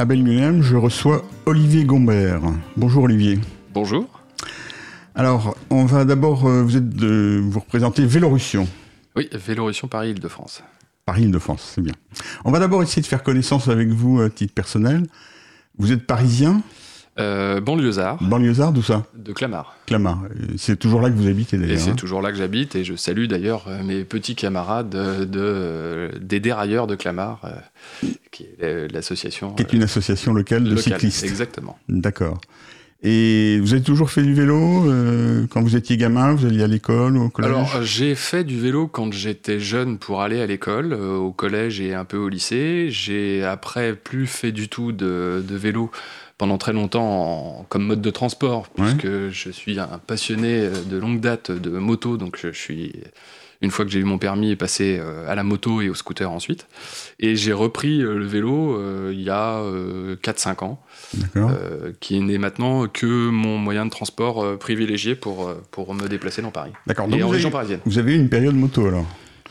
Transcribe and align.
À 0.00 0.06
Belguenem, 0.06 0.62
je 0.62 0.76
reçois 0.76 1.26
Olivier 1.44 1.84
Gombert. 1.84 2.40
Bonjour 2.74 3.02
Olivier. 3.02 3.38
Bonjour. 3.74 4.08
Alors, 5.14 5.54
on 5.68 5.84
va 5.84 6.06
d'abord, 6.06 6.46
euh, 6.46 6.62
vous, 6.62 6.78
êtes 6.78 6.88
de, 6.88 7.38
vous 7.44 7.60
représentez 7.60 8.06
Vélorussion. 8.06 8.66
Oui, 9.14 9.28
Vélorussion 9.30 9.88
Paris-Île-de-France. 9.88 10.62
Paris-Île-de-France, 11.04 11.72
c'est 11.74 11.82
bien. 11.82 11.92
On 12.46 12.50
va 12.50 12.60
d'abord 12.60 12.82
essayer 12.82 13.02
de 13.02 13.06
faire 13.06 13.22
connaissance 13.22 13.68
avec 13.68 13.88
vous 13.88 14.22
à 14.22 14.30
titre 14.30 14.54
personnel. 14.54 15.06
Vous 15.76 15.92
êtes 15.92 16.06
parisien 16.06 16.62
euh, 17.20 17.60
banlieusard. 17.60 18.22
Banlieusard, 18.22 18.72
d'où 18.72 18.82
ça 18.82 19.04
De 19.14 19.32
Clamart. 19.32 19.76
Clamart. 19.86 20.22
C'est 20.56 20.78
toujours 20.78 21.00
là 21.00 21.10
que 21.10 21.14
vous 21.14 21.26
habitez 21.28 21.56
d'ailleurs. 21.58 21.76
Et 21.76 21.78
c'est 21.78 21.90
hein 21.90 21.94
toujours 21.94 22.22
là 22.22 22.32
que 22.32 22.38
j'habite 22.38 22.74
et 22.76 22.84
je 22.84 22.94
salue 22.96 23.26
d'ailleurs 23.26 23.66
euh, 23.68 23.82
mes 23.84 24.04
petits 24.04 24.34
camarades 24.34 24.88
de, 24.90 25.24
de- 25.24 26.10
des 26.20 26.40
dérailleurs 26.40 26.86
de 26.86 26.94
Clamart, 26.96 27.40
euh, 27.44 28.08
qui 28.30 28.46
est 28.60 28.92
l'association. 28.92 29.52
Qui 29.54 29.62
est 29.62 29.72
une 29.72 29.82
association 29.82 30.32
locale 30.32 30.62
euh, 30.62 30.70
de 30.70 30.74
locale. 30.74 30.94
cyclistes. 30.94 31.24
Exactement. 31.24 31.78
D'accord. 31.88 32.40
Et 33.02 33.58
vous 33.60 33.72
avez 33.72 33.80
toujours 33.82 34.10
fait 34.10 34.22
du 34.22 34.34
vélo 34.34 34.84
euh, 34.86 35.46
quand 35.48 35.62
vous 35.62 35.74
étiez 35.74 35.96
gamin 35.96 36.34
Vous 36.34 36.44
alliez 36.44 36.62
à 36.64 36.66
l'école 36.66 37.16
ou 37.16 37.22
au 37.24 37.28
collège 37.30 37.50
Alors, 37.50 37.76
euh, 37.76 37.82
j'ai 37.82 38.14
fait 38.14 38.44
du 38.44 38.60
vélo 38.60 38.88
quand 38.88 39.10
j'étais 39.14 39.58
jeune 39.58 39.96
pour 39.96 40.20
aller 40.20 40.38
à 40.42 40.44
l'école, 40.46 40.92
euh, 40.92 41.14
au 41.16 41.32
collège 41.32 41.80
et 41.80 41.94
un 41.94 42.04
peu 42.04 42.18
au 42.18 42.28
lycée. 42.28 42.88
J'ai 42.90 43.42
après 43.42 43.94
plus 43.94 44.26
fait 44.26 44.52
du 44.52 44.68
tout 44.68 44.92
de, 44.92 45.42
de 45.48 45.56
vélo 45.56 45.90
pendant 46.40 46.56
très 46.56 46.72
longtemps 46.72 47.04
en- 47.60 47.66
comme 47.68 47.84
mode 47.84 48.00
de 48.00 48.10
transport, 48.10 48.66
Ouais. 48.78 48.84
puisque 48.86 49.28
je 49.30 49.50
suis 49.50 49.78
un 49.78 50.00
passionné 50.06 50.60
euh, 50.62 50.70
de 50.90 50.96
longue 50.96 51.20
date 51.20 51.50
de 51.50 51.68
moto, 51.70 52.16
donc 52.16 52.38
je, 52.40 52.50
je 52.50 52.58
suis 52.58 52.92
une 53.62 53.70
fois 53.70 53.84
que 53.84 53.90
j'ai 53.90 53.98
eu 54.00 54.04
mon 54.04 54.16
permis, 54.16 54.56
passé 54.56 54.96
euh, 54.98 55.28
à 55.30 55.34
la 55.34 55.42
moto 55.42 55.82
et 55.82 55.90
au 55.90 55.94
scooter 55.94 56.30
ensuite. 56.32 56.66
Et 57.18 57.36
j'ai 57.36 57.52
repris 57.52 58.00
euh, 58.00 58.14
le 58.16 58.24
vélo 58.24 58.74
euh, 58.74 59.10
il 59.12 59.20
y 59.20 59.28
a 59.28 59.58
euh, 59.58 60.16
4-5 60.16 60.64
ans, 60.64 60.80
euh, 61.36 61.92
qui 62.00 62.18
n'est 62.20 62.38
maintenant 62.38 62.86
que 62.88 63.28
mon 63.28 63.58
moyen 63.58 63.84
de 63.84 63.90
transport 63.90 64.58
privilégié 64.58 65.14
pour, 65.14 65.52
pour 65.72 65.92
me 65.92 66.08
déplacer 66.08 66.40
dans 66.40 66.50
Paris. 66.50 66.72
D'accord. 66.86 67.06
Donc 67.06 67.20
Et 67.20 67.22
en 67.22 67.26
vous 67.26 67.32
région 67.34 67.48
avez, 67.48 67.52
parisienne. 67.52 67.80
vous 67.84 67.98
avez 67.98 68.14
eu 68.14 68.16
une 68.18 68.30
période 68.30 68.54
moto 68.56 68.86
alors? 68.86 69.04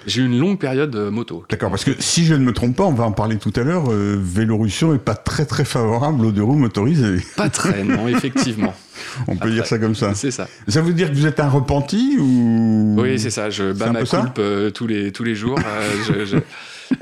J'ai 0.07 0.21
eu 0.21 0.25
une 0.25 0.39
longue 0.39 0.57
période 0.59 0.95
euh, 0.95 1.11
moto. 1.11 1.43
D'accord, 1.49 1.69
parce 1.69 1.83
que 1.83 1.91
si 1.99 2.25
je 2.25 2.33
ne 2.33 2.39
me 2.43 2.53
trompe 2.53 2.75
pas, 2.75 2.85
on 2.85 2.93
va 2.93 3.03
en 3.03 3.11
parler 3.11 3.37
tout 3.37 3.51
à 3.55 3.61
l'heure, 3.63 3.91
euh, 3.91 4.17
Vélorussion 4.21 4.93
n'est 4.93 4.97
pas 4.99 5.15
très 5.15 5.45
très 5.45 5.65
favorable 5.65 6.25
aux 6.25 6.31
deux 6.31 6.43
roues 6.43 6.55
motorisées. 6.57 7.17
Pas 7.35 7.49
très, 7.49 7.83
non, 7.83 8.07
effectivement. 8.07 8.73
On 9.27 9.35
peut 9.35 9.51
dire 9.51 9.65
ça 9.65 9.77
comme 9.77 9.95
ça. 9.95 10.13
C'est 10.15 10.31
ça. 10.31 10.47
Ça 10.67 10.81
veut 10.81 10.93
dire 10.93 11.09
que 11.09 11.15
vous 11.15 11.25
êtes 11.25 11.39
un 11.39 11.49
repenti 11.49 12.17
ou 12.19 12.95
Oui, 12.99 13.19
c'est 13.19 13.29
ça. 13.29 13.49
Je 13.49 13.71
bats 13.73 13.91
ma 13.91 14.03
coulpe 14.03 14.39
euh, 14.39 14.69
tous, 14.71 14.87
les, 14.87 15.11
tous 15.11 15.23
les 15.23 15.35
jours. 15.35 15.59
Euh, 15.59 15.91
je- 16.07 16.25
je- 16.25 16.37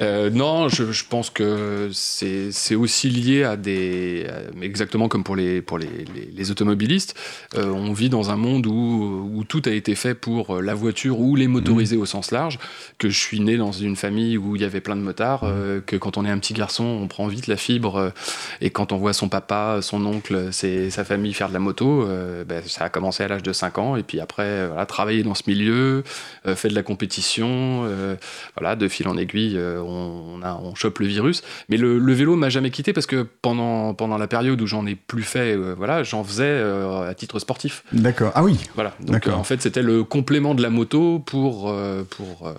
euh, 0.01 0.29
non, 0.29 0.69
je, 0.69 0.91
je 0.91 1.03
pense 1.09 1.29
que 1.29 1.89
c'est 1.93 2.75
aussi 2.75 3.09
lié 3.09 3.43
à 3.43 3.55
des. 3.57 4.27
exactement 4.61 5.07
comme 5.07 5.23
pour 5.23 5.35
les, 5.35 5.61
pour 5.61 5.77
les, 5.77 5.87
les, 6.15 6.29
les 6.35 6.51
automobilistes. 6.51 7.15
euh, 7.55 7.65
on 7.67 7.93
vit 7.93 8.09
dans 8.09 8.29
un 8.31 8.35
monde 8.35 8.65
où, 8.67 9.29
où 9.33 9.43
tout 9.43 9.61
a 9.65 9.71
été 9.71 9.95
fait 9.95 10.13
pour 10.15 10.61
la 10.61 10.73
voiture 10.73 11.19
ou 11.19 11.35
les 11.35 11.47
motorisés 11.47 11.97
au 11.97 12.05
sens 12.05 12.31
large. 12.31 12.59
Que 12.97 13.09
je 13.09 13.17
suis 13.19 13.39
né 13.39 13.57
dans 13.57 13.71
une 13.71 13.95
famille 13.95 14.37
où 14.37 14.55
il 14.55 14.61
y 14.61 14.65
avait 14.65 14.81
plein 14.81 14.95
de 14.95 15.01
motards. 15.01 15.43
euh, 15.43 15.81
que 15.85 15.95
quand 15.95 16.17
on 16.17 16.25
est 16.25 16.29
un 16.29 16.39
petit 16.39 16.53
garçon, 16.53 16.83
on 16.83 17.07
prend 17.07 17.27
vite 17.27 17.47
la 17.47 17.57
fibre. 17.57 17.95
euh, 17.97 18.09
et 18.61 18.69
quand 18.69 18.91
on 18.91 18.97
voit 18.97 19.13
son 19.13 19.29
papa, 19.29 19.79
son 19.81 20.05
oncle, 20.05 20.51
ses- 20.51 20.89
sa 20.89 21.03
famille 21.05 21.33
faire 21.33 21.49
de 21.49 21.53
la 21.53 21.59
moto, 21.59 22.03
euh, 22.03 22.43
ben, 22.43 22.61
ça 22.65 22.85
a 22.85 22.89
commencé 22.89 23.23
à 23.23 23.27
l'âge 23.27 23.43
de 23.43 23.53
5 23.53 23.77
ans. 23.77 23.95
Et 23.95 24.03
puis 24.03 24.19
après, 24.19 24.43
euh, 24.43 24.67
voilà, 24.67 24.85
travailler 24.85 25.23
dans 25.23 25.35
ce 25.35 25.43
milieu, 25.47 26.03
euh, 26.45 26.55
fait 26.55 26.69
de 26.69 26.75
la 26.75 26.83
compétition, 26.83 27.83
euh, 27.85 28.15
voilà, 28.57 28.75
de 28.75 28.87
fil 28.87 29.07
en 29.07 29.17
aiguille, 29.17 29.57
euh, 29.57 29.76
on, 29.77 30.35
on 30.35 30.41
a, 30.41 30.55
on 30.55 30.75
chope 30.75 30.99
le 30.99 31.07
virus. 31.07 31.43
Mais 31.69 31.77
le, 31.77 31.99
le 31.99 32.13
vélo 32.13 32.35
m'a 32.35 32.49
jamais 32.49 32.71
quitté 32.71 32.93
parce 32.93 33.05
que 33.05 33.27
pendant, 33.41 33.93
pendant 33.93 34.17
la 34.17 34.27
période 34.27 34.61
où 34.61 34.67
j'en 34.67 34.85
ai 34.85 34.95
plus 34.95 35.23
fait, 35.23 35.55
euh, 35.55 35.73
voilà, 35.77 36.03
j'en 36.03 36.23
faisais 36.23 36.43
euh, 36.45 37.09
à 37.09 37.13
titre 37.13 37.39
sportif. 37.39 37.83
D'accord. 37.91 38.31
Ah 38.35 38.43
oui. 38.43 38.59
Voilà. 38.75 38.93
Donc 38.99 39.27
en 39.27 39.43
fait, 39.43 39.61
c'était 39.61 39.81
le 39.81 40.03
complément 40.03 40.55
de 40.55 40.61
la 40.61 40.69
moto 40.69 41.19
pour, 41.19 41.69
euh, 41.69 42.03
pour, 42.03 42.51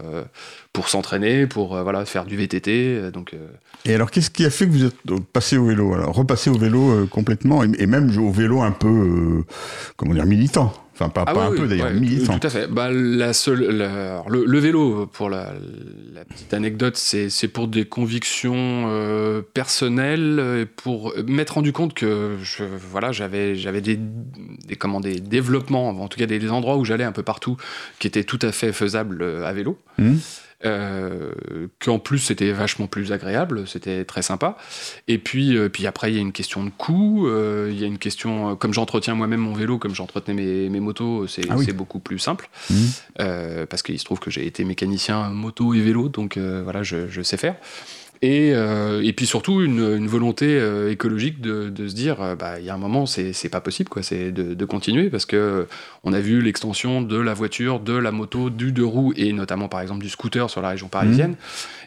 pour 0.78 0.88
s'entraîner, 0.88 1.48
pour 1.48 1.74
euh, 1.74 1.82
voilà, 1.82 2.04
faire 2.04 2.24
du 2.24 2.36
VTT. 2.36 2.70
euh, 2.70 3.10
Donc, 3.10 3.34
euh, 3.34 3.38
Et 3.84 3.94
alors, 3.96 4.12
qu'est-ce 4.12 4.30
qui 4.30 4.44
a 4.44 4.50
fait 4.50 4.64
que 4.66 4.70
vous 4.70 4.84
êtes 4.84 4.94
passé 5.32 5.56
au 5.56 5.66
vélo 5.66 5.92
alors 5.92 6.14
Repassé 6.14 6.50
au 6.50 6.56
vélo 6.56 6.90
euh, 6.92 7.06
complètement 7.06 7.64
et, 7.64 7.70
et 7.80 7.86
même 7.86 8.16
au 8.16 8.30
vélo 8.30 8.62
un 8.62 8.70
peu, 8.70 9.42
comment 9.96 10.14
dire, 10.14 10.24
militant? 10.26 10.72
Enfin, 10.94 11.10
pas, 11.10 11.24
Ah 11.28 11.32
pas 11.32 11.40
oui, 11.42 11.46
un 11.46 11.50
oui, 11.50 11.58
peu 11.58 11.68
d'ailleurs, 11.68 11.86
ouais, 11.88 11.94
militant. 11.94 12.38
Tout 12.40 12.46
à 12.48 12.50
fait. 12.50 12.66
Bah, 12.68 12.90
la 12.92 13.32
seule, 13.32 13.60
la- 13.70 14.24
le, 14.28 14.44
le 14.44 14.58
vélo, 14.58 15.06
pour 15.06 15.30
la, 15.30 15.52
la 16.12 16.24
petite 16.24 16.52
anecdote, 16.54 16.96
c'est 16.96 17.48
pour 17.48 17.66
des 17.68 17.84
convictions 17.84 18.88
personnelles, 19.54 20.66
pour 20.76 21.12
m'être 21.26 21.50
rendu 21.54 21.72
compte 21.72 21.94
que 21.94 22.36
je, 22.42 22.64
voilà, 22.90 23.12
j'avais 23.12 23.54
des, 23.80 23.96
des, 24.66 24.76
comment, 24.76 25.00
des 25.00 25.20
développements, 25.20 25.88
en 25.90 26.08
tout 26.08 26.18
cas 26.18 26.26
des, 26.26 26.38
des 26.40 26.50
endroits 26.50 26.76
où 26.76 26.84
j'allais 26.84 27.04
un 27.04 27.12
peu 27.12 27.22
partout, 27.22 27.56
qui 28.00 28.06
étaient 28.08 28.24
tout 28.24 28.38
à 28.42 28.50
fait 28.52 28.72
faisables 28.72 29.22
à 29.44 29.52
vélo. 29.52 29.78
Hum. 30.00 30.18
Euh, 30.64 31.30
qu'en 31.78 32.00
plus 32.00 32.18
c'était 32.18 32.50
vachement 32.50 32.88
plus 32.88 33.12
agréable, 33.12 33.68
c'était 33.68 34.04
très 34.04 34.22
sympa. 34.22 34.56
Et 35.06 35.18
puis, 35.18 35.56
euh, 35.56 35.68
puis 35.68 35.86
après, 35.86 36.10
il 36.10 36.16
y 36.16 36.18
a 36.18 36.20
une 36.20 36.32
question 36.32 36.64
de 36.64 36.70
coût, 36.70 37.28
euh, 37.28 37.68
il 37.70 37.78
y 37.78 37.84
a 37.84 37.86
une 37.86 37.98
question, 37.98 38.56
comme 38.56 38.74
j'entretiens 38.74 39.14
moi-même 39.14 39.40
mon 39.40 39.52
vélo, 39.54 39.78
comme 39.78 39.94
j'entretenais 39.94 40.34
mes, 40.34 40.68
mes 40.68 40.80
motos, 40.80 41.28
c'est 41.28 41.42
Ah 41.48 41.56
oui. 41.56 41.64
c'est 41.64 41.72
beaucoup 41.72 42.00
plus 42.00 42.18
simple. 42.18 42.50
Euh, 43.20 43.66
parce 43.66 43.82
qu'il 43.82 43.98
se 44.00 44.04
trouve 44.04 44.18
que 44.18 44.30
j'ai 44.30 44.46
été 44.46 44.64
mécanicien 44.64 45.28
moto 45.30 45.74
et 45.74 45.80
vélo, 45.80 46.08
donc 46.08 46.36
voilà, 46.36 46.82
je, 46.82 47.08
je 47.08 47.22
sais 47.22 47.36
faire. 47.36 47.54
Et, 48.20 48.52
euh, 48.52 49.00
et 49.04 49.12
puis 49.12 49.26
surtout 49.26 49.62
une, 49.62 49.78
une 49.78 50.08
volonté 50.08 50.46
euh, 50.58 50.90
écologique 50.90 51.40
de, 51.40 51.68
de 51.68 51.86
se 51.86 51.94
dire, 51.94 52.20
euh, 52.20 52.34
bah, 52.34 52.58
il 52.58 52.64
y 52.64 52.68
a 52.70 52.74
un 52.74 52.78
moment, 52.78 53.06
c'est 53.06 53.32
c'est 53.32 53.48
pas 53.48 53.60
possible, 53.60 53.88
quoi, 53.88 54.02
c'est 54.02 54.32
de, 54.32 54.54
de 54.54 54.64
continuer, 54.64 55.08
parce 55.08 55.24
que 55.24 55.68
on 56.02 56.12
a 56.12 56.18
vu 56.18 56.42
l'extension 56.42 57.00
de 57.00 57.16
la 57.16 57.32
voiture, 57.32 57.78
de 57.78 57.92
la 57.92 58.10
moto, 58.10 58.50
du 58.50 58.72
deux 58.72 58.84
roues, 58.84 59.12
et 59.16 59.32
notamment 59.32 59.68
par 59.68 59.82
exemple 59.82 60.02
du 60.02 60.08
scooter 60.08 60.50
sur 60.50 60.60
la 60.62 60.70
région 60.70 60.88
parisienne, 60.88 61.36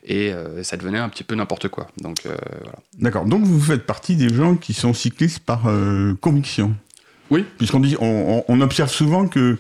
et 0.05 0.31
euh, 0.31 0.63
ça 0.63 0.77
devenait 0.77 0.99
un 0.99 1.09
petit 1.09 1.25
peu 1.25 1.35
n'importe 1.35 1.67
quoi. 1.67 1.87
Donc 2.01 2.19
voilà. 2.23 2.79
D'accord. 2.97 3.25
Donc, 3.25 3.43
vous 3.43 3.59
faites 3.59 3.85
partie 3.85 4.15
des 4.15 4.33
gens 4.33 4.55
qui 4.55 4.73
sont 4.73 4.93
cyclistes 4.93 5.39
par 5.39 5.63
conviction? 6.21 6.73
Oui. 7.29 7.45
Puisqu'on 7.57 7.79
dit, 7.81 7.97
on 7.99 8.61
observe 8.61 8.89
souvent 8.89 9.27
que 9.27 9.57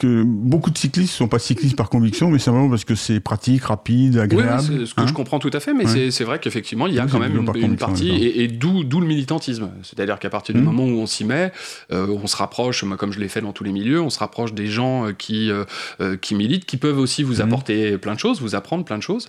que 0.00 0.24
beaucoup 0.24 0.70
de 0.70 0.78
cyclistes 0.78 1.12
sont 1.12 1.28
pas 1.28 1.38
cyclistes 1.38 1.76
par 1.76 1.88
conviction, 1.90 2.30
mais 2.30 2.38
simplement 2.40 2.68
parce 2.68 2.84
que 2.84 2.94
c'est 2.94 3.20
pratique, 3.20 3.62
rapide, 3.64 4.18
agréable. 4.18 4.62
oui, 4.70 4.86
ce 4.86 4.94
que 4.94 5.00
hein. 5.02 5.06
je 5.06 5.12
comprends 5.12 5.38
tout 5.38 5.50
à 5.52 5.60
fait, 5.60 5.72
mais 5.74 5.86
Ouais. 5.86 6.10
c'est- 6.10 6.24
vrai 6.24 6.38
qu'effectivement, 6.40 6.86
il 6.86 6.94
y 6.94 6.98
a 6.98 7.06
quand 7.06 7.18
même 7.18 7.36
une, 7.54 7.76
partie, 7.76 8.08
et, 8.10 8.42
et 8.44 8.48
d'où 8.48 8.82
le 9.00 9.06
militantisme. 9.06 9.70
C'est-à-dire 9.82 10.18
qu'à 10.18 10.30
partir 10.30 10.54
du 10.54 10.60
Mhm. 10.60 10.66
moment 10.66 10.84
où 10.84 10.98
on 11.00 11.06
s'y 11.06 11.24
met, 11.24 11.52
euh, 11.92 12.06
on 12.08 12.26
se 12.26 12.36
rapproche, 12.36 12.82
moi, 12.84 12.96
comme 12.96 13.12
je 13.12 13.20
l'ai 13.20 13.28
fait 13.28 13.40
dans 13.42 13.52
tous 13.52 13.62
les 13.64 13.72
milieux, 13.72 14.00
on 14.00 14.10
se 14.10 14.18
rapproche 14.18 14.52
des 14.54 14.66
gens 14.66 15.06
euh, 15.06 15.12
qui, 15.12 15.50
euh, 15.50 16.16
qui 16.16 16.34
militent, 16.34 16.64
qui 16.66 16.76
peuvent 16.78 16.98
aussi 16.98 17.22
vous 17.22 17.36
Mhm. 17.36 17.40
apporter 17.42 17.98
plein 17.98 18.14
de 18.14 18.18
choses, 18.18 18.40
vous 18.40 18.54
apprendre 18.54 18.84
plein 18.84 18.96
de 18.98 19.02
choses. 19.02 19.28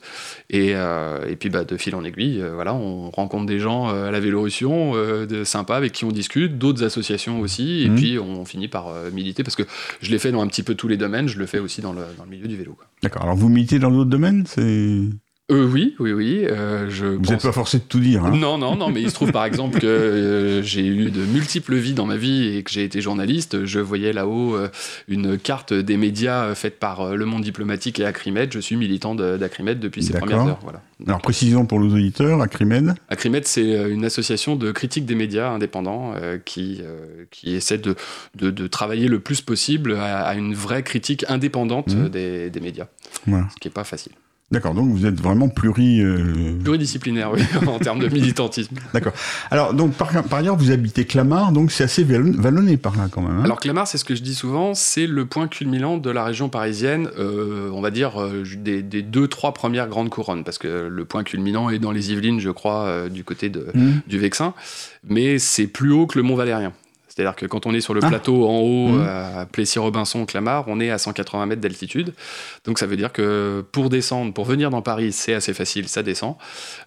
Et, 0.49 0.71
euh, 0.75 1.27
et 1.29 1.35
puis, 1.35 1.49
bah, 1.49 1.63
de 1.65 1.75
fil 1.77 1.95
en 1.95 2.03
aiguille, 2.03 2.41
voilà, 2.53 2.73
on 2.73 3.09
rencontre 3.11 3.45
des 3.45 3.59
gens 3.59 3.89
à 3.89 4.09
la 4.11 4.19
Vélorussion, 4.19 4.93
de, 4.95 5.43
sympas, 5.43 5.75
avec 5.75 5.91
qui 5.91 6.05
on 6.05 6.11
discute, 6.11 6.57
d'autres 6.57 6.83
associations 6.83 7.39
aussi, 7.41 7.83
et 7.83 7.89
Mhm. 7.89 7.95
puis 7.95 8.19
on 8.19 8.45
finit 8.45 8.67
par 8.69 8.93
militer, 9.13 9.43
parce 9.43 9.55
que 9.55 9.63
je 10.01 10.11
l'ai 10.11 10.19
fait 10.19 10.31
dans 10.31 10.41
un 10.41 10.47
petit 10.47 10.60
peu 10.63 10.75
tous 10.75 10.87
les 10.87 10.97
domaines, 10.97 11.27
je 11.27 11.37
le 11.37 11.45
fais 11.45 11.59
aussi 11.59 11.81
dans 11.81 11.93
le, 11.93 12.01
dans 12.17 12.23
le 12.23 12.29
milieu 12.29 12.47
du 12.47 12.57
vélo. 12.57 12.77
D'accord. 13.03 13.23
Alors, 13.23 13.35
vous 13.35 13.49
militez 13.49 13.79
dans 13.79 13.91
d'autres 13.91 14.09
domaines? 14.09 14.45
C'est... 14.45 15.01
Euh, 15.51 15.67
oui, 15.67 15.95
oui, 15.99 16.13
oui. 16.13 16.45
euh, 16.45 16.89
je 16.89 17.05
Vous 17.05 17.19
pense- 17.19 17.29
n'êtes 17.31 17.41
pas 17.41 17.51
forcé 17.51 17.77
de 17.79 17.83
tout 17.83 17.99
dire. 17.99 18.23
Hein 18.25 18.31
Non, 18.37 18.57
non, 18.57 18.75
non, 18.75 18.89
mais 18.89 19.01
il 19.01 19.09
se 19.09 19.15
trouve 19.15 19.31
par 19.31 19.43
exemple 19.45 19.79
que 19.79 19.85
euh, 19.85 20.63
j'ai 20.63 20.85
eu 20.85 21.11
de 21.11 21.21
multiples 21.25 21.75
vies 21.75 21.93
dans 21.93 22.05
ma 22.05 22.15
vie 22.15 22.55
et 22.57 22.63
que 22.63 22.71
j'ai 22.71 22.83
été 22.83 23.01
journaliste. 23.01 23.65
Je 23.65 23.79
voyais 23.79 24.13
là-haut 24.13 24.55
une 25.07 25.37
carte 25.37 25.73
des 25.73 25.97
médias 25.97 26.55
faite 26.55 26.79
par 26.79 27.15
Le 27.15 27.25
Monde 27.25 27.43
Diplomatique 27.43 27.99
et 27.99 28.05
Acrimed. 28.05 28.51
Je 28.53 28.59
suis 28.59 28.77
militant 28.77 29.13
de- 29.13 29.37
d'Acrimed 29.37 29.79
depuis 29.79 30.03
ses 30.03 30.13
premières 30.13 30.47
heures. 30.47 30.59
Voilà. 30.63 30.81
Alors, 31.07 31.21
précision 31.21 31.65
pour 31.65 31.79
nos 31.79 31.93
auditeurs, 31.93 32.41
Acrimed. 32.41 32.93
Acrimed, 33.09 33.45
c'est 33.45 33.89
une 33.91 34.05
association 34.05 34.55
de 34.55 34.71
critique 34.71 35.05
des 35.05 35.15
médias 35.15 35.49
indépendants 35.49 36.13
qui, 36.45 36.81
qui 37.31 37.55
essaie 37.55 37.77
de, 37.77 37.95
de, 38.35 38.51
de 38.51 38.67
travailler 38.67 39.07
le 39.07 39.19
plus 39.19 39.41
possible 39.41 39.95
à, 39.95 40.21
à 40.21 40.35
une 40.35 40.53
vraie 40.53 40.83
critique 40.83 41.25
indépendante 41.27 41.89
euh, 41.95 42.07
des, 42.09 42.49
des 42.49 42.59
médias, 42.59 42.85
Voilà. 43.27 43.47
ce 43.53 43.55
qui 43.59 43.67
n'est 43.67 43.73
pas 43.73 43.83
facile. 43.83 44.11
D'accord, 44.51 44.73
donc 44.73 44.89
vous 44.91 45.05
êtes 45.05 45.19
vraiment 45.21 45.47
pluri. 45.47 46.01
euh, 46.01 46.57
Pluridisciplinaire, 46.63 47.31
oui, 47.31 47.41
en 47.67 47.79
termes 47.79 47.99
de 47.99 48.07
militantisme. 48.09 48.75
Alors, 49.49 49.73
donc 49.73 49.93
par, 49.93 50.09
par 50.23 50.39
ailleurs, 50.39 50.57
vous 50.57 50.71
habitez 50.71 51.05
Clamart, 51.05 51.51
donc 51.53 51.71
c'est 51.71 51.85
assez 51.85 52.03
vallon- 52.03 52.33
vallonné 52.37 52.75
par 52.77 52.97
là 52.97 53.07
quand 53.09 53.21
même. 53.21 53.37
hein 53.39 53.43
Alors 53.45 53.59
Clamart, 53.59 53.87
c'est 53.87 53.97
ce 53.97 54.03
que 54.03 54.13
je 54.13 54.21
dis 54.21 54.35
souvent, 54.35 54.73
c'est 54.73 55.07
le 55.07 55.25
point 55.25 55.47
culminant 55.47 55.97
de 55.97 56.09
la 56.09 56.25
région 56.25 56.49
parisienne, 56.49 57.07
euh, 57.17 57.69
on 57.73 57.79
va 57.81 57.91
dire 57.91 58.21
euh, 58.21 58.43
des, 58.57 58.81
des 58.81 59.01
deux, 59.01 59.27
trois 59.29 59.53
premières 59.53 59.87
grandes 59.87 60.09
couronnes, 60.09 60.43
parce 60.43 60.57
que 60.57 60.87
le 60.91 61.05
point 61.05 61.23
culminant 61.23 61.69
est 61.69 61.79
dans 61.79 61.91
les 61.91 62.11
Yvelines, 62.11 62.39
je 62.41 62.49
crois, 62.49 63.09
du 63.09 63.23
côté 63.23 63.49
de, 63.49 63.67
Mmh. 63.73 63.89
du 64.07 64.17
Vexin, 64.19 64.53
mais 65.07 65.39
c'est 65.39 65.67
plus 65.67 65.91
haut 65.93 66.07
que 66.07 66.17
le 66.17 66.23
Mont 66.23 66.35
Valérien. 66.35 66.73
C'est-à-dire 67.21 67.35
que 67.35 67.45
quand 67.45 67.67
on 67.67 67.73
est 67.73 67.81
sur 67.81 67.93
le 67.93 68.01
ah. 68.03 68.07
plateau 68.07 68.47
en 68.47 68.59
haut, 68.59 68.87
mmh. 68.93 69.07
à 69.07 69.45
Plessis-Robinson, 69.45 70.25
Clamart, 70.25 70.63
on 70.67 70.79
est 70.79 70.89
à 70.89 70.97
180 70.97 71.45
mètres 71.45 71.61
d'altitude. 71.61 72.13
Donc 72.65 72.79
ça 72.79 72.87
veut 72.87 72.97
dire 72.97 73.13
que 73.13 73.63
pour 73.71 73.89
descendre, 73.89 74.33
pour 74.33 74.45
venir 74.45 74.71
dans 74.71 74.81
Paris, 74.81 75.11
c'est 75.11 75.35
assez 75.35 75.53
facile, 75.53 75.87
ça 75.87 76.01
descend. 76.01 76.35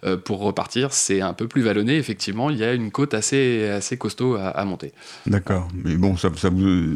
Euh, 0.03 0.17
pour 0.17 0.39
repartir, 0.39 0.91
c'est 0.91 1.21
un 1.21 1.33
peu 1.33 1.47
plus 1.47 1.61
vallonné. 1.61 1.95
Effectivement, 1.95 2.49
il 2.49 2.57
y 2.57 2.65
a 2.65 2.73
une 2.73 2.91
côte 2.91 3.13
assez, 3.13 3.69
assez 3.69 3.97
costaud 3.97 4.35
à, 4.35 4.65
monter. 4.65 4.91
D'accord. 5.25 5.69
Mais 5.73 5.95
bon, 5.95 6.17
ça, 6.17 6.29
ça 6.35 6.49
vous. 6.49 6.95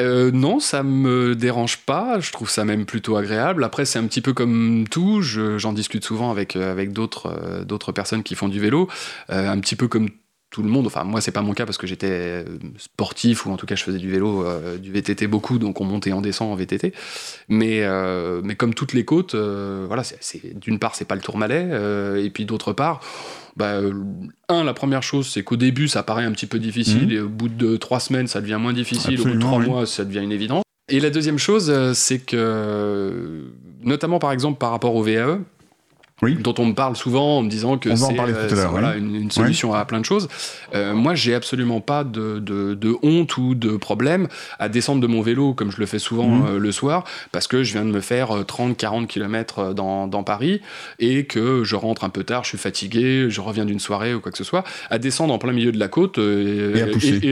Euh, 0.00 0.32
non, 0.32 0.58
ça 0.58 0.82
me 0.82 1.36
dérange 1.36 1.78
pas. 1.78 2.18
Je 2.18 2.32
trouve 2.32 2.50
ça 2.50 2.64
même 2.64 2.84
plutôt 2.84 3.16
agréable. 3.16 3.62
Après, 3.62 3.84
c'est 3.84 4.00
un 4.00 4.06
petit 4.06 4.22
peu 4.22 4.32
comme 4.32 4.86
tout. 4.90 5.22
J'en 5.22 5.72
discute 5.72 6.04
souvent 6.04 6.32
avec, 6.32 6.56
euh, 6.56 6.72
avec 6.72 6.92
d'autres 6.92 7.62
d'autres 7.64 7.92
personnes 7.92 8.24
qui 8.24 8.34
font 8.34 8.48
du 8.48 8.58
vélo. 8.58 8.88
un 9.28 9.60
petit 9.60 9.76
peu 9.76 9.86
comme 9.86 10.08
tout 10.50 10.62
le 10.62 10.68
monde. 10.68 10.86
Enfin, 10.86 11.04
moi, 11.04 11.20
c'est 11.20 11.30
pas 11.30 11.42
mon 11.42 11.54
cas 11.54 11.64
parce 11.64 11.78
que 11.78 11.86
j'étais 11.86 12.10
euh, 12.10 12.44
sportif 12.76 13.46
ou 13.46 13.52
en 13.52 13.56
tout 13.56 13.66
cas 13.66 13.76
je 13.76 13.84
faisais 13.84 13.98
du 13.98 14.10
vélo, 14.10 14.44
euh, 14.44 14.78
du 14.78 14.90
VTT 14.90 15.26
beaucoup, 15.28 15.58
donc 15.58 15.80
on 15.80 15.84
montait 15.84 16.12
en 16.12 16.20
descend 16.20 16.52
en 16.52 16.56
VTT. 16.56 16.92
Mais, 17.48 17.82
euh, 17.82 18.40
mais 18.42 18.56
comme 18.56 18.74
toutes 18.74 18.92
les 18.92 19.04
côtes, 19.04 19.34
voilà, 19.34 20.02
c'est 20.04 20.58
d'une 20.58 20.78
part 20.78 20.94
c'est 20.94 21.04
pas 21.04 21.14
le 21.14 21.20
Tourmalet, 21.20 21.68
et 22.24 22.30
puis 22.30 22.44
d'autre 22.44 22.72
part, 22.72 23.00
bah, 23.56 23.80
un, 24.48 24.64
la 24.64 24.74
première 24.74 25.02
chose, 25.02 25.28
c'est 25.28 25.42
qu'au 25.42 25.56
début 25.56 25.88
ça 25.88 26.02
paraît 26.02 26.24
un 26.24 26.32
petit 26.32 26.46
peu 26.46 26.58
difficile, 26.58 27.08
mmh. 27.08 27.12
et 27.12 27.20
au 27.20 27.28
bout 27.28 27.48
de 27.48 27.76
trois 27.76 28.00
semaines 28.00 28.26
ça 28.26 28.40
devient 28.40 28.58
moins 28.60 28.72
difficile, 28.72 29.20
au 29.20 29.24
bout 29.24 29.34
de 29.34 29.38
trois 29.38 29.58
mois 29.60 29.86
ça 29.86 30.04
devient 30.04 30.22
une 30.22 30.32
évidence. 30.32 30.64
Et 30.88 30.98
la 30.98 31.10
deuxième 31.10 31.38
chose, 31.38 31.72
c'est 31.94 32.18
que, 32.18 33.44
notamment 33.84 34.18
par 34.18 34.32
exemple 34.32 34.58
par 34.58 34.72
rapport 34.72 34.96
au 34.96 35.04
VAE, 35.04 35.38
dont 36.22 36.54
on 36.58 36.66
me 36.66 36.74
parle 36.74 36.96
souvent 36.96 37.38
en 37.38 37.42
me 37.42 37.48
disant 37.48 37.78
que 37.78 37.94
c'est 37.96 38.18
euh, 38.18 38.66
voilà, 38.68 38.96
une, 38.96 39.30
solution 39.30 39.72
à 39.72 39.84
plein 39.84 40.00
de 40.00 40.04
choses. 40.04 40.28
Euh, 40.74 40.94
moi, 40.94 41.14
j'ai 41.14 41.34
absolument 41.34 41.80
pas 41.80 42.04
de, 42.04 42.38
de, 42.38 42.74
de, 42.74 42.94
honte 43.02 43.36
ou 43.36 43.54
de 43.54 43.76
problème 43.76 44.28
à 44.58 44.68
descendre 44.68 45.00
de 45.00 45.06
mon 45.06 45.22
vélo 45.22 45.54
comme 45.54 45.70
je 45.70 45.78
le 45.78 45.86
fais 45.86 45.98
souvent 45.98 46.28
mhm. 46.28 46.46
euh, 46.46 46.58
le 46.58 46.72
soir, 46.72 47.04
parce 47.32 47.46
que 47.46 47.62
je 47.62 47.72
viens 47.72 47.84
de 47.84 47.90
me 47.90 48.00
faire 48.00 48.30
30-40 48.30 49.06
km 49.06 49.72
dans, 49.72 50.06
dans, 50.06 50.22
Paris 50.22 50.60
et 50.98 51.24
que 51.24 51.64
je 51.64 51.76
rentre 51.76 52.04
un 52.04 52.10
peu 52.10 52.24
tard, 52.24 52.44
je 52.44 52.50
suis 52.50 52.58
fatigué, 52.58 53.30
je 53.30 53.40
reviens 53.40 53.64
d'une 53.64 53.80
soirée 53.80 54.12
ou 54.12 54.20
quoi 54.20 54.30
que 54.30 54.36
ce 54.36 54.44
soit, 54.44 54.64
à 54.90 54.98
descendre 54.98 55.32
en 55.32 55.38
plein 55.38 55.52
milieu 55.52 55.72
de 55.72 55.78
la 55.78 55.88
côte 55.88 56.18
et, 56.18 56.82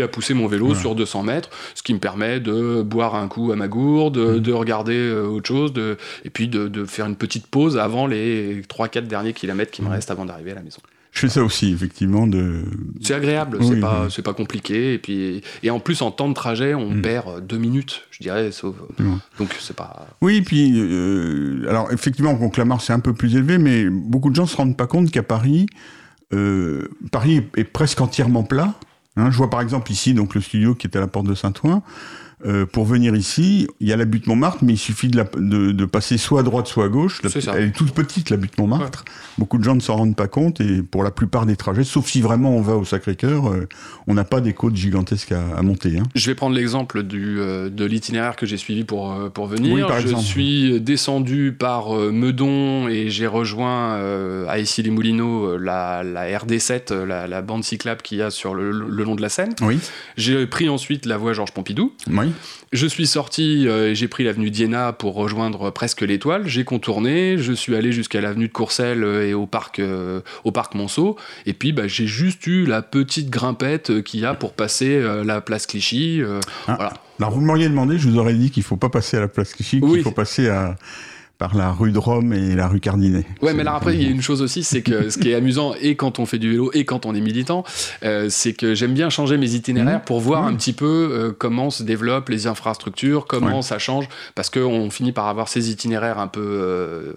à, 0.03 0.09
pousser. 0.09 0.33
mon 0.33 0.47
vélo 0.47 0.75
sur 0.75 0.95
200 0.95 1.23
mètres, 1.23 1.51
ce 1.75 1.83
qui 1.83 1.93
me 1.93 1.99
permet 1.99 2.41
de 2.41 2.81
boire 2.81 3.15
un 3.15 3.29
coup 3.29 3.53
à 3.53 3.57
ma 3.57 3.69
gourde, 3.69 4.17
mhm. 4.17 4.41
de 4.41 4.53
regarder 4.53 5.11
autre 5.13 5.47
chose, 5.47 5.75
de, 5.75 5.99
et 6.25 6.31
puis 6.31 6.49
de, 6.49 6.69
de 6.69 6.87
faire 6.87 7.05
une 7.05 7.17
petite 7.17 7.47
pause 7.47 7.77
avant 7.77 8.07
les 8.07 8.63
3-4 8.79 9.07
derniers 9.07 9.33
kilomètres 9.33 9.71
qui 9.71 9.83
me 9.83 9.89
restent 9.89 10.11
avant 10.11 10.25
d'arriver 10.25 10.53
à 10.53 10.57
la 10.57 10.63
maison. 10.63 10.81
Je 11.13 11.21
fais 11.21 11.29
ça 11.29 11.43
aussi, 11.43 11.73
effectivement. 11.73 12.27
De... 12.27 12.65
C'est 13.01 13.15
agréable, 13.15 13.59
c'est 13.63 13.81
pas, 13.81 14.09
c'est 14.11 14.23
pas 14.23 14.35
compliqué. 14.35 14.95
Et, 14.95 14.99
puis, 14.99 15.43
et 15.63 15.71
en 15.71 15.81
plus, 15.81 16.03
en 16.03 16.11
temps 16.11 16.29
de 16.29 16.35
trajet, 16.35 16.75
on 16.75 16.91
mm. 16.91 17.03
perd 17.03 17.47
deux 17.47 17.59
minutes, 17.59 18.03
je 18.11 18.23
dirais. 18.23 18.53
Sauf... 18.53 18.77
Donc, 19.39 19.57
c'est 19.59 19.75
pas. 19.75 20.07
Oui, 20.21 20.43
puis, 20.43 20.75
euh, 20.77 21.67
alors, 21.69 21.91
effectivement, 21.93 22.37
Clamart, 22.51 22.83
c'est 22.83 22.93
un 22.93 23.01
peu 23.01 23.15
plus 23.15 23.35
élevé, 23.35 23.59
mais 23.59 23.89
beaucoup 23.89 24.31
de 24.31 24.37
gens 24.37 24.47
se 24.47 24.57
rendent 24.57 24.77
pas 24.77 24.87
compte 24.87 25.11
qu'à 25.11 25.23
Paris, 25.23 25.67
euh, 26.33 26.89
Paris 27.11 27.43
est 27.57 27.65
presque 27.65 28.01
entièrement 28.01 28.43
plat. 28.43 28.75
Hein. 29.17 29.33
je 29.33 29.37
vois 29.37 29.51
par 29.51 29.61
exemple 29.61 29.91
ici 29.91 30.15
donc 30.15 30.37
le 30.37 30.41
studio 30.41 30.77
qui 30.77 30.87
est 30.87 30.97
à 30.97 31.01
la 31.01 31.09
porte 31.09 31.27
de 31.27 31.35
Saint-Ouen. 31.35 31.83
Euh, 32.47 32.67
pour 32.67 32.85
venir 32.85 33.17
ici, 33.17 33.67
il 33.81 33.89
y 33.89 33.93
a 33.93 33.97
la 33.97 34.05
butte 34.05 34.27
Montmartre, 34.29 34.63
mais 34.63 34.75
il 34.75 34.79
suffit 34.79 35.09
de, 35.09 35.25
de, 35.73 35.85
passer 35.85 36.19
soit 36.19 36.41
à 36.41 36.43
droite, 36.45 36.69
soit 36.69 36.85
à 36.85 36.89
gauche. 36.89 37.21
elle 37.25 37.65
est 37.65 37.77
toute 37.77 37.93
petite, 37.93 38.31
la 38.31 38.37
butte 38.37 38.57
Montmartre. 38.59 39.05
Beaucoup 39.39 39.59
de 39.59 39.65
gens 39.65 39.75
ne 39.75 39.81
s'en 39.81 39.97
rendent 39.97 40.17
pas 40.17 40.29
compte, 40.29 40.61
et 40.61 40.83
pour 40.83 41.03
la 41.03 41.11
plupart 41.11 41.47
des 41.47 41.57
trajets, 41.57 41.85
sauf 41.85 42.07
si 42.07 42.21
vraiment 42.21 42.57
on 42.57 42.61
va 42.61 42.77
au 42.77 42.85
Sacré-Cœur, 42.85 43.49
euh, 43.49 43.69
on 44.07 44.15
n'a 44.15 44.25
pas 44.25 44.41
des 44.41 44.53
côtes 44.53 44.77
gigantesques 44.77 45.33
à, 45.33 45.63
monter. 45.63 45.99
Hein. 45.99 46.05
Je 46.15 46.27
vais 46.31 46.35
prendre 46.37 46.55
l'exemple 46.55 47.03
euh, 47.13 47.71
de 47.71 47.85
l'itinéraire 47.85 48.37
que 48.37 48.47
j'ai 48.47 48.57
suivi 48.57 48.85
pour, 48.85 49.31
pour 49.33 49.47
venir. 49.47 49.89
je 50.01 50.17
suis 50.17 50.81
descendu 50.81 51.55
par 51.59 51.93
Meudon 51.93 52.89
et 52.89 53.11
j'ai 53.11 53.27
rejoint 53.27 53.97
à 54.49 54.59
Issy-les-Moulineaux 54.59 55.57
la, 55.57 56.05
la, 56.05 56.27
RD7, 56.39 56.95
la, 56.95 57.43
bande 57.43 57.65
cyclable 57.65 58.03
qu'il 58.03 58.19
y 58.19 58.23
a 58.23 58.31
sur 58.31 58.55
le, 58.55 58.71
long 58.71 59.17
de 59.17 59.23
la 59.23 59.29
Seine. 59.29 59.55
Oui. 59.63 59.79
J'ai 60.17 60.47
pris 60.47 60.69
ensuite 60.69 61.07
la 61.07 61.17
voie 61.17 61.33
Georges 61.33 61.53
Pompidou. 61.53 61.93
Oui. 62.11 62.28
Je 62.73 62.87
suis 62.87 63.07
sorti 63.07 63.67
euh, 63.67 63.91
et 63.91 63.95
j'ai 63.95 64.09
pris 64.09 64.25
l'avenue 64.25 64.51
d'Iéna 64.51 64.93
pour 64.93 65.15
rejoindre 65.15 65.71
presque 65.71 66.03
l'étoile. 66.03 66.47
J'ai 66.47 66.65
contourné, 66.65 67.39
je 67.39 67.53
suis 67.53 67.75
allé 67.75 67.93
jusqu'à 67.93 68.21
l'avenue 68.21 68.49
de 68.49 68.53
Courcelles 68.53 69.05
euh, 69.05 69.27
et 69.27 69.35
au 69.35 69.47
parc, 69.47 69.79
euh, 69.79 70.21
au 70.45 70.53
parc 70.53 70.75
Monceau. 70.75 71.17
Et 71.47 71.55
puis 71.55 71.73
bah, 71.73 71.87
j'ai 71.87 72.07
juste 72.07 72.47
eu 72.47 72.67
la 72.67 72.83
petite 72.83 73.31
grimpette 73.31 74.03
qu'il 74.03 74.21
y 74.21 74.27
a 74.27 74.35
pour 74.35 74.53
passer 74.53 75.01
la 75.25 75.41
place 75.41 75.67
Clichy. 75.67 76.21
Ah. 76.67 76.75
voilà. 76.77 76.95
Alors 77.19 77.33
vous 77.33 77.41
m'auriez 77.41 77.69
demandé, 77.69 77.99
je 77.99 78.09
vous 78.09 78.19
aurais 78.19 78.35
dit 78.35 78.51
qu'il 78.51 78.63
faut 78.63 78.77
pas 78.77 78.91
passer 78.91 79.17
à 79.17 79.21
la 79.21 79.29
place 79.29 79.55
Clichy, 79.55 79.81
qu'il 79.81 80.03
faut 80.03 80.11
passer 80.11 80.49
à 80.49 80.77
par 81.39 81.57
la 81.57 81.71
rue 81.71 81.93
de 81.93 81.99
Rome 81.99 82.33
et 82.33 82.57
la 82.57 82.67
rue 82.67 82.81
Cardinet. 82.81 83.25
Ouais, 83.43 83.55
mais 83.55 83.63
là 83.63 83.77
après, 83.77 83.95
il 83.95 84.03
y 84.03 84.07
a 84.07 84.11
une 84.11 84.23
chose 84.23 84.43
aussi, 84.43 84.65
c'est 84.65 84.83
que 84.83 85.09
ce 85.09 85.19
qui 85.19 85.31
est 85.31 85.37
amusant, 85.37 85.73
et 85.81 85.95
quand 85.95 86.19
on 86.19 86.27
fait 86.27 86.39
du 86.39 86.51
vélo, 86.51 86.71
et 86.75 86.85
quand 86.85 87.07
on 87.07 87.15
est 87.15 87.21
militant, 87.21 87.63
euh, 88.03 88.27
c'est 88.29 88.55
que 88.55 88.75
j'aime 88.75 88.93
bien 88.93 89.09
changer 89.09 89.37
mes 89.37 89.55
itinéraires 89.55 90.01
mmh. 90.01 90.05
pour 90.05 90.19
voir 90.19 90.43
mmh. 90.43 90.49
un 90.49 90.55
petit 90.57 90.73
peu 90.73 90.87
euh, 91.13 91.33
comment 91.37 91.71
se 91.71 91.85
développent 91.85 92.29
les 92.29 92.49
infrastructures, 92.49 93.27
comment 93.27 93.63
ça 93.63 93.79
change, 93.79 94.09
parce 94.35 94.51
qu'on 94.51 94.91
finit 94.91 95.13
par 95.13 95.29
avoir 95.29 95.49
ces 95.49 95.71
itinéraires 95.71 96.19
un 96.19 96.27
peu 96.27 96.41
euh, 96.43 97.13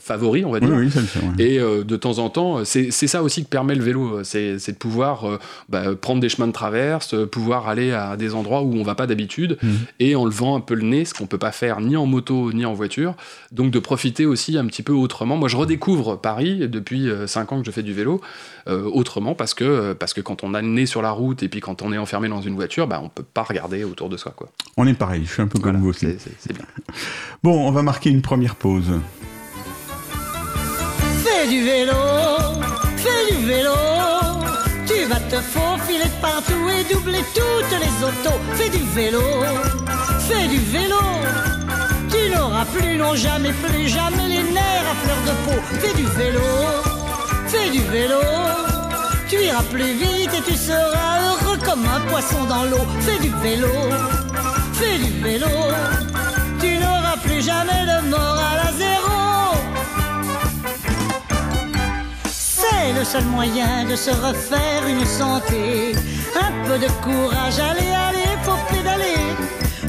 favoris, 0.00 0.44
on 0.44 0.50
va 0.50 0.60
dire. 0.60 0.68
Oui, 0.68 0.84
oui, 0.84 0.90
ça 0.90 1.00
le 1.00 1.06
fait, 1.06 1.42
Et 1.42 1.58
de 1.58 1.96
temps 1.96 2.18
en 2.18 2.28
temps, 2.28 2.62
c'est 2.64 2.90
ça 2.90 3.22
aussi 3.22 3.42
que 3.42 3.48
permet 3.48 3.74
le 3.74 3.82
vélo, 3.82 4.22
c'est 4.22 4.56
de 4.56 4.72
pouvoir 4.72 5.24
bah, 5.70 5.94
prendre 5.98 6.20
des 6.20 6.28
chemins 6.28 6.46
de 6.46 6.52
traverse, 6.52 7.14
pouvoir 7.32 7.68
aller 7.68 7.92
à 7.92 8.18
des 8.18 8.34
endroits 8.34 8.60
où 8.60 8.74
on 8.74 8.82
va 8.82 8.94
pas 8.94 9.06
d'habitude, 9.06 9.56
mmh. 9.62 9.68
et 10.00 10.14
en 10.14 10.26
levant 10.26 10.56
un 10.56 10.60
peu 10.60 10.74
le 10.74 10.82
nez, 10.82 11.06
ce 11.06 11.14
qu'on 11.14 11.26
peut 11.26 11.38
pas 11.38 11.52
faire 11.52 11.80
ni 11.80 11.96
en 11.96 12.04
moto 12.04 12.52
ni 12.52 12.66
en 12.66 12.74
voiture 12.74 13.14
donc 13.52 13.70
de 13.70 13.78
profiter 13.78 14.26
aussi 14.26 14.58
un 14.58 14.66
petit 14.66 14.82
peu 14.82 14.92
autrement. 14.92 15.36
Moi, 15.36 15.48
je 15.48 15.56
redécouvre 15.56 16.20
Paris 16.20 16.68
depuis 16.68 17.08
5 17.26 17.52
euh, 17.52 17.54
ans 17.54 17.60
que 17.60 17.66
je 17.66 17.70
fais 17.70 17.82
du 17.82 17.92
vélo 17.92 18.20
euh, 18.68 18.84
autrement 18.84 19.34
parce 19.34 19.54
que, 19.54 19.64
euh, 19.64 19.94
parce 19.94 20.14
que 20.14 20.20
quand 20.20 20.44
on 20.44 20.54
a 20.54 20.62
le 20.62 20.68
nez 20.68 20.86
sur 20.86 21.02
la 21.02 21.10
route 21.10 21.42
et 21.42 21.48
puis 21.48 21.60
quand 21.60 21.82
on 21.82 21.92
est 21.92 21.98
enfermé 21.98 22.28
dans 22.28 22.40
une 22.40 22.54
voiture, 22.54 22.86
bah, 22.86 23.00
on 23.02 23.08
peut 23.08 23.22
pas 23.22 23.42
regarder 23.42 23.84
autour 23.84 24.08
de 24.08 24.16
soi. 24.16 24.32
Quoi. 24.34 24.48
On 24.76 24.86
est 24.86 24.94
pareil, 24.94 25.22
je 25.24 25.32
suis 25.32 25.42
un 25.42 25.48
peu 25.48 25.58
comme 25.58 25.76
vous 25.78 25.88
aussi. 25.88 26.06
C'est 26.38 26.52
bien. 26.52 26.66
Bon, 27.42 27.68
on 27.68 27.70
va 27.70 27.82
marquer 27.82 28.10
une 28.10 28.22
première 28.22 28.56
pause. 28.56 28.90
Fais 31.22 31.48
du 31.48 31.62
vélo, 31.62 31.92
fais 32.96 33.34
du 33.34 33.46
vélo. 33.46 33.70
Tu 34.86 35.04
vas 35.04 35.20
te 35.20 35.36
faufiler 35.36 36.10
partout 36.20 36.52
et 36.70 36.92
doubler 36.92 37.22
toutes 37.34 37.78
les 37.78 38.04
autos. 38.04 38.38
Fais 38.54 38.70
du 38.70 38.84
vélo, 38.94 39.20
fais 40.28 40.48
du 40.48 40.58
vélo 40.58 40.96
n'auras 42.28 42.64
plus, 42.66 42.96
non 42.96 43.14
jamais, 43.14 43.52
plus 43.52 43.88
jamais 43.88 44.28
les 44.28 44.42
nerfs 44.42 44.88
à 44.92 44.96
fleur 45.02 45.20
de 45.28 45.34
peau. 45.44 45.60
Fais 45.80 45.94
du 45.94 46.06
vélo, 46.18 46.40
fais 47.46 47.70
du 47.70 47.80
vélo. 47.94 48.20
Tu 49.28 49.36
iras 49.44 49.62
plus 49.64 49.92
vite 49.94 50.32
et 50.38 50.42
tu 50.42 50.56
seras 50.56 51.20
heureux 51.26 51.58
comme 51.64 51.84
un 51.84 52.00
poisson 52.10 52.44
dans 52.44 52.64
l'eau. 52.64 52.86
Fais 53.00 53.18
du 53.18 53.30
vélo, 53.42 53.74
fais 54.72 54.98
du 54.98 55.10
vélo. 55.22 55.48
Tu 56.60 56.78
n'auras 56.78 57.16
plus 57.24 57.42
jamais 57.42 57.82
de 57.92 58.08
moral 58.08 58.58
à 58.68 58.72
zéro. 58.72 59.18
C'est 62.24 62.92
le 62.98 63.04
seul 63.04 63.24
moyen 63.24 63.84
de 63.84 63.96
se 63.96 64.10
refaire 64.10 64.86
une 64.88 65.04
santé. 65.04 65.92
Un 66.34 66.68
peu 66.68 66.78
de 66.78 66.88
courage, 67.02 67.58
allez, 67.58 67.92
allez, 68.06 68.36
faut. 68.44 68.75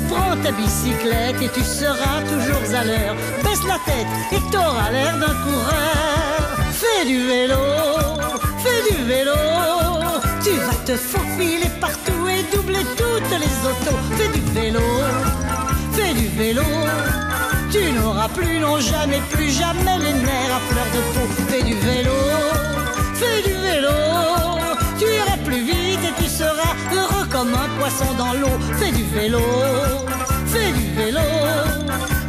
Prends 0.09 0.37
ta 0.43 0.51
bicyclette 0.51 1.41
et 1.41 1.49
tu 1.49 1.63
seras 1.63 2.21
toujours 2.31 2.75
à 2.75 2.83
l'heure. 2.83 3.15
Baisse 3.43 3.63
la 3.67 3.79
tête 3.85 4.07
et 4.31 4.41
t'auras 4.51 4.91
l'air 4.91 5.17
d'un 5.17 5.35
coureur. 5.45 6.37
Fais 6.71 7.05
du 7.05 7.27
vélo, 7.27 7.55
fais 8.63 8.81
du 8.89 9.03
vélo. 9.03 9.33
Tu 10.43 10.51
vas 10.51 10.79
te 10.85 10.95
faufiler 10.95 11.69
partout 11.81 12.27
et 12.27 12.43
doubler 12.55 12.85
toutes 12.95 13.39
les 13.43 13.55
autos. 13.69 13.99
Fais 14.17 14.29
du 14.37 14.41
vélo, 14.53 14.79
fais 15.93 16.13
du 16.13 16.27
vélo. 16.27 16.63
Tu 17.71 17.91
n'auras 17.91 18.29
plus, 18.29 18.59
non 18.59 18.79
jamais, 18.79 19.21
plus 19.31 19.49
jamais 19.51 19.97
les 19.99 20.13
nerfs 20.13 20.55
à 20.55 20.61
fleur 20.69 20.87
de 20.95 21.01
peau. 21.13 21.27
Fais 21.49 21.63
du 21.63 21.73
vélo, 21.73 22.11
fais 23.13 23.41
du 23.47 23.55
vélo. 23.55 23.89
Tu 24.97 25.05
iras 25.05 25.37
plus 25.43 25.61
vite 25.61 25.99
et 26.03 26.23
tu 26.23 26.29
seras 26.29 26.73
heureux 26.93 27.27
comme 27.29 27.53
un 27.53 27.69
poisson 27.79 28.05
dans 28.17 28.33
l'eau. 28.33 28.57
Fais 28.79 28.91
vélo, 29.17 29.45
fais 30.51 30.71
du 30.79 30.87
vélo. 30.99 31.27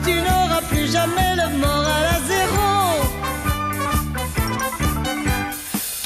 Tu 0.07 0.14
n'auras 0.26 0.62
plus 0.71 0.87
jamais 0.97 1.33
le 1.40 1.47
moral 1.62 2.04
à 2.16 2.21
zéro. 2.33 2.68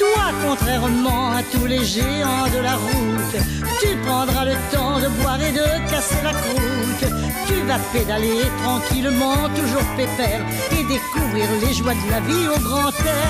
Toi, 0.01 0.23
contrairement 0.45 1.25
à 1.39 1.43
tous 1.51 1.65
les 1.73 1.83
géants 1.93 2.49
de 2.55 2.61
la 2.67 2.75
route, 2.85 3.35
tu 3.81 3.89
prendras 4.05 4.45
le 4.51 4.55
temps 4.73 4.97
de 5.03 5.09
boire 5.17 5.41
et 5.49 5.53
de 5.61 5.67
casser 5.89 6.21
la 6.27 6.33
croûte. 6.41 7.05
Tu 7.47 7.55
vas 7.69 7.81
pédaler 7.93 8.41
tranquillement, 8.63 9.41
toujours 9.59 9.87
pépère, 9.99 10.41
et 10.75 10.83
découvrir 10.95 11.47
les 11.61 11.73
joies 11.79 11.97
de 12.03 12.07
la 12.15 12.21
vie 12.27 12.47
au 12.55 12.59
grand 12.67 12.93
air. 13.15 13.29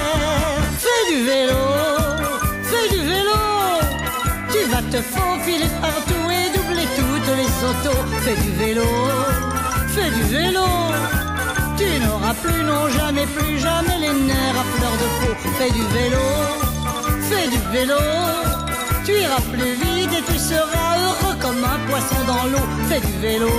Fais 0.83 1.03
du 1.11 1.19
vélo, 1.31 1.63
fais 2.69 2.87
du 2.95 3.01
vélo 3.11 3.39
Tu 4.53 4.61
vas 4.71 4.83
te 4.93 4.99
faufiler 5.13 5.71
partout 5.81 6.22
les 7.35 7.53
autos. 7.69 8.01
Fais 8.23 8.35
du 8.35 8.51
vélo, 8.51 8.85
fais 9.95 10.09
du 10.09 10.23
vélo. 10.23 10.65
Tu 11.77 11.87
n'auras 12.05 12.33
plus, 12.43 12.63
non 12.63 12.87
jamais, 12.89 13.25
plus 13.25 13.59
jamais 13.59 13.97
les 13.99 14.13
nerfs 14.29 14.59
à 14.61 14.65
fleur 14.73 14.93
de 15.01 15.07
peau. 15.19 15.33
Fais 15.57 15.71
du 15.71 15.83
vélo, 15.97 16.25
fais 17.29 17.47
du 17.49 17.59
vélo. 17.71 18.01
Tu 19.05 19.11
iras 19.11 19.41
plus 19.51 19.73
vite 19.83 20.13
et 20.19 20.23
tu 20.31 20.37
seras 20.39 20.97
heureux 21.05 21.35
comme 21.41 21.63
un 21.63 21.79
poisson 21.89 22.19
dans 22.25 22.45
l'eau. 22.51 22.67
Fais 22.89 23.01
du 23.01 23.13
vélo, 23.19 23.49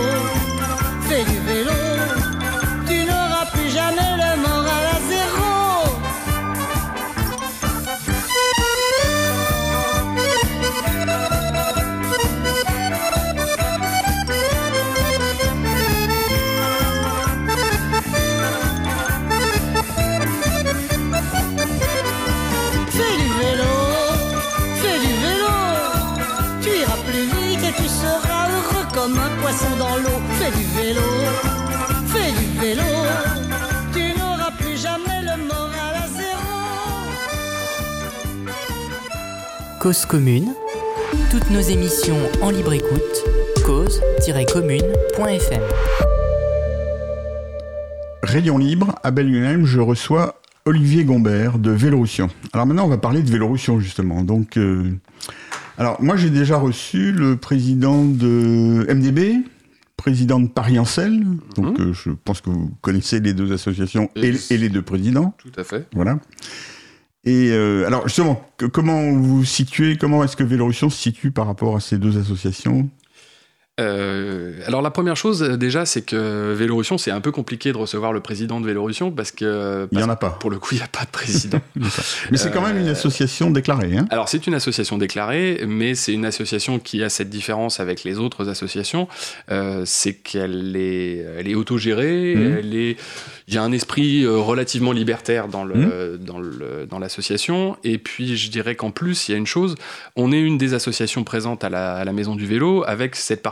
fais 1.08 1.24
du 1.24 1.38
vélo. 1.40 2.23
Cause 39.84 40.06
commune. 40.06 40.54
Toutes 41.30 41.50
nos 41.50 41.60
émissions 41.60 42.16
en 42.40 42.48
libre 42.50 42.72
écoute. 42.72 43.24
cause-commune.fm. 43.66 45.62
Rayon 48.22 48.56
libre, 48.58 48.94
à 49.02 49.10
Belgium, 49.10 49.66
je 49.66 49.80
reçois 49.80 50.40
Olivier 50.64 51.04
Gombert 51.04 51.58
de 51.58 51.70
Vélorussion. 51.70 52.30
Alors 52.54 52.64
maintenant, 52.66 52.86
on 52.86 52.88
va 52.88 52.96
parler 52.96 53.22
de 53.22 53.30
Vélorussion, 53.30 53.78
justement. 53.78 54.22
Donc, 54.22 54.56
euh, 54.56 54.90
alors, 55.76 56.02
moi, 56.02 56.16
j'ai 56.16 56.30
déjà 56.30 56.56
reçu 56.56 57.12
le 57.12 57.36
président 57.36 58.04
de 58.06 58.86
MDB, 58.88 59.42
président 59.98 60.40
de 60.40 60.48
Paris-Ancel. 60.48 61.22
Donc, 61.56 61.78
euh, 61.78 61.92
je 61.92 62.08
pense 62.24 62.40
que 62.40 62.48
vous 62.48 62.70
connaissez 62.80 63.20
les 63.20 63.34
deux 63.34 63.52
associations 63.52 64.08
et, 64.16 64.28
Et- 64.30 64.54
et 64.54 64.58
les 64.58 64.70
deux 64.70 64.80
présidents. 64.82 65.34
Tout 65.36 65.52
à 65.58 65.64
fait. 65.64 65.86
Voilà. 65.94 66.18
Et 67.26 67.50
euh, 67.50 67.86
alors, 67.86 68.06
justement, 68.06 68.42
comment 68.72 69.00
vous 69.12 69.38
vous 69.38 69.44
situez, 69.44 69.96
comment 69.96 70.22
est-ce 70.24 70.36
que 70.36 70.44
Vélorussion 70.44 70.90
se 70.90 71.00
situe 71.00 71.30
par 71.30 71.46
rapport 71.46 71.74
à 71.76 71.80
ces 71.80 71.98
deux 71.98 72.18
associations? 72.18 72.90
Euh, 73.80 74.52
alors 74.68 74.82
la 74.82 74.90
première 74.90 75.16
chose 75.16 75.42
euh, 75.42 75.56
déjà, 75.56 75.84
c'est 75.84 76.02
que 76.02 76.52
Vélorussion, 76.52 76.96
c'est 76.96 77.10
un 77.10 77.20
peu 77.20 77.32
compliqué 77.32 77.72
de 77.72 77.76
recevoir 77.76 78.12
le 78.12 78.20
président 78.20 78.60
de 78.60 78.66
Vélorussion 78.66 79.10
parce 79.10 79.32
que 79.32 79.88
Il 79.90 80.02
en 80.02 80.08
a 80.08 80.14
pas. 80.14 80.30
pour 80.30 80.50
le 80.50 80.58
coup, 80.60 80.74
il 80.74 80.76
n'y 80.78 80.84
a 80.84 80.88
pas 80.88 81.04
de 81.04 81.10
président. 81.10 81.60
Mais 82.30 82.36
c'est 82.38 82.52
quand 82.52 82.62
même 82.62 82.78
une 82.78 82.86
Euh, 82.88 82.92
association 82.92 83.50
déclarée. 83.50 83.96
Hein 83.96 84.06
Alors 84.10 84.28
c'est 84.28 84.46
une 84.46 84.54
association 84.54 84.96
déclarée, 84.96 85.64
mais 85.66 85.96
c'est 85.96 86.12
une 86.12 86.24
association 86.24 86.78
qui 86.78 87.02
a 87.02 87.08
cette 87.08 87.30
différence 87.30 87.80
avec 87.80 88.04
les 88.04 88.18
autres 88.18 88.48
associations, 88.48 89.08
euh, 89.50 89.82
c'est 89.84 90.14
qu'elle 90.14 90.76
est, 90.76 91.24
elle 91.38 91.48
est 91.48 91.54
autogérée, 91.56 92.34
Mhm. 92.36 92.56
elle 92.60 92.74
est, 92.76 92.96
il 93.48 93.54
y 93.54 93.58
a 93.58 93.62
un 93.62 93.72
esprit 93.72 94.24
relativement 94.26 94.92
libertaire 94.92 95.48
dans 95.48 95.64
le, 95.64 96.16
dans 96.18 96.38
le, 96.38 96.86
dans 96.88 96.98
l'association, 97.00 97.76
et 97.84 97.98
puis 97.98 98.36
je 98.36 98.50
dirais 98.50 98.74
qu'en 98.76 98.90
plus 98.92 99.28
il 99.28 99.32
y 99.32 99.34
a 99.34 99.38
une 99.38 99.46
chose, 99.46 99.74
on 100.16 100.30
est 100.32 100.40
une 100.40 100.56
des 100.58 100.72
associations 100.74 101.24
présentes 101.24 101.64
à 101.64 101.68
la, 101.68 101.94
à 101.96 102.04
la 102.04 102.12
Maison 102.12 102.36
du 102.36 102.46
Vélo 102.46 102.84
avec 102.86 103.16
cette 103.16 103.42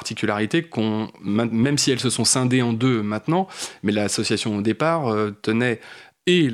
qu'on, 0.62 1.09
même 1.23 1.78
si 1.78 1.90
elles 1.90 2.00
se 2.00 2.11
sont 2.11 2.25
scindées 2.25 2.62
en 2.62 2.73
deux 2.73 3.02
maintenant, 3.02 3.49
mais 3.83 3.92
l'association 3.92 4.57
au 4.57 4.61
départ 4.61 5.09
euh, 5.09 5.31
tenait 5.42 5.81
et 6.29 6.50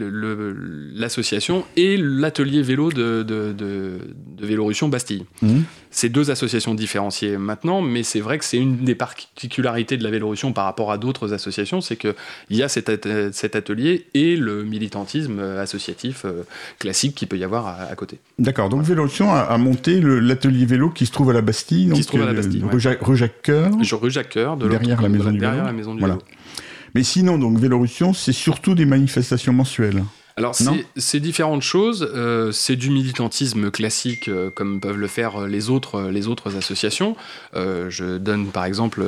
l'association 0.94 1.64
et 1.76 1.98
l'atelier 1.98 2.62
vélo 2.62 2.90
de, 2.90 3.22
de, 3.22 3.52
de, 3.52 3.98
de 4.36 4.46
Vélorussion 4.46 4.88
Bastille. 4.88 5.24
Mhm. 5.42 5.64
C'est 5.90 6.08
deux 6.08 6.30
associations 6.30 6.74
différenciées 6.74 7.36
maintenant, 7.36 7.82
mais 7.82 8.02
c'est 8.02 8.20
vrai 8.20 8.38
que 8.38 8.46
c'est 8.46 8.56
une 8.56 8.78
des 8.78 8.94
particularités 8.94 9.98
de 9.98 10.04
la 10.04 10.10
Vélorussion 10.10 10.52
par 10.54 10.64
rapport 10.64 10.90
à 10.90 10.96
d'autres 10.96 11.34
associations, 11.34 11.82
c'est 11.82 11.96
qu'il 11.96 12.14
y 12.50 12.62
a 12.62 12.68
cet, 12.68 12.88
at- 12.88 13.32
cet 13.32 13.56
atelier 13.56 14.06
et 14.14 14.36
le 14.36 14.64
militantisme 14.64 15.38
euh, 15.38 15.62
associatif 15.62 16.22
euh, 16.24 16.44
classique 16.78 17.14
qu'il 17.14 17.28
peut 17.28 17.36
y 17.38 17.44
avoir 17.44 17.66
à, 17.66 17.74
à 17.90 17.94
côté. 17.94 18.18
D'accord, 18.38 18.70
donc 18.70 18.82
Vélorussion 18.84 19.30
a, 19.34 19.40
a 19.40 19.58
monté 19.58 20.00
l'atelier 20.00 20.64
vélo 20.64 20.88
qui 20.88 21.04
se 21.04 21.12
trouve 21.12 21.28
à 21.28 21.34
la 21.34 21.42
Bastille. 21.42 21.86
donc, 21.88 21.98
se 22.02 22.06
trouve 22.08 22.22
à 22.22 22.26
la 22.26 22.32
euh, 22.32 22.42
ouais. 22.42 22.70
rue 22.72 22.80
Jacques- 22.80 23.02
rue 23.02 23.16
Jacques-Cœur. 23.16 24.56
De 24.56 24.66
Derrière 24.68 25.02
la 25.02 25.08
maison 25.10 25.30
du 25.30 25.38
derrière 25.38 25.64
la 25.64 25.72
maison 25.72 25.92
du 25.94 26.00
Voilà. 26.00 26.14
vélo. 26.14 26.24
Mais 26.94 27.02
sinon, 27.02 27.38
donc 27.38 27.58
Vélorussion, 27.58 28.12
c'est 28.12 28.32
surtout 28.32 28.74
des 28.74 28.86
manifestations 28.86 29.52
mensuelles. 29.52 30.02
Alors 30.38 30.54
c'est- 30.96 31.20
différentes 31.20 31.62
choses. 31.62 32.08
Euh, 32.14 32.52
c'est 32.52 32.76
du 32.76 32.90
militantisme 32.90 33.70
classique 33.70 34.28
euh, 34.28 34.50
comme 34.50 34.80
peuvent 34.80 34.96
le 34.96 35.06
faire 35.08 35.42
euh, 35.42 35.46
les 35.48 35.68
autres, 35.68 36.02
les 36.10 36.28
autres 36.28 36.56
associations. 36.56 37.16
Euh, 37.54 37.90
je 37.90 38.18
donne 38.18 38.46
par 38.46 38.64
exemple 38.64 39.02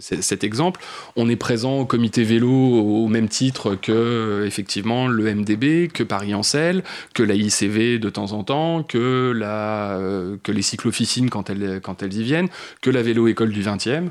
cet 0.00 0.44
exemple. 0.44 0.80
On 1.16 1.28
est 1.28 1.36
présent 1.36 1.78
au 1.78 1.84
comité 1.84 2.24
vélo 2.24 2.50
au 2.50 3.06
même 3.08 3.28
titre 3.28 3.74
que 3.74 4.44
effectivement 4.46 5.08
le 5.08 5.34
MDB, 5.34 5.88
que 5.92 6.02
Paris 6.02 6.34
Ancel, 6.34 6.82
que 7.14 7.22
la 7.22 7.34
ICV 7.34 7.98
de 7.98 8.10
temps 8.10 8.32
en 8.32 8.44
temps, 8.44 8.82
que, 8.82 9.32
la, 9.34 9.98
que 10.42 10.52
les 10.52 10.62
cyclo-officines 10.62 11.30
quand 11.30 11.50
elles, 11.50 11.80
quand 11.82 12.02
elles 12.02 12.14
y 12.14 12.22
viennent, 12.22 12.48
que 12.80 12.90
la 12.90 13.02
vélo 13.02 13.28
école 13.28 13.50
du 13.50 13.62
20e, 13.62 14.08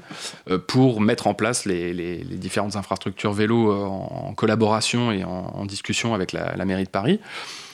euh, 0.50 0.58
pour 0.58 1.02
mettre 1.02 1.28
en 1.28 1.34
place 1.34 1.66
les, 1.66 1.94
les- 1.94 2.24
les 2.24 2.38
différentes 2.38 2.76
infrastructures 2.76 3.34
vélo 3.34 3.72
en, 3.74 4.28
en 4.30 4.34
collaboration 4.34 5.12
et 5.12 5.24
en, 5.24 5.30
en 5.56 5.66
discussion 5.66 6.03
avec 6.12 6.32
la, 6.32 6.56
la 6.56 6.66
mairie 6.66 6.84
de 6.84 6.90
Paris. 6.90 7.20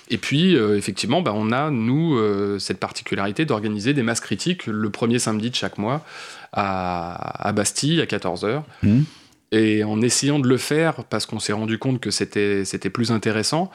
Et 0.10 0.18
puis, 0.18 0.56
euh, 0.56 0.78
effectivement, 0.78 1.22
bah, 1.22 1.34
on 1.36 1.52
a, 1.52 1.70
nous, 1.70 2.18
euh, 2.18 2.58
cette 2.60 2.80
particularité 2.80 3.46
d'organiser 3.46 3.94
des 3.94 4.04
masses 4.04 4.20
critiques 4.20 4.66
le 4.66 4.90
premier 4.90 5.20
samedi 5.20 5.50
de 5.52 5.56
chaque 5.56 5.78
mois 5.78 6.04
à, 6.52 7.48
à 7.48 7.52
Bastille 7.52 8.02
à 8.02 8.06
14h. 8.06 8.64
Mhm. 8.84 9.06
Et 9.52 9.84
en 9.84 10.02
essayant 10.02 10.40
de 10.40 10.48
le 10.48 10.58
faire, 10.58 11.04
parce 11.06 11.26
qu'on 11.26 11.40
s'est 11.40 11.54
rendu 11.54 11.80
compte 11.80 12.00
que 12.00 12.12
c'était 12.12 12.90
plus 12.92 13.12
intéressant, 13.12 13.72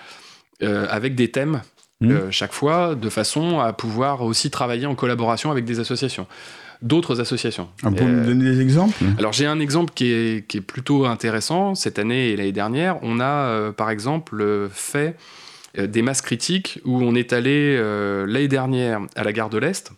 euh, 0.62 0.86
avec 0.88 1.14
des 1.14 1.30
thèmes 1.30 1.62
euh, 2.02 2.30
chaque 2.30 2.52
fois, 2.52 2.94
de 2.94 3.08
façon 3.08 3.60
à 3.60 3.72
pouvoir 3.72 4.22
aussi 4.22 4.50
travailler 4.50 4.86
en 4.86 4.94
collaboration 4.94 5.50
avec 5.50 5.64
des 5.64 5.80
associations, 5.80 6.26
d'autres 6.84 7.20
associations. 7.20 7.68
Ah, 7.82 7.88
Vous 7.88 7.96
pouvez 7.96 8.10
Euh, 8.10 8.20
me 8.20 8.26
donner 8.26 8.44
des 8.44 8.60
exemples? 8.60 9.02
alors 9.18 9.32
j'ai 9.32 9.46
un 9.46 9.58
exemple 9.58 9.92
qui 9.94 10.12
est, 10.12 10.46
qui 10.46 10.58
est 10.58 10.60
plutôt 10.60 11.06
intéressant. 11.06 11.74
Cette 11.74 11.98
année 11.98 12.28
et 12.30 12.36
l'année 12.36 12.52
dernière, 12.52 12.98
on 13.02 13.18
a 13.18 13.24
euh, 13.48 13.72
par 13.72 13.90
exemple 13.90 14.40
euh, 14.40 14.68
fait 14.70 15.16
euh, 15.78 15.86
des 15.88 16.02
masses 16.02 16.22
critiques 16.22 16.78
où 16.84 17.02
on 17.02 17.14
est 17.16 17.32
allé 17.32 17.76
euh, 17.78 18.26
l'année 18.28 18.48
dernière 18.48 19.00
à 19.16 19.24
la 19.24 19.32
gare 19.32 19.50
de 19.50 19.58
l'Est 19.58 19.90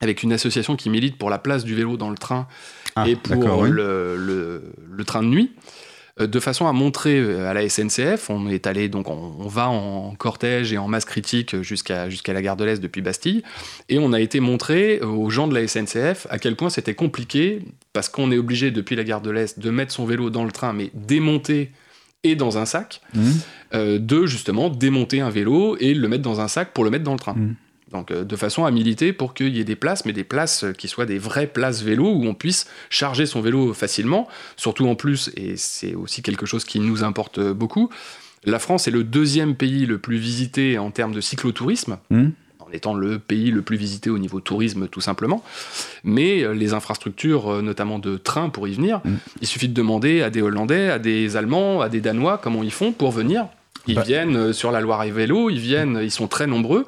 avec 0.00 0.22
une 0.24 0.32
association 0.32 0.74
qui 0.76 0.90
milite 0.90 1.16
pour 1.18 1.30
la 1.30 1.38
place 1.38 1.64
du 1.64 1.74
vélo 1.74 1.96
dans 1.96 2.10
le 2.10 2.18
train 2.18 2.46
Ah, 2.96 3.06
et 3.08 3.14
pour 3.16 3.36
d'accord, 3.36 3.60
oui. 3.60 3.70
le, 3.70 4.16
le- 4.16 4.62
le 4.90 5.04
train 5.04 5.22
de 5.22 5.28
nuit. 5.28 5.52
Euh, 6.20 6.26
De 6.26 6.40
façon 6.40 6.66
à 6.66 6.72
montrer 6.72 7.18
euh, 7.18 7.48
à 7.48 7.54
la 7.54 7.68
SNCF, 7.68 8.30
on 8.30 8.48
est 8.48 8.66
allé 8.66 8.88
donc 8.88 9.08
on, 9.08 9.36
on 9.38 9.48
va 9.48 9.68
en 9.68 10.14
cortège 10.14 10.72
et 10.72 10.78
en 10.78 10.88
masse 10.88 11.04
critique 11.04 11.60
jusqu'à 11.62 12.08
jusqu'à 12.08 12.32
la 12.32 12.42
gare 12.42 12.56
de 12.56 12.64
l'Est 12.64 12.80
depuis 12.80 13.02
Bastille, 13.02 13.42
et 13.88 13.98
on 13.98 14.12
a 14.12 14.20
été 14.20 14.40
montré 14.40 15.00
aux 15.00 15.30
gens 15.30 15.48
de 15.48 15.54
la 15.54 15.66
SNCF 15.66 16.26
à 16.30 16.38
quel 16.38 16.56
point 16.56 16.70
c'était 16.70 16.94
compliqué 16.94 17.62
parce 17.92 18.08
qu'on 18.08 18.30
est 18.32 18.38
obligé 18.38 18.70
depuis 18.70 18.96
la 18.96 19.04
gare 19.04 19.20
de 19.20 19.30
l'Est 19.30 19.58
de 19.58 19.70
mettre 19.70 19.92
son 19.92 20.04
vélo 20.04 20.30
dans 20.30 20.44
le 20.44 20.52
train 20.52 20.72
mais 20.72 20.90
démonter 20.94 21.70
et 22.24 22.34
dans 22.34 22.58
un 22.58 22.64
sac, 22.64 23.00
euh, 23.74 23.98
de 23.98 24.26
justement 24.26 24.70
démonter 24.70 25.20
un 25.20 25.30
vélo 25.30 25.76
et 25.78 25.94
le 25.94 26.08
mettre 26.08 26.22
dans 26.22 26.40
un 26.40 26.48
sac 26.48 26.72
pour 26.72 26.84
le 26.84 26.90
mettre 26.90 27.04
dans 27.04 27.12
le 27.12 27.18
train. 27.18 27.34
Mhm. 27.34 27.54
Donc 27.94 28.10
euh, 28.10 28.24
de 28.24 28.36
façon 28.36 28.64
à 28.66 28.70
militer 28.70 29.12
pour 29.14 29.32
qu'il 29.32 29.56
y 29.56 29.60
ait 29.60 29.64
des 29.64 29.76
places, 29.76 30.04
mais 30.04 30.12
des 30.12 30.24
places 30.24 30.64
euh, 30.64 30.72
qui 30.72 30.88
soient 30.88 31.06
des 31.06 31.18
vraies 31.18 31.46
places 31.46 31.80
vélo 31.82 32.12
où 32.12 32.26
on 32.26 32.34
puisse 32.34 32.66
charger 32.90 33.24
son 33.24 33.40
vélo 33.40 33.72
facilement. 33.72 34.28
Surtout 34.56 34.86
en 34.88 34.96
plus, 34.96 35.30
et 35.36 35.56
c'est 35.56 35.94
aussi 35.94 36.20
quelque 36.20 36.44
chose 36.44 36.64
qui 36.64 36.80
nous 36.80 37.04
importe 37.04 37.38
euh, 37.38 37.54
beaucoup, 37.54 37.88
la 38.44 38.58
France 38.58 38.86
est 38.88 38.90
le 38.90 39.04
deuxième 39.04 39.54
pays 39.54 39.86
le 39.86 39.96
plus 39.98 40.18
visité 40.18 40.76
en 40.76 40.90
termes 40.90 41.12
de 41.14 41.20
cyclotourisme. 41.22 41.96
En 42.10 42.70
étant 42.72 42.92
le 42.94 43.18
pays 43.18 43.50
le 43.50 43.62
plus 43.62 43.76
visité 43.78 44.10
au 44.10 44.18
niveau 44.18 44.40
tourisme, 44.40 44.88
tout 44.88 45.00
simplement. 45.00 45.42
Mais 46.02 46.44
les 46.54 46.74
infrastructures, 46.74 47.62
notamment 47.62 47.98
de 47.98 48.16
trains 48.18 48.50
pour 48.50 48.68
y 48.68 48.72
venir, 48.74 49.00
Mhm. 49.04 49.18
il 49.40 49.46
suffit 49.46 49.68
de 49.68 49.72
demander 49.74 50.20
à 50.20 50.28
des 50.28 50.42
Hollandais, 50.42 50.90
à 50.90 50.98
des 50.98 51.36
Allemands, 51.36 51.80
à 51.80 51.88
des 51.88 52.00
Danois 52.02 52.36
comment 52.42 52.62
ils 52.62 52.72
font 52.72 52.92
pour 52.92 53.12
venir. 53.12 53.46
Ils 53.86 53.94
Bah. 53.94 54.02
viennent 54.02 54.52
sur 54.52 54.70
la 54.72 54.80
Loire 54.82 55.02
et 55.04 55.10
vélo, 55.10 55.48
ils 55.48 55.58
viennent, 55.60 56.00
ils 56.02 56.10
sont 56.10 56.26
très 56.26 56.46
nombreux. 56.46 56.84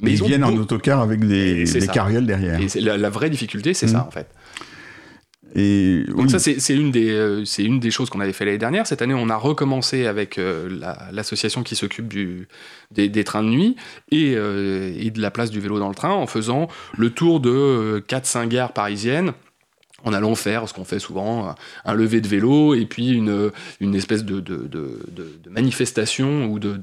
Mais 0.00 0.12
ils, 0.12 0.22
viennent 0.22 0.44
en 0.44 0.54
autocar 0.56 1.00
avec 1.00 1.20
des, 1.26 1.64
des 1.64 1.80
ça. 1.80 1.92
carriels 1.92 2.26
derrière. 2.26 2.60
Et 2.60 2.80
la, 2.80 2.96
la 2.96 3.10
vraie 3.10 3.30
difficulté, 3.30 3.74
c'est 3.74 3.86
Mhm. 3.86 3.92
ça 3.92 4.04
en 4.06 4.10
fait. 4.10 4.28
Et 5.54 6.04
Donc 6.08 6.24
oui. 6.24 6.30
ça, 6.30 6.38
c'est 6.38 6.60
c'est 6.60 6.74
une, 6.76 6.90
des, 6.90 7.08
euh, 7.10 7.44
c'est 7.46 7.64
une 7.64 7.80
des 7.80 7.90
choses 7.90 8.10
qu'on 8.10 8.20
avait 8.20 8.34
fait 8.34 8.44
l'année 8.44 8.58
dernière. 8.58 8.86
Cette 8.86 9.00
année, 9.00 9.14
on 9.14 9.30
a 9.30 9.36
recommencé 9.36 10.06
avec 10.06 10.36
euh, 10.38 10.68
la- 10.78 11.08
l'association 11.10 11.62
qui 11.62 11.74
s'occupe 11.74 12.06
des, 12.90 13.08
des 13.08 13.24
trains 13.24 13.42
de 13.42 13.48
nuit 13.48 13.74
et, 14.12 14.34
euh, 14.36 14.92
et 14.98 15.10
de 15.10 15.20
la 15.22 15.30
place 15.30 15.50
du 15.50 15.58
vélo 15.60 15.78
dans 15.78 15.88
le 15.88 15.94
train 15.94 16.10
en 16.12 16.26
faisant 16.26 16.68
le 16.98 17.08
tour 17.10 17.40
de 17.40 18.04
4-5 18.08 18.48
gares 18.48 18.72
parisiennes 18.74 19.32
en 20.04 20.12
allant 20.12 20.34
faire 20.36 20.68
ce 20.68 20.74
qu'on 20.74 20.84
fait 20.84 21.00
souvent, 21.00 21.54
un- 21.84 21.94
lever 21.94 22.20
de 22.20 22.28
vélo 22.28 22.74
et 22.74 22.86
puis 22.86 23.08
une, 23.10 23.50
une 23.80 23.94
espèce 23.96 24.24
de, 24.24 24.38
de, 24.40 24.56
de- 24.68 25.00
manifestation 25.50 26.46
ou 26.46 26.58
de, 26.58 26.76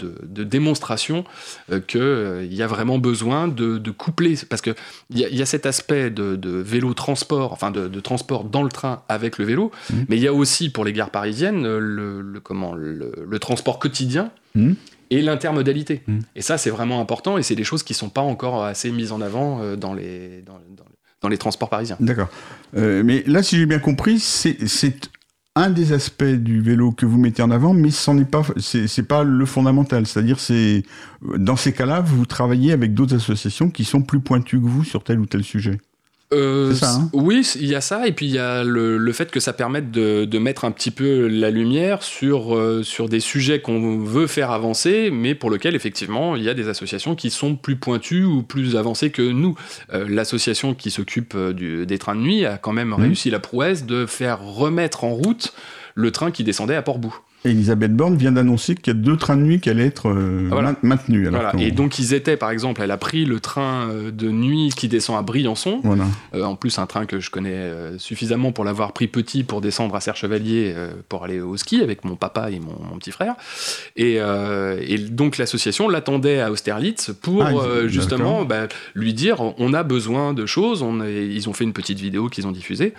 démonstration 0.43 1.23
euh, 1.71 1.79
qu'il 1.79 2.53
y 2.53 2.61
a 2.61 2.67
vraiment 2.67 2.97
besoin 2.99 3.47
de, 3.47 3.77
de 3.77 3.91
coupler. 3.91 4.35
Parce 4.49 4.61
qu'il 4.61 4.75
y, 5.11 5.23
a- 5.23 5.29
y 5.29 5.41
a 5.41 5.45
cet 5.45 5.65
aspect 5.65 6.09
de, 6.09 6.35
de 6.35 6.49
vélo 6.51 6.93
transport, 6.93 7.53
enfin 7.53 7.71
de, 7.71 7.87
de 7.87 7.99
transport 7.99 8.43
dans 8.43 8.63
le 8.63 8.69
train 8.69 9.01
avec 9.09 9.37
le 9.37 9.45
vélo, 9.45 9.71
Mhm. 9.89 10.05
mais 10.09 10.17
il 10.17 10.23
y 10.23 10.27
a 10.27 10.33
aussi 10.33 10.69
pour 10.69 10.83
les 10.85 10.93
gares 10.93 11.09
parisiennes 11.09 11.65
euh, 11.65 11.79
le, 11.79 12.21
le- 12.21 12.39
comment, 12.39 12.73
le, 12.75 13.11
le 13.27 13.39
transport 13.39 13.79
quotidien. 13.79 14.31
Mhm. 14.55 14.75
Et 15.11 15.21
l'intermodalité. 15.21 16.01
Mhm. 16.07 16.21
Et 16.35 16.41
ça, 16.41 16.57
c'est 16.57 16.71
vraiment 16.71 16.99
important 16.99 17.37
et 17.37 17.43
c'est 17.43 17.55
des 17.55 17.63
choses 17.63 17.83
qui 17.83 17.93
ne 17.93 17.97
sont 17.97 18.09
pas 18.09 18.21
encore 18.21 18.63
assez 18.63 18.91
mises 18.91 19.11
en 19.11 19.21
avant 19.21 19.61
euh, 19.61 19.75
dans 19.75 19.93
les, 19.93 20.41
dans, 20.41 20.53
dans- 20.75 20.83
dans 21.21 21.29
les 21.29 21.37
transports 21.37 21.69
parisiens. 21.69 21.97
D'accord. 21.99 22.29
Euh, 22.77 23.03
mais 23.03 23.23
là, 23.25 23.41
si 23.43 23.57
j'ai 23.57 23.65
bien 23.65 23.79
compris, 23.79 24.19
c'est 24.19 25.09
un 25.55 25.69
des 25.69 25.93
aspects 25.93 26.23
du 26.23 26.61
vélo 26.61 26.91
que 26.91 27.05
vous 27.05 27.17
mettez 27.17 27.41
en 27.41 27.49
avant, 27.49 27.73
mais 27.73 27.89
ce 27.89 28.11
n'est 28.11 28.25
pas, 28.25 28.43
pas 29.07 29.23
le 29.23 29.45
fondamental. 29.45 30.05
C'est-à-dire, 30.05 30.39
c'est 30.39 30.83
dans 31.21 31.55
ces 31.55 31.71
cas-là, 31.71 32.01
vous 32.01 32.25
travaillez 32.25 32.73
avec 32.73 32.93
d'autres 32.93 33.15
associations 33.15 33.69
qui 33.69 33.85
sont 33.85 34.01
plus 34.01 34.19
pointues 34.19 34.59
que 34.59 34.65
vous 34.65 34.83
sur 34.83 35.03
tel 35.03 35.19
ou 35.19 35.25
tel 35.25 35.43
sujet. 35.43 35.79
Euh, 36.35 36.73
ça, 36.73 36.91
hein 36.95 37.09
Oui, 37.13 37.47
il 37.59 37.67
y 37.67 37.75
a 37.75 37.81
ça, 37.81 38.07
et 38.07 38.11
puis 38.11 38.25
il 38.25 38.33
y 38.33 38.37
a 38.39 38.63
le, 38.63 38.97
le 38.97 39.11
fait 39.13 39.31
que 39.31 39.39
ça 39.39 39.53
permette 39.53 39.89
de, 39.91 40.25
de 40.25 40.37
mettre 40.39 40.65
un 40.65 40.71
petit 40.71 40.91
peu 40.91 41.27
la 41.27 41.49
lumière 41.49 42.03
sur, 42.03 42.55
euh, 42.55 42.83
sur 42.83 43.09
des 43.09 43.19
sujets 43.19 43.61
qu'on 43.61 43.97
veut 43.99 44.27
faire 44.27 44.51
avancer, 44.51 45.09
mais 45.11 45.33
pour 45.35 45.49
lesquels 45.49 45.75
effectivement 45.75 46.35
il 46.35 46.43
y 46.43 46.49
a 46.49 46.53
des 46.53 46.67
associations 46.67 47.15
qui 47.15 47.29
sont 47.29 47.55
plus 47.55 47.75
pointues 47.77 48.23
ou 48.25 48.43
plus 48.43 48.75
avancées 48.75 49.09
que 49.11 49.21
nous. 49.21 49.55
Euh, 49.93 50.05
L'association 50.07 50.73
qui 50.73 50.91
s'occupe 50.91 51.35
des 51.37 51.97
trains 51.97 52.15
de 52.15 52.21
nuit 52.21 52.45
a 52.45 52.57
quand 52.57 52.73
même 52.73 52.89
Mhm. 52.89 53.01
réussi 53.01 53.29
la 53.29 53.39
prouesse 53.39 53.85
de 53.85 54.05
faire 54.05 54.41
remettre 54.43 55.03
en 55.03 55.09
route 55.13 55.53
le 55.95 56.11
train 56.11 56.31
qui 56.31 56.43
descendait 56.43 56.75
à 56.75 56.81
Port-Bou. 56.81 57.15
Et 57.45 57.51
Elisabeth 57.51 57.95
Borne 57.95 58.15
vient 58.17 58.31
d'annoncer 58.31 58.75
qu'il 58.75 58.87
y 58.93 58.97
a 58.97 58.99
deux 58.99 59.17
trains 59.17 59.37
de 59.37 59.43
nuit 59.43 59.59
qui 59.59 59.69
allaient 59.69 59.85
être 59.85 60.09
euh, 60.09 60.47
Voilà. 60.49 60.71
main- 60.71 60.77
maintenus. 60.81 61.27
Alors 61.27 61.41
Voilà. 61.51 61.65
Et 61.65 61.71
donc 61.71 61.99
ils 61.99 62.13
étaient, 62.13 62.37
par 62.37 62.49
exemple, 62.49 62.81
elle 62.81 62.91
a 62.91 62.97
pris 62.97 63.23
le 63.25 63.39
train 63.39 63.87
euh, 63.89 64.11
de 64.11 64.29
nuit 64.29 64.71
qui 64.75 64.87
descend 64.87 65.17
à 65.17 65.21
Briançon, 65.21 65.79
Voilà. 65.83 66.05
Euh, 66.33 66.43
en 66.43 66.55
plus, 66.55 66.79
un 66.79 66.87
train 66.87 67.05
que 67.05 67.19
je 67.19 67.29
connais 67.29 67.53
euh, 67.53 67.97
suffisamment 67.99 68.51
pour 68.51 68.65
l'avoir 68.65 68.91
pris 68.93 69.07
petit 69.07 69.43
pour 69.43 69.61
descendre 69.61 69.95
à 69.95 70.01
Serre-Chevalier 70.01 70.75
pour 71.07 71.23
aller 71.23 71.39
au 71.39 71.55
ski 71.55 71.81
avec 71.81 72.03
mon 72.03 72.15
papa 72.15 72.49
et 72.51 72.59
mon, 72.59 72.75
mon 72.91 72.97
petit 72.97 73.11
frère. 73.11 73.35
Et, 73.95 74.15
et 74.15 74.97
donc 74.97 75.37
l'association 75.37 75.87
l'attendait 75.87 76.41
à 76.41 76.51
Austerlitz 76.51 77.11
pour 77.21 77.43
Ah, 77.43 77.87
justement 77.87 78.43
bah, 78.43 78.67
lui 78.95 79.13
dire 79.13 79.37
on 79.57 79.73
a 79.73 79.83
besoin 79.83 80.33
de 80.33 80.45
choses. 80.45 80.81
On 80.81 81.03
ils 81.05 81.47
ont 81.49 81.53
fait 81.53 81.63
une 81.63 81.73
petite 81.73 81.99
vidéo 81.99 82.27
qu'ils 82.29 82.47
ont 82.47 82.51
diffusée 82.51 82.93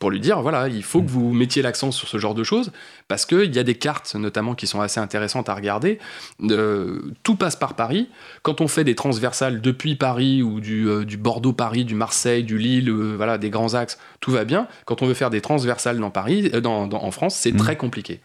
pour 0.00 0.10
lui 0.10 0.20
dire 0.20 0.40
voilà, 0.42 0.68
il 0.68 0.82
faut 0.82 1.02
que 1.02 1.08
vous 1.10 1.32
mettiez 1.32 1.62
l'accent 1.62 1.90
sur 1.90 2.06
ce 2.08 2.18
genre 2.18 2.34
de 2.34 2.44
choses 2.44 2.70
parce 3.08 3.24
qu'il 3.24 3.54
y 3.54 3.58
a 3.58 3.62
des 3.62 3.74
cartes 3.76 4.14
notamment 4.14 4.54
qui 4.54 4.66
sont 4.66 4.80
assez 4.80 5.00
intéressantes 5.00 5.48
à 5.48 5.54
regarder. 5.54 5.98
Euh, 6.42 7.00
tout 7.22 7.36
passe 7.36 7.56
par 7.56 7.74
Paris. 7.74 8.08
Quand 8.42 8.60
on 8.60 8.68
fait 8.68 8.84
des 8.84 8.94
transversales 8.94 9.60
depuis 9.60 9.94
Paris 9.96 10.42
ou 10.42 10.60
du, 10.60 10.86
euh, 10.88 11.04
du 11.04 11.16
Bordeaux-Paris, 11.16 11.84
du 11.84 11.94
Marseille, 11.94 12.44
du 12.44 12.58
Lille, 12.58 12.90
euh, 12.90 13.14
voilà, 13.16 13.38
des 13.38 13.50
grands 13.50 13.74
axes, 13.74 13.98
tout 14.20 14.30
va 14.30 14.44
bien. 14.44 14.66
Quand 14.84 15.02
on 15.02 15.06
veut 15.06 15.14
faire 15.14 15.30
des 15.30 15.40
transversales 15.40 15.98
dans 15.98 16.10
Paris, 16.10 16.50
dans, 16.62 16.86
dans- 16.86 17.02
en 17.02 17.10
France, 17.10 17.34
c'est 17.36 17.52
Mhm. 17.52 17.58
très 17.58 17.76
compliqué. 17.76 18.20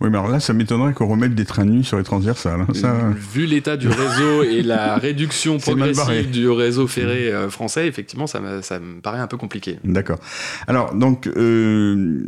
Oui, 0.00 0.08
mais 0.10 0.18
alors 0.18 0.28
là, 0.30 0.40
ça 0.40 0.52
m'étonnerait 0.52 0.92
qu'on 0.92 1.08
remette 1.08 1.34
des 1.34 1.44
trains 1.44 1.64
de 1.64 1.70
nuit 1.70 1.84
sur 1.84 1.98
les 1.98 2.04
transversales. 2.04 2.60
hein. 2.62 2.74
Ça... 2.74 2.94
Vu 3.32 3.46
l'état 3.46 3.76
du 3.76 3.88
réseau 3.88 4.42
et 4.44 4.62
la 4.62 4.96
réduction 4.96 5.58
progressive 5.58 6.30
du 6.30 6.48
réseau 6.48 6.86
ferré 6.86 7.32
euh, 7.32 7.48
français, 7.50 7.86
effectivement, 7.86 8.26
ça 8.26 8.40
me, 8.40 8.62
ça 8.62 8.78
me 8.78 9.00
paraît 9.00 9.18
un 9.20 9.26
peu 9.26 9.36
compliqué. 9.36 9.78
D'accord. 9.84 10.18
Alors, 10.66 10.94
donc, 11.10 11.26
euh, 11.26 12.22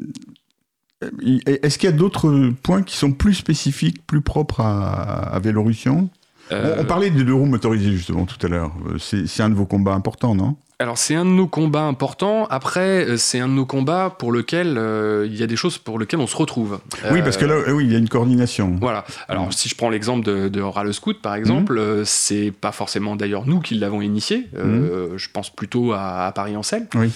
est-ce 1.46 1.78
qu'il 1.78 1.88
y 1.88 1.92
a 1.92 1.96
d'autres 1.96 2.50
points 2.62 2.82
qui 2.82 2.96
sont 2.96 3.12
plus 3.12 3.34
spécifiques, 3.34 4.06
plus 4.06 4.20
propres 4.20 4.60
à, 4.60 5.34
à 5.34 5.38
Vélorussion 5.38 6.10
Euh, 6.52 6.74
on, 6.78 6.82
on 6.82 6.84
parlait 6.84 7.10
des 7.10 7.24
deux 7.24 7.32
roues 7.34 7.46
motorisées 7.46 7.92
justement 7.92 8.26
tout 8.26 8.44
à 8.44 8.48
l'heure. 8.48 8.72
Euh, 8.88 8.98
C'est 8.98 9.42
un 9.42 9.48
de 9.48 9.54
vos 9.54 9.66
combats 9.66 9.94
importants, 9.94 10.34
non? 10.34 10.56
Alors 10.78 10.96
c'est 10.96 11.14
un 11.14 11.26
de 11.26 11.30
nos 11.30 11.46
combats 11.46 11.82
importants. 11.84 12.46
Après, 12.48 13.04
euh, 13.06 13.16
c'est 13.18 13.38
un 13.38 13.48
de 13.48 13.52
nos 13.52 13.66
combats 13.66 14.16
pour 14.18 14.32
lequel 14.32 14.76
euh, 14.78 15.26
il 15.30 15.36
y 15.36 15.42
a 15.42 15.46
des 15.46 15.54
choses 15.56 15.76
pour 15.76 15.98
lesquelles 15.98 16.20
on 16.20 16.26
se 16.26 16.36
retrouve. 16.36 16.80
Oui, 17.12 17.20
parce 17.22 17.36
que 17.36 17.44
là, 17.44 17.52
euh, 17.54 17.72
oui, 17.72 17.84
il 17.84 17.92
y 17.92 17.94
a 17.94 17.98
une 17.98 18.08
coordination. 18.08 18.76
Voilà. 18.80 19.04
Alors, 19.28 19.44
Mhm. 19.46 19.52
si 19.52 19.68
je 19.68 19.74
prends 19.76 19.90
l'exemple 19.90 20.24
de, 20.24 20.48
de 20.48 20.60
Rale 20.62 20.92
Scout, 20.94 21.20
par 21.20 21.34
exemple, 21.34 21.76
euh, 21.78 22.02
c'est 22.06 22.50
pas 22.50 22.72
forcément 22.72 23.14
d'ailleurs 23.14 23.46
nous 23.46 23.60
qui 23.60 23.74
l'avons 23.74 24.00
initié. 24.00 24.48
Euh, 24.56 25.16
Je 25.18 25.28
pense 25.30 25.50
plutôt 25.50 25.92
à, 25.92 26.26
à 26.26 26.32
Paris-Ancel, 26.32 26.88
Mhm. 26.94 27.00
Oui. 27.02 27.10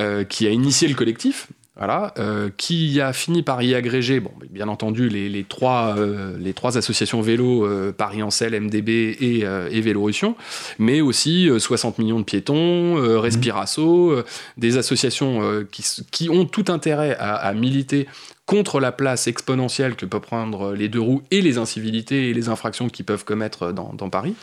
Euh, 0.00 0.24
qui 0.24 0.46
a 0.46 0.50
initié 0.50 0.88
le 0.88 0.94
collectif. 0.94 1.48
Voilà, 1.78 2.14
euh, 2.18 2.48
qui 2.56 3.02
a 3.02 3.12
fini 3.12 3.42
par 3.42 3.62
y 3.62 3.74
agréger, 3.74 4.18
bon, 4.18 4.30
bien 4.50 4.66
entendu, 4.66 5.10
les, 5.10 5.28
les 5.28 5.44
trois, 5.44 5.94
euh, 5.98 6.34
les 6.40 6.54
trois 6.54 6.78
associations 6.78 7.20
vélo, 7.20 7.66
euh, 7.66 7.92
Paris-Ancel, 7.92 8.58
MDB 8.58 8.88
et, 9.20 9.40
et 9.40 9.80
Vélorussion, 9.82 10.36
mais 10.78 11.02
aussi 11.02 11.50
euh, 11.50 11.58
60 11.58 11.98
millions 11.98 12.18
de 12.18 12.24
piétons, 12.24 12.96
euh, 12.96 13.18
Respirasso, 13.18 14.22
des 14.56 14.78
associations 14.78 15.66
qui, 16.10 16.30
ont 16.30 16.46
tout 16.46 16.64
intérêt 16.68 17.14
à, 17.18 17.34
à 17.34 17.52
militer 17.52 18.06
contre 18.46 18.80
la 18.80 18.90
place 18.90 19.26
exponentielle 19.26 19.96
que 19.96 20.06
peuvent 20.06 20.22
prendre 20.22 20.72
les 20.72 20.88
deux 20.88 21.00
roues 21.00 21.24
et 21.30 21.42
les 21.42 21.58
incivilités 21.58 22.30
et 22.30 22.32
les 22.32 22.48
infractions 22.48 22.88
qu'ils 22.88 23.04
peuvent 23.04 23.26
commettre 23.26 23.72
dans, 23.72 23.92
dans 23.92 24.08
Paris. 24.08 24.34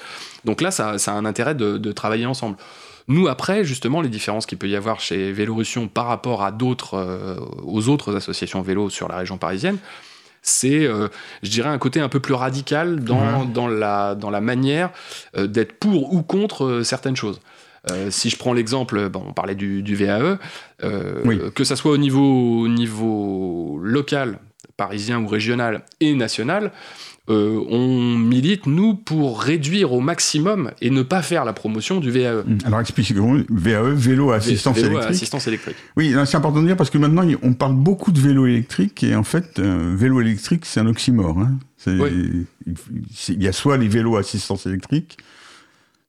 Donc 0.45 0.61
là, 0.61 0.69
ça, 0.69 0.99
ça 0.99 1.13
a 1.13 1.15
un 1.15 1.25
intérêt 1.25 1.55
de, 1.55 1.79
de 1.79 1.91
travailler 1.91 2.27
ensemble. 2.27 2.57
Nous, 3.07 3.27
après, 3.27 3.63
justement, 3.65 4.01
les 4.01 4.09
différences 4.09 4.45
qu'il 4.45 4.57
peut 4.57 4.69
y 4.69 4.75
avoir 4.75 4.99
chez 4.99 5.31
Vélorussion 5.31 5.87
par 5.87 6.05
rapport 6.07 6.43
à 6.43 6.51
d'autres, 6.51 6.95
euh, 6.95 7.35
aux 7.63 7.89
autres 7.89 8.15
associations 8.15 8.61
vélo 8.61 8.89
sur 8.89 9.07
la 9.07 9.17
région 9.17 9.37
parisienne, 9.37 9.77
c'est, 10.41 10.85
euh, 10.85 11.07
je 11.41 11.49
dirais, 11.49 11.69
un 11.69 11.77
côté 11.77 11.99
un 12.01 12.09
peu 12.09 12.19
plus 12.19 12.33
radical 12.33 12.99
dans, 13.03 13.45
dans, 13.45 13.67
la, 13.67 14.13
dans 14.15 14.29
la 14.29 14.41
manière 14.41 14.89
euh, 15.37 15.47
d'être 15.47 15.73
pour 15.79 16.13
ou 16.13 16.21
contre 16.21 16.81
certaines 16.83 17.15
choses. 17.15 17.39
Euh, 17.91 18.09
si 18.11 18.29
je 18.29 18.37
prends 18.37 18.53
l'exemple, 18.53 19.09
bon, 19.09 19.23
on 19.27 19.33
parlait 19.33 19.55
du, 19.55 19.83
du 19.83 19.95
VAE, 19.95 20.37
euh, 20.83 21.21
Oui. 21.25 21.39
que 21.53 21.63
ça 21.65 21.75
soit 21.75 21.91
au 21.91 21.97
niveau, 21.97 22.61
au 22.61 22.67
niveau 22.69 23.79
local, 23.81 24.39
parisien 24.77 25.21
ou 25.21 25.27
régional 25.27 25.83
et 25.99 26.13
national, 26.13 26.71
euh, 27.29 27.63
on 27.69 28.17
milite, 28.17 28.65
nous, 28.65 28.95
pour 28.95 29.41
réduire 29.41 29.93
au 29.93 30.01
maximum 30.01 30.71
et 30.81 30.89
ne 30.89 31.03
pas 31.03 31.21
faire 31.21 31.45
la 31.45 31.53
promotion 31.53 32.01
du 32.01 32.12
VAE. 32.12 32.43
Alors 32.65 32.81
expliquons 32.81 33.45
VAE, 33.49 33.93
vélo 33.93 34.31
à 34.31 34.36
assistance 34.36 34.75
Vélo 34.75 34.88
à 34.88 34.91
électrique. 34.91 35.15
assistance 35.15 35.47
électrique. 35.47 35.77
Oui, 35.95 36.13
c'est 36.25 36.36
important 36.36 36.62
de 36.62 36.67
dire 36.67 36.75
parce 36.75 36.89
que 36.89 36.97
maintenant 36.97 37.25
on 37.41 37.53
parle 37.53 37.75
beaucoup 37.75 38.12
de 38.12 38.19
vélo 38.19 38.45
électrique 38.45 39.03
et 39.03 39.15
en 39.15 39.23
fait, 39.23 39.59
euh, 39.59 39.93
vélo 39.95 40.19
électrique 40.19 40.65
c'est 40.65 40.81
un 40.81 40.88
oxymore. 40.88 41.39
Hein. 41.39 41.59
Oui. 41.88 42.45
il, 42.65 43.43
y 43.43 43.47
a 43.47 43.53
soit 43.53 43.77
les 43.77 43.88
vélos 43.88 44.17
à 44.17 44.19
assistance 44.19 44.65
électrique, 44.65 45.17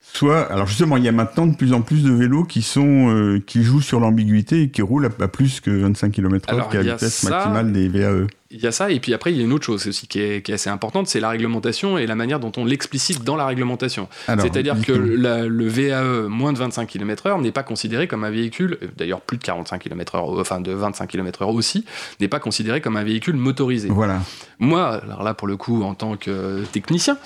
soit. 0.00 0.50
Alors 0.52 0.66
justement, 0.66 0.96
il 0.96 1.04
y 1.04 1.08
a 1.08 1.12
maintenant 1.12 1.46
de 1.46 1.54
plus 1.54 1.72
en 1.72 1.82
plus 1.82 2.02
de 2.02 2.12
vélos 2.12 2.44
qui 2.44 2.62
sont 2.62 3.10
euh, 3.10 3.40
qui 3.44 3.62
jouent 3.62 3.80
sur 3.80 4.00
l'ambiguïté 4.00 4.62
et 4.62 4.70
qui 4.70 4.82
roulent 4.82 5.06
à, 5.06 5.22
à 5.22 5.28
plus 5.28 5.60
que 5.60 5.70
25 5.70 6.10
km/h, 6.10 6.70
qui 6.70 6.76
est 6.76 6.82
la 6.82 6.94
vitesse 6.94 7.14
ça. 7.14 7.30
maximale 7.30 7.72
des 7.72 7.88
VAE. 7.88 8.26
Il 8.56 8.62
y 8.62 8.66
a 8.68 8.72
ça, 8.72 8.90
et 8.92 9.00
puis 9.00 9.12
après, 9.12 9.32
il 9.32 9.36
y 9.36 9.40
a 9.40 9.44
une 9.44 9.52
autre 9.52 9.64
chose 9.66 9.86
aussi 9.88 10.06
qui 10.06 10.20
est, 10.20 10.42
qui 10.42 10.52
est 10.52 10.54
assez 10.54 10.70
importante, 10.70 11.08
c'est 11.08 11.18
la 11.18 11.28
réglementation 11.28 11.98
et 11.98 12.06
la 12.06 12.14
manière 12.14 12.38
dont 12.38 12.52
on 12.56 12.64
l'explicite 12.64 13.24
dans 13.24 13.34
la 13.34 13.46
réglementation. 13.46 14.08
C'est-à-dire 14.42 14.76
que 14.80 14.92
la- 14.92 15.44
le 15.46 15.66
VAE 15.66 16.28
moins 16.28 16.52
de 16.52 16.58
25 16.58 16.86
km/h 16.86 17.40
n'est 17.42 17.50
pas 17.50 17.64
considéré 17.64 18.06
comme 18.06 18.22
un 18.22 18.30
véhicule, 18.30 18.78
euh, 18.82 18.86
d'ailleurs 18.96 19.20
plus 19.22 19.38
de 19.38 19.42
45 19.42 19.80
km/h, 19.82 20.40
enfin 20.40 20.60
de 20.60 20.70
25 20.72 21.08
km/h 21.08 21.46
aussi, 21.52 21.84
n'est 22.20 22.28
pas 22.28 22.38
considéré 22.38 22.80
comme 22.80 22.96
un 22.96 23.02
véhicule 23.04 23.34
motorisé. 23.34 23.88
Voilà. 23.90 24.20
Moi, 24.60 24.88
alors 25.02 25.24
là 25.24 25.34
pour 25.34 25.48
le 25.48 25.56
coup, 25.56 25.82
en 25.82 25.94
tant 25.94 26.16
que 26.16 26.62
technicien, 26.72 27.18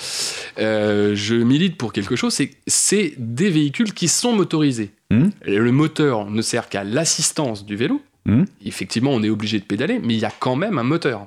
euh, 0.59 1.15
je 1.15 1.35
milite 1.35 1.77
pour 1.77 1.93
quelque 1.93 2.17
chose, 2.17 2.33
c'est 2.33 2.53
c'est 2.67 3.13
des 3.19 3.51
véhicules 3.51 3.93
qui 3.93 4.09
sont 4.09 4.33
motorisés. 4.33 4.91
Hmm. 5.11 5.29
Le 5.47 5.73
moteur 5.73 6.31
ne 6.31 6.43
sert 6.43 6.69
qu'à 6.69 6.85
l'assistance 6.85 7.65
du 7.65 7.77
vélo. 7.77 8.01
Hmm. 8.29 8.45
Effectivement, 8.65 9.11
on 9.13 9.23
est 9.23 9.31
obligé 9.31 9.59
de 9.59 9.65
pédaler, 9.65 10.01
mais 10.05 10.13
il 10.15 10.21
y 10.21 10.25
a 10.27 10.31
quand 10.39 10.55
même 10.55 10.77
un 10.79 10.83
moteur. 10.83 11.27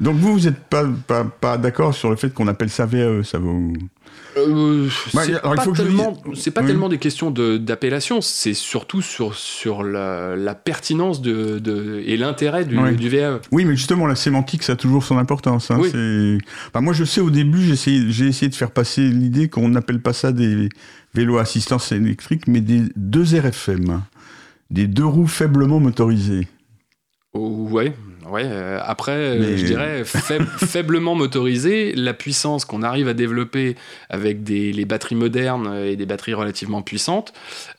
Donc 0.00 0.16
vous, 0.16 0.32
vous 0.38 0.44
n'êtes 0.46 0.58
pas, 0.64 0.84
pas, 1.06 1.24
pas 1.24 1.58
d'accord 1.58 1.94
sur 1.94 2.08
le 2.10 2.16
fait 2.16 2.32
qu'on 2.32 2.48
appelle 2.48 2.70
ça 2.70 2.86
VAE, 2.86 3.22
ça. 3.22 3.38
Euh, 4.38 4.88
Bah, 5.14 5.22
c'est 5.24 5.40
pas, 5.40 5.54
je 5.64 5.70
tellement, 5.82 6.12
dise- 6.32 6.42
c'est 6.42 6.50
pas 6.50 6.60
Oui. 6.60 6.66
tellement 6.66 6.88
des 6.90 6.98
questions 6.98 7.30
de- 7.30 7.56
d'appellation, 7.56 8.20
c'est 8.20 8.52
surtout 8.54 9.00
sur, 9.02 9.34
sur 9.34 9.82
la, 9.82 10.36
la 10.36 10.54
pertinence 10.54 11.22
de, 11.22 11.58
de- 11.58 12.02
et 12.06 12.16
l'intérêt 12.16 12.64
du, 12.66 12.78
Oui. 12.78 12.96
du 12.96 13.08
VAE. 13.08 13.40
Oui, 13.50 13.64
mais 13.64 13.76
justement, 13.76 14.06
la 14.06 14.14
sémantique, 14.14 14.62
ça 14.62 14.72
a 14.72 14.76
toujours 14.76 15.04
son 15.04 15.16
importance. 15.18 15.70
hein. 15.70 15.78
Oui. 15.80 16.38
Moi, 16.80 16.92
je 16.92 17.04
sais, 17.04 17.20
au 17.20 17.30
début, 17.30 17.62
j'ai 17.62 17.72
essayé, 17.72 18.04
j'ai 18.10 18.26
essayé 18.26 18.48
de 18.50 18.54
faire 18.54 18.70
passer 18.70 19.02
l'idée 19.08 19.48
qu'on 19.48 19.68
n'appelle 19.68 20.00
pas 20.00 20.12
ça 20.12 20.32
des 20.32 20.68
vélos 21.14 21.38
à 21.38 21.42
assistance 21.42 21.92
électrique, 21.92 22.46
mais 22.46 22.60
des 22.60 22.82
deux 22.94 23.24
RFM, 23.38 24.02
des 24.70 24.86
deux 24.86 25.04
roues 25.06 25.26
faiblement 25.28 25.80
motorisées. 25.80 26.48
Ouais, 27.34 27.92
Ouais, 28.28 28.42
euh, 28.44 28.80
après, 28.84 29.12
euh, 29.12 29.38
Mais- 29.38 29.56
je 29.56 29.66
dirais 29.66 30.02
faib- 30.02 30.46
faiblement 30.66 31.14
motorisé, 31.14 31.92
la 31.94 32.12
puissance 32.12 32.64
qu'on 32.64 32.82
arrive 32.82 33.06
à 33.06 33.14
développer 33.14 33.76
avec 34.10 34.42
des, 34.42 34.72
les 34.72 34.84
batteries 34.84 35.14
modernes 35.14 35.72
et 35.84 35.94
des 35.94 36.06
batteries 36.06 36.34
relativement 36.34 36.82
puissantes, 36.82 37.32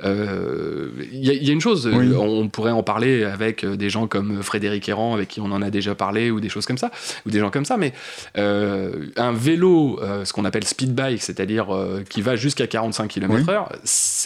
euh, 0.05 0.89
il 1.11 1.25
y, 1.25 1.29
a- 1.31 1.33
il 1.33 1.43
y 1.43 1.49
a 1.49 1.53
une 1.53 1.59
chose, 1.59 1.89
Oui. 1.93 2.07
euh, 2.13 2.17
on 2.17 2.47
pourrait 2.47 2.71
en 2.71 2.81
parler 2.81 3.25
avec 3.25 3.65
euh, 3.65 3.75
des 3.75 3.89
gens 3.89 4.07
comme 4.07 4.41
Frédéric 4.41 4.87
Errand, 4.87 5.13
avec 5.13 5.27
qui 5.27 5.41
on 5.41 5.51
en 5.51 5.61
a 5.61 5.69
déjà 5.69 5.95
parlé, 5.95 6.31
ou 6.31 6.39
des 6.39 6.47
choses 6.47 6.65
comme 6.65 6.77
ça, 6.77 6.91
ou 7.25 7.29
des 7.29 7.39
gens 7.39 7.49
comme 7.49 7.65
ça, 7.65 7.75
mais 7.75 7.91
euh, 8.37 9.07
un 9.17 9.33
vélo, 9.33 9.99
euh, 10.01 10.23
ce 10.23 10.31
qu'on 10.31 10.45
appelle 10.45 10.63
speed 10.65 10.95
bike, 10.95 11.21
c'est-à-dire 11.21 11.75
euh, 11.75 12.03
qui 12.09 12.21
va 12.21 12.37
jusqu'à 12.37 12.67
45 12.67 13.09
km/h, 13.09 13.67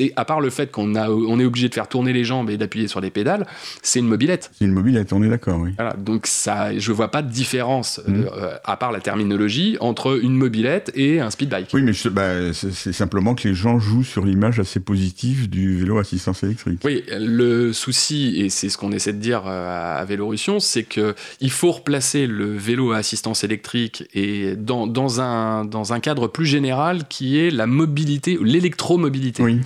c'est 0.01 0.13
à 0.15 0.25
part 0.25 0.41
le 0.41 0.49
fait 0.49 0.71
qu'on 0.71 0.95
a, 0.95 1.09
on 1.09 1.39
est 1.39 1.45
obligé 1.45 1.69
de 1.69 1.73
faire 1.73 1.87
tourner 1.87 2.13
les 2.13 2.23
jambes 2.23 2.49
et 2.49 2.57
d'appuyer 2.57 2.87
sur 2.87 3.01
les 3.01 3.09
pédales, 3.11 3.45
c'est 3.81 3.99
une 3.99 4.07
mobilette. 4.07 4.51
C'est 4.57 4.65
une 4.65 4.71
mobilette, 4.71 5.13
on 5.13 5.21
est 5.23 5.29
d'accord, 5.29 5.59
oui. 5.59 5.71
Voilà, 5.77 5.93
donc 5.93 6.25
ça, 6.27 6.77
je 6.77 6.91
vois 6.91 7.09
pas 7.09 7.21
de 7.21 7.29
différence, 7.31 8.01
Mhm. 8.07 8.27
euh, 8.35 8.55
à 8.63 8.77
part 8.77 8.91
la 8.91 8.99
terminologie, 8.99 9.77
entre 9.79 10.19
une 10.23 10.35
mobilette 10.35 10.91
et 10.95 11.19
un 11.19 11.29
speed 11.29 11.49
bike. 11.49 11.69
Oui, 11.73 11.81
mais 11.83 11.91
bah, 12.11 12.53
c'est 12.53 12.93
simplement 12.93 13.35
que 13.35 13.47
les 13.47 13.53
gens 13.53 13.79
jouent 13.79 14.03
sur 14.03 14.25
l'image 14.25 14.59
assez 14.59 14.79
positive 14.79 15.49
du 15.49 15.77
vélo 15.77 15.97
assistance 15.99 16.43
électrique. 16.43 16.79
Oui, 16.83 17.03
le 17.19 17.73
souci, 17.73 18.35
et 18.41 18.49
c'est 18.49 18.69
ce 18.69 18.77
qu'on 18.77 18.91
essaie 18.91 19.13
de 19.13 19.19
dire 19.19 19.43
euh, 19.47 19.99
à 19.99 20.03
Vélorussion, 20.05 20.59
c'est 20.59 20.83
que 20.83 21.13
il 21.39 21.51
faut 21.51 21.71
replacer 21.71 22.27
le 22.27 22.45
vélo 22.57 22.91
à 22.93 22.97
assistance 22.97 23.43
électrique 23.43 24.03
et 24.13 24.55
dans, 24.55 24.87
dans, 24.87 25.21
un, 25.21 25.65
dans 25.65 25.93
un 25.93 25.99
cadre 25.99 26.27
plus 26.27 26.45
général 26.45 27.07
qui 27.07 27.37
est 27.39 27.51
la 27.51 27.67
mobilité, 27.67 28.37
l'électromobilité. 28.41 29.43
Oui, 29.43 29.59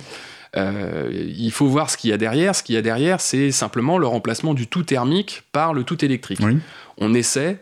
Euh, 0.56 1.10
il 1.12 1.50
faut 1.50 1.66
voir 1.66 1.90
ce 1.90 1.96
qu'il 1.96 2.10
y 2.10 2.12
a 2.12 2.16
derrière. 2.16 2.54
Ce 2.54 2.62
qu'il 2.62 2.74
y 2.74 2.78
a 2.78 2.82
derrière, 2.82 3.20
c'est 3.20 3.50
simplement 3.50 3.98
le 3.98 4.06
remplacement 4.06 4.54
du 4.54 4.66
tout 4.66 4.82
thermique 4.82 5.42
par 5.52 5.74
le 5.74 5.84
tout 5.84 6.04
électrique. 6.04 6.40
oui. 6.42 6.58
on 6.98 7.14
essaie, 7.14 7.60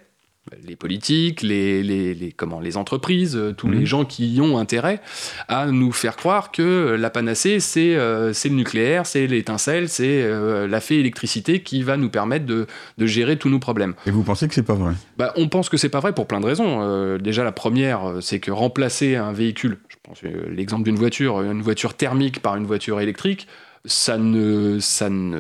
les 0.67 0.77
politiques, 0.77 1.43
les, 1.43 1.83
les, 1.83 2.15
les- 2.15 2.33
comment, 2.33 2.61
les 2.61 2.77
entreprises, 2.77 3.37
euh, 3.37 3.53
tous 3.53 3.67
Mhm. 3.69 3.75
les 3.81 3.87
gens 3.87 4.05
qui 4.05 4.35
y 4.35 4.41
ont 4.41 4.59
intérêt, 4.59 5.01
à 5.49 5.67
nous 5.67 5.93
faire 5.93 6.17
croire 6.17 6.51
que 6.53 6.97
la 6.99 7.11
panacée, 7.11 7.61
c'est 7.61 7.95
euh, 7.97 8.33
le 8.45 8.51
nucléaire, 8.51 9.07
c'est 9.07 9.27
l'étincelle, 9.27 9.89
c'est 9.89 10.23
euh, 10.23 10.67
la 10.67 10.81
fée 10.81 10.99
électricité 11.01 11.61
qui 11.63 11.83
va 11.83 11.97
nous 11.97 12.09
permettre 12.11 12.47
de, 12.47 12.67
de 12.99 13.07
gérer 13.07 13.37
tous 13.37 13.49
nos 13.49 13.59
problèmes. 13.59 13.95
Et 14.07 14.11
vous 14.11 14.23
pensez 14.23 14.47
que 14.49 14.55
c'est 14.55 14.63
pas 14.63 14.75
vrai? 14.75 14.93
Bah, 15.19 15.33
on 15.37 15.49
pense 15.49 15.69
que 15.69 15.77
c'est 15.77 15.89
pas 15.89 16.01
vrai 16.01 16.13
pour 16.15 16.27
plein 16.27 16.41
de 16.41 16.47
raisons. 16.47 16.79
Euh, 16.83 17.19
déjà, 17.19 17.45
la 17.45 17.53
première, 17.53 18.15
c'est 18.21 18.41
que 18.41 18.51
remplacer 18.51 19.17
un 19.17 19.33
véhicule, 19.33 19.79
je 19.89 19.97
pense 20.03 20.21
l'exemple 20.51 20.85
d'une 20.85 20.97
voiture, 20.97 21.43
une 21.43 21.63
voiture 21.63 21.95
thermique 21.95 22.41
par 22.41 22.57
une 22.57 22.65
voiture 22.67 23.01
électrique, 23.01 23.47
ça 23.87 24.17
ne, 24.17 24.79
ça 24.81 25.11
ne 25.11 25.39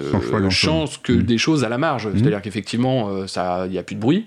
Change 0.50 1.00
que 1.02 1.12
Mhm. 1.12 1.22
des 1.22 1.38
choses 1.38 1.64
à 1.64 1.68
la 1.68 1.78
marge. 1.78 2.06
Mhm. 2.08 2.18
C'est-à-dire 2.18 2.42
qu'effectivement, 2.42 3.10
il 3.64 3.70
n'y 3.70 3.78
a 3.78 3.82
plus 3.82 3.94
de 3.96 4.00
bruit. 4.00 4.26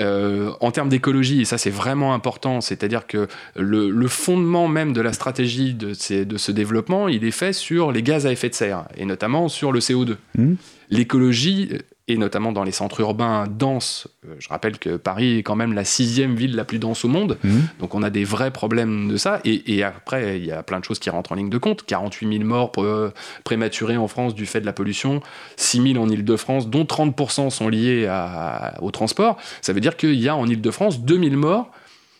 Euh, 0.00 0.52
en 0.60 0.70
termes 0.70 0.88
d'écologie, 0.88 1.42
et 1.42 1.44
ça 1.44 1.58
c'est 1.58 1.70
vraiment 1.70 2.14
important, 2.14 2.62
c'est-à-dire 2.62 3.06
que 3.06 3.28
le, 3.56 3.90
le 3.90 4.08
fondement 4.08 4.66
même 4.66 4.94
de 4.94 5.02
la 5.02 5.12
stratégie 5.12 5.74
de, 5.74 5.92
ces- 5.92 6.24
de 6.24 6.38
ce 6.38 6.50
développement, 6.50 7.08
il 7.08 7.24
est 7.24 7.30
fait 7.30 7.52
sur 7.52 7.92
les 7.92 8.02
gaz 8.02 8.26
à 8.26 8.32
effet 8.32 8.48
de 8.48 8.54
serre, 8.54 8.84
et 8.96 9.04
notamment 9.04 9.48
sur 9.50 9.70
le 9.70 9.80
CO2 9.80 10.16
Mhm. 10.38 10.56
l'écologie, 10.88 11.68
et 12.08 12.16
notamment 12.18 12.50
dans 12.52 12.64
les 12.64 12.72
centres 12.72 13.00
urbains 13.00 13.46
denses, 13.48 14.08
euh, 14.26 14.34
je 14.40 14.48
rappelle 14.48 14.78
que 14.78 14.96
Paris 14.96 15.38
est 15.38 15.42
quand 15.42 15.54
même 15.56 15.72
la 15.72 15.84
sixième 15.84 16.34
ville 16.34 16.56
la 16.56 16.64
plus 16.64 16.78
dense 16.80 17.04
au 17.04 17.08
monde, 17.08 17.38
Mhm. 17.44 17.62
donc 17.78 17.94
on 17.94 18.02
a 18.02 18.10
des 18.10 18.24
vrais 18.24 18.50
problèmes 18.50 19.08
de 19.08 19.16
ça, 19.16 19.40
et, 19.44 19.74
et 19.76 19.84
après 19.84 20.38
il 20.38 20.44
y 20.44 20.50
a 20.52 20.62
plein 20.64 20.80
de 20.80 20.84
choses 20.84 20.98
qui 20.98 21.10
rentrent 21.10 21.32
en 21.32 21.36
ligne 21.36 21.48
de 21.50 21.58
compte, 21.58 21.84
48 21.86 22.38
000 22.38 22.44
morts 22.44 22.72
euh, 22.78 23.10
prématurés 23.44 23.96
en 23.96 24.08
France 24.08 24.34
du 24.34 24.46
fait 24.46 24.60
de 24.60 24.66
la 24.66 24.72
pollution, 24.72 25.20
6 25.56 25.92
000 25.92 26.04
en 26.04 26.08
Ile-de-France, 26.08 26.68
dont 26.68 26.84
30% 26.84 27.50
sont 27.50 27.68
liés 27.68 28.06
à- 28.06 28.78
au 28.82 28.90
transport, 28.90 29.36
ça 29.60 29.72
veut 29.72 29.80
dire 29.80 29.96
qu'il 29.96 30.14
y 30.20 30.28
a 30.28 30.34
en 30.36 30.46
Ile-de-France 30.46 31.00
2 31.02 31.18
000 31.22 31.36
morts 31.36 31.70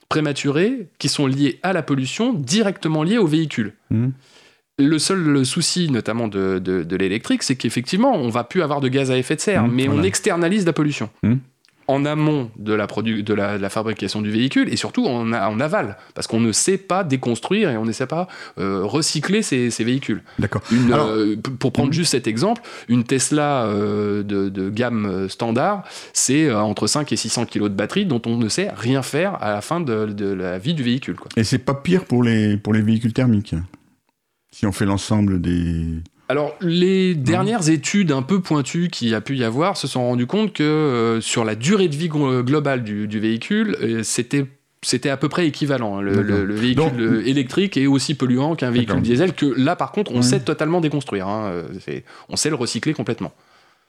prématurés 0.08 0.88
qui 0.98 1.08
sont 1.08 1.26
liés 1.26 1.58
à 1.62 1.72
la 1.72 1.82
pollution, 1.82 2.32
directement 2.34 3.02
liés 3.02 3.18
aux 3.18 3.26
véhicules. 3.26 3.72
Mhm. 3.90 4.12
Le 4.88 4.98
seul 4.98 5.44
souci, 5.46 5.90
notamment 5.90 6.28
de, 6.28 6.58
de- 6.58 6.82
de 6.82 6.96
l'électrique, 6.96 7.42
c'est 7.42 7.56
qu'effectivement, 7.56 8.12
on 8.14 8.28
va 8.28 8.44
plus 8.44 8.62
avoir 8.62 8.80
de 8.80 8.88
gaz 8.88 9.10
à 9.10 9.16
effet 9.18 9.36
de 9.36 9.40
serre, 9.40 9.64
Mmh, 9.66 9.72
mais 9.74 9.88
on 9.88 10.02
externalise 10.02 10.66
la 10.66 10.72
pollution. 10.72 11.08
Mmh. 11.22 11.34
En 11.88 12.04
amont 12.04 12.48
de 12.56 12.72
la, 12.72 12.86
produ- 12.86 13.22
de, 13.24 13.34
la, 13.34 13.58
de 13.58 13.62
la 13.62 13.68
fabrication 13.68 14.22
du 14.22 14.30
véhicule 14.30 14.72
et 14.72 14.76
surtout 14.76 15.04
en, 15.04 15.60
aval, 15.60 15.96
parce 16.14 16.28
qu'on 16.28 16.38
ne 16.40 16.52
sait 16.52 16.78
pas 16.78 17.02
déconstruire 17.02 17.70
et 17.70 17.76
on 17.76 17.84
ne 17.84 17.90
sait 17.90 18.06
pas 18.06 18.28
euh, 18.58 18.82
recycler 18.84 19.42
ces, 19.42 19.68
ces 19.70 19.82
véhicules. 19.82 20.22
D'accord. 20.38 20.62
Euh, 20.72 21.36
pour 21.58 21.72
prendre 21.72 21.88
Mhm. 21.88 21.94
juste 21.94 22.12
cet 22.12 22.28
exemple, 22.28 22.62
une 22.88 23.02
Tesla 23.02 23.64
euh, 23.64 24.22
de, 24.22 24.48
de 24.48 24.70
gamme 24.70 25.28
standard, 25.28 25.82
c'est 26.12 26.52
entre 26.54 26.86
5 26.86 27.12
et 27.12 27.16
600 27.16 27.46
kg 27.46 27.62
de 27.64 27.68
batterie 27.70 28.06
dont 28.06 28.22
on 28.26 28.36
ne 28.38 28.48
sait 28.48 28.70
rien 28.76 29.02
faire 29.02 29.42
à 29.42 29.50
la 29.52 29.60
fin 29.60 29.80
de, 29.80 30.06
de 30.06 30.32
la 30.32 30.58
vie 30.58 30.74
du 30.74 30.84
véhicule. 30.84 31.16
Quoi. 31.16 31.30
Et 31.36 31.42
c'est 31.44 31.58
pas 31.58 31.74
pire 31.74 32.04
pour 32.04 32.22
les, 32.22 32.56
pour 32.56 32.72
les 32.72 32.80
véhicules 32.80 33.12
thermiques 33.12 33.56
Si 34.52 34.66
on 34.66 34.72
fait 34.72 34.84
l'ensemble 34.84 35.40
des. 35.40 35.86
Alors, 36.28 36.54
les 36.60 37.14
dernières 37.14 37.68
études 37.68 38.12
un 38.12 38.22
peu 38.22 38.40
pointues 38.40 38.88
qu'il 38.90 39.08
y 39.08 39.14
a 39.14 39.20
pu 39.20 39.36
y 39.36 39.44
avoir 39.44 39.76
se 39.76 39.86
sont 39.86 40.02
rendues 40.06 40.26
compte 40.26 40.52
que 40.52 40.62
euh, 40.62 41.20
sur 41.20 41.44
la 41.44 41.54
durée 41.54 41.88
de 41.88 41.96
vie 41.96 42.08
glo- 42.08 42.42
globale 42.42 42.84
du, 42.84 43.08
du 43.08 43.18
véhicule, 43.20 43.76
euh, 43.82 44.02
c'était 44.02 44.46
c'était 44.84 45.10
à 45.10 45.16
peu 45.16 45.28
près 45.28 45.46
équivalent. 45.46 46.00
Le, 46.00 46.10
D'accord. 46.16 46.24
le- 46.38 46.44
le 46.44 46.54
véhicule 46.54 46.84
Donc- 46.84 46.98
euh, 46.98 47.22
électrique 47.24 47.76
est 47.76 47.86
aussi 47.86 48.14
polluant 48.14 48.56
qu'un 48.56 48.70
véhicule 48.70 49.00
diesel 49.00 49.32
que 49.32 49.46
là, 49.46 49.76
par 49.76 49.92
contre, 49.92 50.10
on 50.12 50.16
Oui. 50.18 50.22
sait 50.24 50.40
totalement 50.40 50.80
déconstruire. 50.80 51.28
hein. 51.28 51.52
On 52.28 52.36
sait 52.36 52.50
le 52.50 52.56
recycler 52.56 52.92
complètement. 52.92 53.32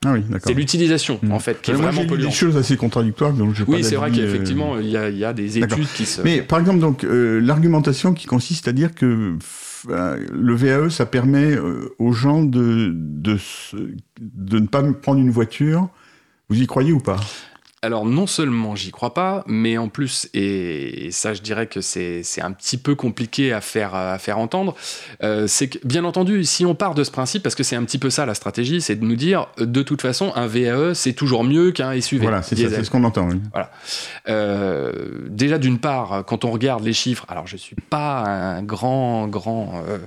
Ah 0.06 0.12
oui, 0.13 0.19
d'accord. 0.21 0.41
C'est 0.47 0.54
l'utilisation, 0.54 1.19
Mhm. 1.23 1.32
en 1.32 1.39
fait, 1.39 1.62
qui 1.62 1.71
est 1.71 1.76
Moi, 1.76 1.84
vraiment 1.84 2.02
lu 2.02 2.08
des 2.08 2.13
polluante. 2.13 2.34
choses 2.34 2.58
assez 2.58 2.76
contradictoires, 2.78 3.32
donc 3.34 3.56
pas 3.58 3.63
Oui, 3.67 3.84
c'est 3.84 3.95
vrai 3.95 4.12
qu'effectivement, 4.12 4.78
il 4.78 4.89
y, 4.89 4.97
a- 4.97 5.10
il 5.10 5.17
y 5.17 5.23
a 5.26 5.32
des 5.34 5.58
études 5.60 5.88
qui 5.95 6.06
se... 6.06 6.21
Mais 6.21 6.41
par 6.41 6.60
exemple, 6.60 6.80
donc 6.80 7.04
euh, 7.06 7.39
l'argumentation 7.39 8.13
qui 8.13 8.28
consiste 8.28 8.67
à 8.67 8.73
dire 8.73 8.93
que 8.93 9.34
le 9.88 10.56
VAE, 10.56 10.89
ça 10.89 11.06
permet 11.06 11.56
euh, 11.56 11.96
aux 12.00 12.13
gens 12.13 12.43
de 12.43 12.93
ne 13.22 14.67
pas 14.67 14.84
prendre 14.93 15.19
une 15.19 15.32
voiture. 15.32 15.89
Vous 16.50 16.62
y 16.62 16.67
croyez 16.67 16.91
ou 16.91 17.00
pas? 17.00 17.19
Alors 17.84 18.06
non 18.06 18.28
seulement 18.28 18.78
j'y 18.78 18.91
crois 18.91 19.13
pas, 19.13 19.43
mais 19.46 19.78
en 19.78 19.89
plus, 19.89 20.30
et, 20.34 21.08
et 21.08 21.12
ça 21.12 21.34
je 21.34 21.41
dirais 21.41 21.67
que 21.67 21.82
c'est 21.82 22.24
un 22.41 22.52
petit 22.54 22.78
peu 22.78 22.96
compliqué 22.96 23.52
à 23.52 23.60
faire, 23.60 23.93
à 23.93 24.17
faire 24.19 24.39
entendre, 24.39 24.74
euh, 25.22 25.48
c'est 25.48 25.67
que 25.67 25.86
bien 25.86 26.06
entendu, 26.06 26.46
si 26.46 26.65
on 26.65 26.76
part 26.76 26.96
de 26.96 27.04
ce 27.04 27.12
principe, 27.12 27.43
parce 27.43 27.56
que 27.56 27.63
c'est 27.63 27.76
un 27.76 27.84
petit 27.84 27.98
peu 27.98 28.10
ça 28.10 28.26
la 28.26 28.36
stratégie, 28.36 28.80
c'est 28.80 28.96
de 28.96 29.04
nous 29.04 29.17
dire, 29.17 29.48
de 29.58 29.82
toute 29.82 30.02
façon, 30.02 30.32
un 30.36 30.48
VAE 30.48 30.93
c'est 30.93 31.12
toujours 31.12 31.43
mieux 31.43 31.72
qu'un 31.72 32.00
SUV. 32.00 32.22
Voilà, 32.22 32.41
c'est 32.41 32.56
ce 32.56 32.89
qu'on 32.89 33.04
entend. 33.04 33.28
oui. 33.30 33.41
Euh, 34.30 34.93
déjà 35.28 35.58
d'une 35.58 35.80
part, 35.80 36.24
quand 36.26 36.46
on 36.46 36.52
regarde 36.52 36.86
les 36.86 36.93
chiffres, 36.93 37.26
alors 37.28 37.48
je 37.48 37.58
suis 37.58 37.76
pas 37.89 38.22
un 38.22 38.63
grand, 38.63 39.28
grand, 39.28 39.84
euh, 39.89 39.98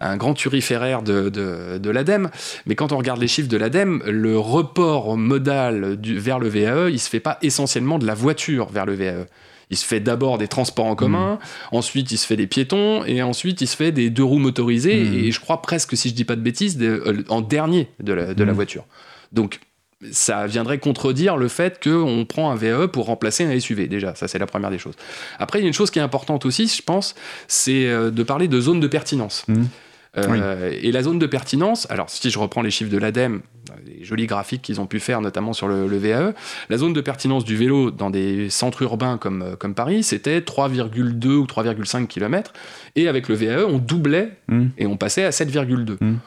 un 0.00 0.16
grand 0.16 0.32
turiféraire 0.32 1.02
de, 1.02 1.28
de, 1.28 1.76
de 1.76 1.90
l'ADEME, 1.90 2.30
mais 2.64 2.74
quand 2.76 2.92
on 2.92 2.96
regarde 2.96 3.20
les 3.20 3.28
chiffres 3.28 3.50
de 3.50 3.58
l'ADEME, 3.58 4.02
le 4.06 4.38
report 4.38 5.18
modal 5.18 5.96
du, 6.00 6.18
vers 6.18 6.38
le 6.38 6.48
VAE, 6.48 6.88
il 6.88 6.98
se 6.98 7.09
fait 7.10 7.20
pas 7.20 7.38
essentiellement 7.42 7.98
de 7.98 8.06
la 8.06 8.14
voiture 8.14 8.68
vers 8.70 8.86
le 8.86 8.94
VAE. 8.94 9.26
Il 9.72 9.76
se 9.76 9.84
fait 9.84 10.00
d'abord 10.00 10.36
des 10.38 10.48
transports 10.48 10.86
en 10.86 10.96
commun, 10.96 11.38
ensuite 11.70 12.10
il 12.10 12.18
se 12.18 12.26
fait 12.26 12.36
des 12.36 12.48
piétons, 12.48 13.04
et 13.04 13.22
ensuite 13.22 13.60
il 13.60 13.68
se 13.68 13.76
fait 13.76 13.92
des 13.92 14.10
deux 14.10 14.24
roues 14.24 14.38
motorisées, 14.40 15.04
Mhm. 15.04 15.14
et 15.24 15.30
je 15.30 15.38
crois 15.40 15.62
presque, 15.62 15.96
si 15.96 16.08
je 16.08 16.14
dis 16.14 16.24
pas 16.24 16.34
de 16.34 16.40
bêtises, 16.40 16.76
de- 16.76 17.02
euh, 17.06 17.22
en 17.28 17.40
dernier 17.40 17.88
de 18.02 18.12
la, 18.12 18.34
de 18.34 18.42
la 18.44 18.50
Mhm. 18.52 18.56
voiture. 18.56 18.84
Donc 19.32 19.60
ça 20.10 20.46
viendrait 20.48 20.78
contredire 20.78 21.36
le 21.36 21.46
fait 21.48 21.78
qu'on 21.84 22.24
prend 22.26 22.50
un 22.50 22.56
VAE 22.56 22.88
pour 22.88 23.04
remplacer 23.06 23.44
un 23.44 23.50
SUV, 23.60 23.86
déjà. 23.86 24.14
Ça, 24.14 24.26
c'est 24.28 24.38
la 24.38 24.46
première 24.46 24.70
des 24.70 24.78
choses. 24.78 24.94
Après, 25.38 25.58
il 25.58 25.62
y 25.62 25.66
a 25.66 25.68
une 25.68 25.74
chose 25.74 25.90
qui 25.90 25.98
est 25.98 26.02
importante 26.02 26.46
aussi, 26.46 26.66
je 26.66 26.82
pense, 26.82 27.14
c'est 27.48 27.86
euh, 27.86 28.10
de 28.10 28.22
parler 28.22 28.48
de 28.48 28.60
zone 28.60 28.80
de 28.80 28.88
pertinence. 28.88 29.44
Euh, 30.16 30.72
Et 30.82 30.90
la 30.92 31.02
zone 31.02 31.18
de 31.20 31.26
pertinence, 31.26 31.86
alors 31.90 32.10
si 32.10 32.30
je 32.30 32.38
reprends 32.38 32.62
les 32.62 32.70
chiffres 32.70 32.90
de 32.90 32.98
l'ADEME, 32.98 33.42
les 33.86 34.04
jolis 34.04 34.26
graphiques 34.26 34.62
qu'ils 34.62 34.80
ont 34.80 34.86
pu 34.86 34.98
faire, 34.98 35.20
notamment 35.20 35.52
sur 35.52 35.68
le, 35.68 35.86
le 35.86 35.96
VAE, 35.98 36.32
la 36.68 36.76
zone 36.78 36.92
de 36.92 37.00
pertinence 37.00 37.44
du 37.44 37.56
vélo 37.56 37.90
dans 37.92 38.10
des 38.10 38.50
centres 38.50 38.82
urbains 38.82 39.18
comme, 39.18 39.42
euh, 39.42 39.56
comme 39.56 39.74
Paris, 39.74 40.02
c'était 40.02 40.40
3,2 40.40 41.26
ou 41.36 41.46
3,5 41.46 42.06
km. 42.08 42.52
Et 42.96 43.06
avec 43.08 43.28
le 43.28 43.36
VAE, 43.36 43.64
on 43.68 43.78
doublait 43.78 44.32
Mhm. 44.48 44.70
et 44.78 44.86
on 44.86 44.96
passait 44.96 45.24
à 45.24 45.30
7,2. 45.30 45.96
Mhm. 46.00 46.18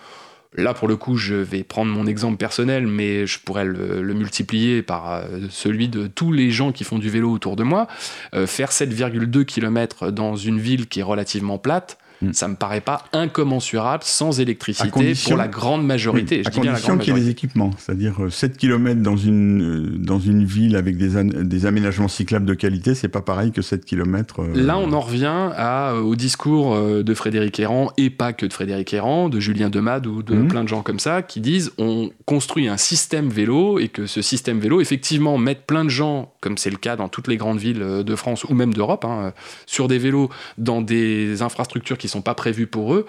Là, 0.55 0.75
pour 0.75 0.87
le 0.87 0.95
coup, 0.95 1.17
je 1.17 1.33
vais 1.33 1.63
prendre 1.63 1.91
mon 1.91 2.05
exemple 2.05 2.37
personnel, 2.37 2.85
mais 2.85 3.25
je 3.25 3.39
pourrais 3.39 3.65
le, 3.65 4.03
le 4.03 4.13
multiplier 4.13 4.83
par 4.83 5.11
euh, 5.11 5.23
celui 5.49 5.87
de 5.89 6.05
tous 6.05 6.31
les 6.31 6.51
gens 6.51 6.71
qui 6.71 6.83
font 6.83 6.99
du 6.99 7.09
vélo 7.09 7.31
autour 7.31 7.55
de 7.55 7.63
moi. 7.63 7.87
Euh, 8.35 8.45
faire 8.45 8.69
7,2 8.71 9.43
km 9.45 10.11
dans 10.11 10.35
une 10.35 10.59
ville 10.59 10.87
qui 10.87 10.99
est 10.99 11.03
relativement 11.03 11.57
plate, 11.57 11.97
Mm. 12.23 12.33
Ça 12.33 12.47
me 12.47 12.55
paraît 12.55 12.81
pas 12.81 13.05
incommensurable 13.13 14.03
sans 14.03 14.39
électricité 14.39 15.13
pour 15.25 15.37
la 15.37 15.47
grande 15.47 15.85
majorité. 15.85 16.37
Oui, 16.37 16.43
Je 16.43 16.47
à 16.47 16.51
dis 16.51 16.59
condition 16.59 16.97
qu'il 16.97 17.13
y 17.13 17.17
ait 17.17 17.19
des 17.21 17.29
équipements, 17.29 17.71
c'est-à-dire 17.77 18.23
euh, 18.25 18.29
7 18.29 18.57
km 18.57 19.01
dans 19.01 19.17
une, 19.17 19.61
euh, 19.61 19.97
dans 19.97 20.19
une 20.19 20.43
ville 20.45 20.75
avec 20.75 20.97
des, 20.97 21.23
des 21.43 21.65
aménagements 21.65 22.07
cyclables 22.07 22.45
de 22.45 22.53
qualité, 22.53 22.95
c'est 22.95 23.07
pas 23.07 23.21
pareil 23.21 23.51
que 23.51 23.61
7 23.61 23.85
km. 23.85 24.43
Là, 24.55 24.77
on 24.77 24.91
en 24.93 24.99
revient 24.99 25.49
à, 25.55 25.91
euh, 25.91 26.01
au 26.01 26.15
discours 26.15 26.73
euh, 26.75 27.03
de 27.03 27.13
Frédéric 27.13 27.59
Errand, 27.59 27.91
et 27.97 28.09
pas 28.09 28.33
que 28.33 28.45
de 28.45 28.53
Frédéric 28.53 28.93
Errand, 28.93 29.29
de 29.29 29.39
Julien 29.39 29.69
Demade 29.69 30.07
ou 30.07 30.23
de 30.23 30.33
Mhm. 30.35 30.47
plein 30.47 30.63
de 30.63 30.69
gens 30.69 30.81
comme 30.81 30.99
ça, 30.99 31.21
qui 31.21 31.39
disent 31.41 31.71
on 31.77 32.09
construit 32.25 32.67
un 32.67 32.77
système 32.77 33.29
vélo 33.29 33.79
et 33.79 33.87
que 33.87 34.05
ce 34.05 34.21
système 34.21 34.59
vélo, 34.59 34.81
effectivement, 34.81 35.37
mettre 35.37 35.61
plein 35.63 35.83
de 35.83 35.89
gens, 35.89 36.33
comme 36.41 36.57
c'est 36.57 36.69
le 36.69 36.77
cas 36.77 36.95
dans 36.95 37.07
toutes 37.09 37.27
les 37.27 37.37
grandes 37.37 37.59
villes 37.59 37.81
euh, 37.81 38.03
de 38.03 38.15
France 38.15 38.43
ou 38.45 38.53
même 38.53 38.73
d'Europe, 38.73 39.05
hein, 39.05 39.17
euh, 39.25 39.31
sur 39.65 39.87
des 39.87 39.97
vélos 39.97 40.29
dans 40.57 40.81
des 40.81 41.41
infrastructures 41.41 41.97
qui 41.97 42.07
sont 42.07 42.12
pas 42.21 42.35
prévues 42.35 42.67
pour 42.67 42.93
eux. 42.93 43.05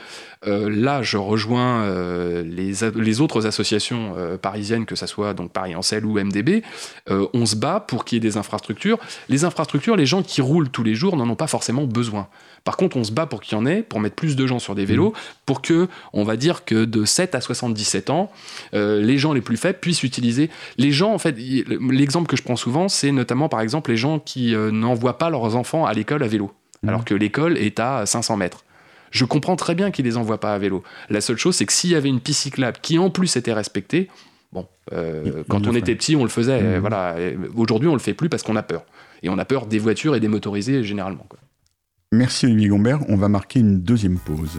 Euh, 0.46 0.68
là, 0.70 1.02
je 1.02 1.16
rejoins 1.16 1.82
euh, 1.82 2.42
les, 2.42 3.20
autres 3.20 3.46
associations 3.46 4.14
euh, 4.16 4.36
parisiennes, 4.36 4.86
que 4.86 4.96
ça 4.96 5.06
soit 5.06 5.34
donc 5.34 5.52
Paris 5.52 5.74
Selle 5.82 6.06
ou 6.06 6.18
MDB. 6.18 6.62
On 7.08 7.46
se 7.46 7.56
bat 7.56 7.80
pour 7.80 8.04
qu'il 8.04 8.16
y 8.16 8.18
ait 8.18 8.20
des 8.20 8.36
infrastructures. 8.36 8.98
Les 9.28 9.44
infrastructures, 9.44 9.96
les 9.96 10.06
gens 10.06 10.22
qui 10.22 10.40
roulent 10.40 10.68
tous 10.68 10.82
les 10.82 10.94
jours 10.94 11.16
n'en 11.16 11.28
ont 11.28 11.36
pas 11.36 11.46
forcément 11.46 11.84
besoin. 11.84 12.28
Par 12.64 12.76
contre, 12.76 12.96
on 12.96 13.04
se 13.04 13.12
bat 13.12 13.26
pour 13.26 13.42
qu'il 13.42 13.58
y 13.58 13.60
en 13.60 13.66
ait, 13.66 13.82
pour 13.82 14.00
mettre 14.00 14.14
plus 14.14 14.36
de 14.36 14.46
gens 14.46 14.58
sur 14.58 14.74
des 14.74 14.86
vélos, 14.86 15.12
pour 15.44 15.60
que, 15.60 15.88
on 16.14 16.24
va 16.24 16.36
dire 16.36 16.64
que 16.64 16.86
de 16.86 17.04
7 17.04 17.34
à 17.34 17.40
77 17.42 18.08
ans, 18.08 18.30
les 18.72 19.18
gens 19.18 19.32
les 19.32 19.42
plus 19.42 19.58
faibles 19.58 19.78
puissent 19.78 20.02
utiliser. 20.02 20.50
Les 20.78 20.90
gens, 20.90 21.12
en 21.12 21.18
fait, 21.18 21.36
l'exemple 21.36 22.26
que 22.26 22.36
je 22.36 22.42
prends 22.42 22.56
souvent, 22.56 22.88
c'est 22.88 23.12
notamment, 23.12 23.50
par 23.50 23.60
exemple, 23.60 23.90
les 23.90 23.98
gens 23.98 24.18
qui 24.18 24.54
n'envoient 24.56 25.18
pas 25.18 25.28
leurs 25.28 25.56
enfants 25.56 25.84
à 25.84 25.92
l'école 25.92 26.22
à 26.22 26.26
vélo, 26.26 26.52
Mhm. 26.84 26.88
alors 26.88 27.04
que 27.04 27.14
l'école 27.14 27.58
est 27.58 27.80
à 27.80 28.06
500 28.06 28.36
mètres. 28.36 28.64
Je 29.14 29.24
comprends 29.24 29.54
très 29.54 29.76
bien 29.76 29.92
qu'ils 29.92 30.04
les 30.04 30.16
envoient 30.16 30.40
pas 30.40 30.54
à 30.54 30.58
vélo. 30.58 30.82
La 31.08 31.20
seule 31.20 31.36
chose, 31.36 31.54
c'est 31.54 31.66
que 31.66 31.72
s'il 31.72 31.90
y 31.90 31.94
avait 31.94 32.08
une 32.08 32.20
piste 32.20 32.40
cyclable 32.42 32.78
qui 32.82 32.98
en 32.98 33.10
plus 33.10 33.36
était 33.36 33.52
respectée, 33.52 34.08
bon, 34.52 34.66
euh, 34.92 35.44
quand 35.48 35.68
on 35.68 35.74
était 35.74 35.94
petit, 35.94 36.16
on 36.16 36.24
le 36.24 36.28
faisait. 36.28 36.60
Euh, 36.60 36.80
Voilà. 36.80 37.14
Aujourd'hui, 37.54 37.88
on 37.88 37.92
le 37.94 38.00
fait 38.00 38.12
plus 38.14 38.28
parce 38.28 38.42
qu'on 38.42 38.56
a 38.56 38.64
peur. 38.64 38.84
Et 39.22 39.28
on 39.28 39.38
a 39.38 39.44
peur 39.44 39.66
des 39.66 39.78
voitures 39.78 40.16
et 40.16 40.20
des 40.20 40.26
motorisés 40.26 40.82
généralement. 40.82 41.24
quoi. 41.28 41.38
Merci 42.10 42.46
Olivier 42.46 42.68
Gombert, 42.68 43.00
on 43.08 43.16
va 43.16 43.28
marquer 43.28 43.60
une 43.60 43.80
deuxième 43.80 44.18
pause. 44.18 44.58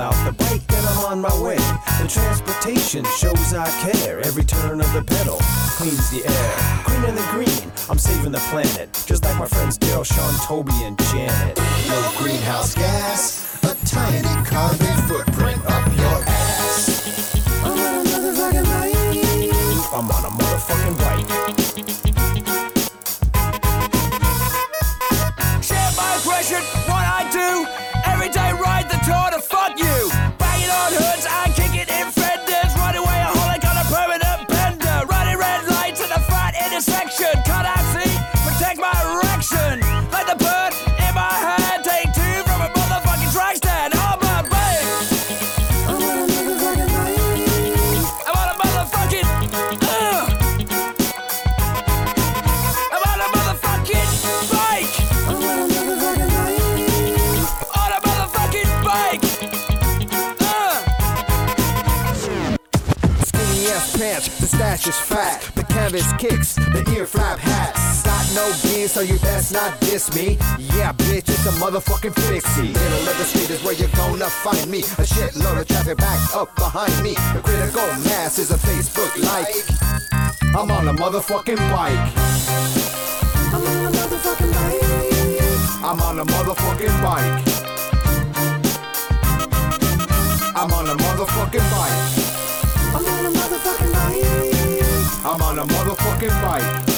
Out 0.00 0.14
the 0.24 0.32
bike 0.32 0.62
and 0.72 0.86
I'm 0.86 1.04
on 1.04 1.20
my 1.20 1.42
way. 1.42 1.56
The 2.00 2.08
transportation 2.08 3.04
shows 3.16 3.54
I 3.54 3.68
care. 3.82 4.20
Every 4.20 4.44
turn 4.44 4.80
of 4.80 4.92
the 4.92 5.02
pedal 5.02 5.38
cleans 5.76 6.10
the 6.10 6.26
air. 6.26 6.84
Green 6.84 7.04
and 7.04 7.16
the 7.18 7.26
green, 7.30 7.72
I'm 7.88 7.98
saving 7.98 8.32
the 8.32 8.38
planet. 8.50 8.92
Just 9.06 9.24
like 9.24 9.38
my 9.38 9.46
friends 9.46 9.78
Daryl, 9.78 10.04
Sean, 10.04 10.34
Toby, 10.46 10.72
and 10.84 10.98
Janet. 11.10 11.56
No 11.88 12.12
greenhouse 12.18 12.74
gas, 12.74 13.62
a 13.64 13.74
tiny 13.86 14.22
carbon 14.46 14.96
footprint 15.08 15.64
up 15.66 15.86
your 15.96 16.24
ass. 16.26 17.44
I'm 17.64 17.72
on 17.72 17.94
a 17.94 18.08
motherfucking 18.08 18.64
bike. 18.64 18.94
I'm 19.92 20.10
on 20.10 20.24
a 20.24 20.30
motherfucking 20.30 20.98
bike. 20.98 22.03
Stash 64.54 64.86
is 64.86 64.98
fat. 64.98 65.42
The 65.54 65.64
canvas 65.64 66.12
kicks, 66.14 66.54
the 66.54 66.82
ear 66.96 67.06
flap 67.06 67.38
hats. 67.38 68.02
Got 68.02 68.26
no 68.34 68.46
gear, 68.62 68.88
so 68.88 69.00
you 69.00 69.18
best 69.18 69.52
not 69.52 69.80
diss 69.80 70.14
me. 70.14 70.38
Yeah, 70.76 70.92
bitch, 70.92 71.28
it's 71.28 71.46
a 71.46 71.54
motherfucking 71.62 72.14
fixie. 72.28 72.72
Middle 72.72 73.08
of 73.10 73.18
the 73.18 73.24
street 73.24 73.50
is 73.50 73.62
where 73.64 73.74
you're 73.74 73.96
gonna 73.96 74.30
find 74.30 74.70
me. 74.70 74.80
A 75.02 75.06
shitload 75.14 75.60
of 75.60 75.66
traffic 75.66 75.98
back 75.98 76.20
up 76.34 76.54
behind 76.56 76.94
me. 77.02 77.14
The 77.34 77.40
critical 77.42 77.86
mass 78.08 78.38
is 78.38 78.50
a 78.50 78.58
Facebook 78.58 79.12
like. 79.30 79.54
I'm 80.54 80.70
on 80.70 80.88
a 80.88 80.94
motherfucking 80.94 81.62
bike. 81.74 82.04
I'm 83.54 83.62
on 83.62 83.86
a 83.86 83.90
motherfucking 83.98 84.52
bike. 84.54 84.82
I'm 85.82 86.00
on 86.00 86.18
a 86.18 86.24
motherfucking 86.24 87.02
bike. 87.02 87.42
I'm 90.56 90.72
on 90.72 90.86
a 90.88 90.94
motherfucking 90.94 91.70
bike. 91.70 92.23
Motherfucking 93.64 93.92
bike. 93.92 95.24
I'm 95.24 95.40
on 95.40 95.58
a 95.58 95.64
motherfucking 95.64 96.42
bike. 96.42 96.93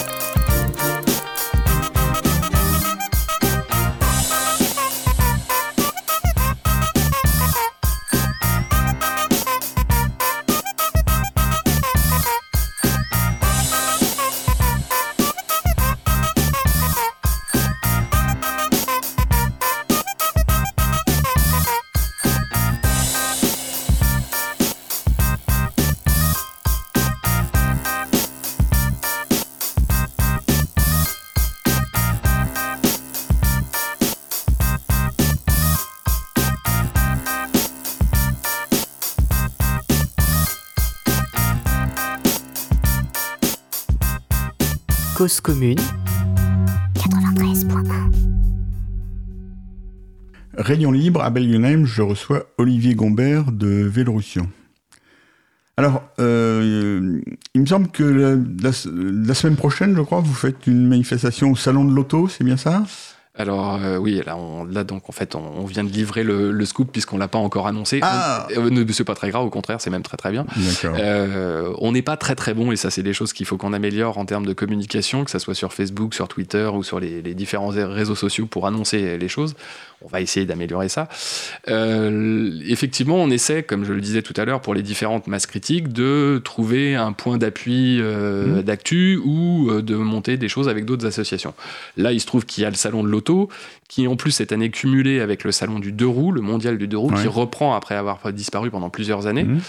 Commune, 45.27 45.79
Rayon 50.57 50.93
libre 50.93 51.21
à 51.21 51.31
Belgenheim, 51.31 51.85
je 51.85 52.01
reçois 52.01 52.47
Olivier 52.59 52.95
Gombert 52.95 53.51
de 53.51 53.67
Vélorussion. 53.67 54.49
Alors, 55.77 56.05
euh, 56.21 57.21
il 57.55 57.61
me 57.61 57.67
semble 57.67 57.89
que 57.89 58.41
la 58.62 58.73
semaine 59.35 59.57
prochaine, 59.57 59.97
je 59.97 60.03
crois, 60.03 60.21
vous 60.21 60.33
faites 60.33 60.69
une 60.69 60.87
manifestation 60.87 61.51
au 61.51 61.57
Salon 61.57 61.85
de 61.85 61.93
l'Auto, 61.93 62.29
c'est 62.29 62.45
bien 62.45 62.57
ça? 62.57 62.85
Alors 63.38 63.79
euh, 63.83 63.96
oui, 63.99 64.22
là, 64.25 64.37
on, 64.37 64.64
là 64.64 64.83
donc 64.85 65.09
en 65.09 65.12
fait 65.12 65.35
on, 65.35 65.42
on 65.59 65.66
vient 65.66 65.85
de 65.85 65.90
livrer 65.90 66.22
le, 66.25 66.51
le 66.53 66.64
scoop 66.64 66.90
puisqu'on 66.90 67.18
l'a 67.18 67.29
pas 67.29 67.38
encore 67.38 67.66
annoncé. 67.66 68.01
Ah. 68.03 68.46
Euh, 68.57 68.70
ne- 68.70 68.90
c'est 68.92 69.05
pas 69.05 69.14
très 69.14 69.29
grave, 69.31 69.44
au 69.44 69.51
contraire, 69.51 69.81
c'est 69.81 69.90
même 69.90 70.03
très 70.03 70.16
très 70.16 70.31
bien. 70.31 70.46
D'accord. 70.57 70.96
Euh, 70.99 71.72
on 71.79 71.92
n'est 71.92 72.03
pas 72.03 72.16
très 72.16 72.35
très 72.35 72.55
bon 72.55 72.72
et 72.72 72.77
ça 72.77 72.90
c'est 72.90 73.03
des 73.03 73.12
choses 73.12 73.33
qu'il 73.33 73.44
faut 73.46 73.57
qu'on 73.59 73.72
améliore 73.72 74.16
en 74.18 74.25
termes 74.25 74.46
de 74.46 74.53
communication, 74.55 75.25
que 75.25 75.31
ça 75.31 75.38
soit 75.38 75.55
sur 75.55 75.72
Facebook, 75.72 76.14
sur 76.14 76.29
Twitter 76.29 76.66
ou 76.72 76.83
sur 76.83 76.99
les, 76.99 77.20
les 77.20 77.35
différents 77.35 77.68
réseaux 77.68 78.14
sociaux 78.14 78.46
pour 78.46 78.66
annoncer 78.66 79.18
les 79.18 79.29
choses. 79.29 79.55
On 80.03 80.09
va 80.09 80.21
essayer 80.21 80.45
d'améliorer 80.47 80.89
ça. 80.89 81.09
Euh, 81.69 82.53
effectivement, 82.69 83.17
on 83.17 83.31
essaie, 83.31 83.63
comme 83.63 83.85
je 83.85 83.93
le 83.93 84.01
disais 84.01 84.23
tout 84.23 84.35
à 84.37 84.45
l'heure, 84.45 84.61
pour 84.61 84.75
les 84.75 84.83
différentes 84.83 85.27
masses 85.27 85.47
critiques, 85.47 85.93
de 85.93 86.41
trouver 86.45 86.95
un 86.95 87.13
point 87.13 87.39
d'appui 87.39 87.99
euh, 88.01 88.63
d'actu 88.63 89.19
ou 89.25 89.71
euh, 89.71 89.83
de 89.83 89.97
monter 89.97 90.37
des 90.37 90.49
choses 90.49 90.69
avec 90.69 90.85
d'autres 90.85 91.07
associations. 91.07 91.55
Là, 91.97 92.13
il 92.13 92.21
se 92.21 92.27
trouve 92.27 92.45
qu'il 92.45 92.63
y 92.63 92.67
a 92.67 92.71
le 92.71 92.77
salon 92.77 93.03
de 93.03 93.09
l'auto, 93.09 93.49
qui 93.89 94.07
en 94.07 94.17
plus 94.17 94.33
cette 94.33 94.53
année 94.53 94.71
cumulé 94.71 95.21
avec 95.21 95.45
le 95.45 95.53
salon 95.53 95.79
du 95.79 95.93
deux 95.93 96.07
roues, 96.07 96.33
le 96.33 96.41
mondial 96.43 96.77
du 96.79 96.89
deux 96.89 96.99
roues, 96.99 97.11
Ouais. 97.13 97.23
qui 97.23 97.29
reprend 97.29 97.75
après 97.75 97.95
avoir 97.95 98.33
disparu 98.33 98.71
pendant 98.71 98.91
plusieurs 98.91 99.27
années. 99.27 99.45
Mhm. 99.45 99.61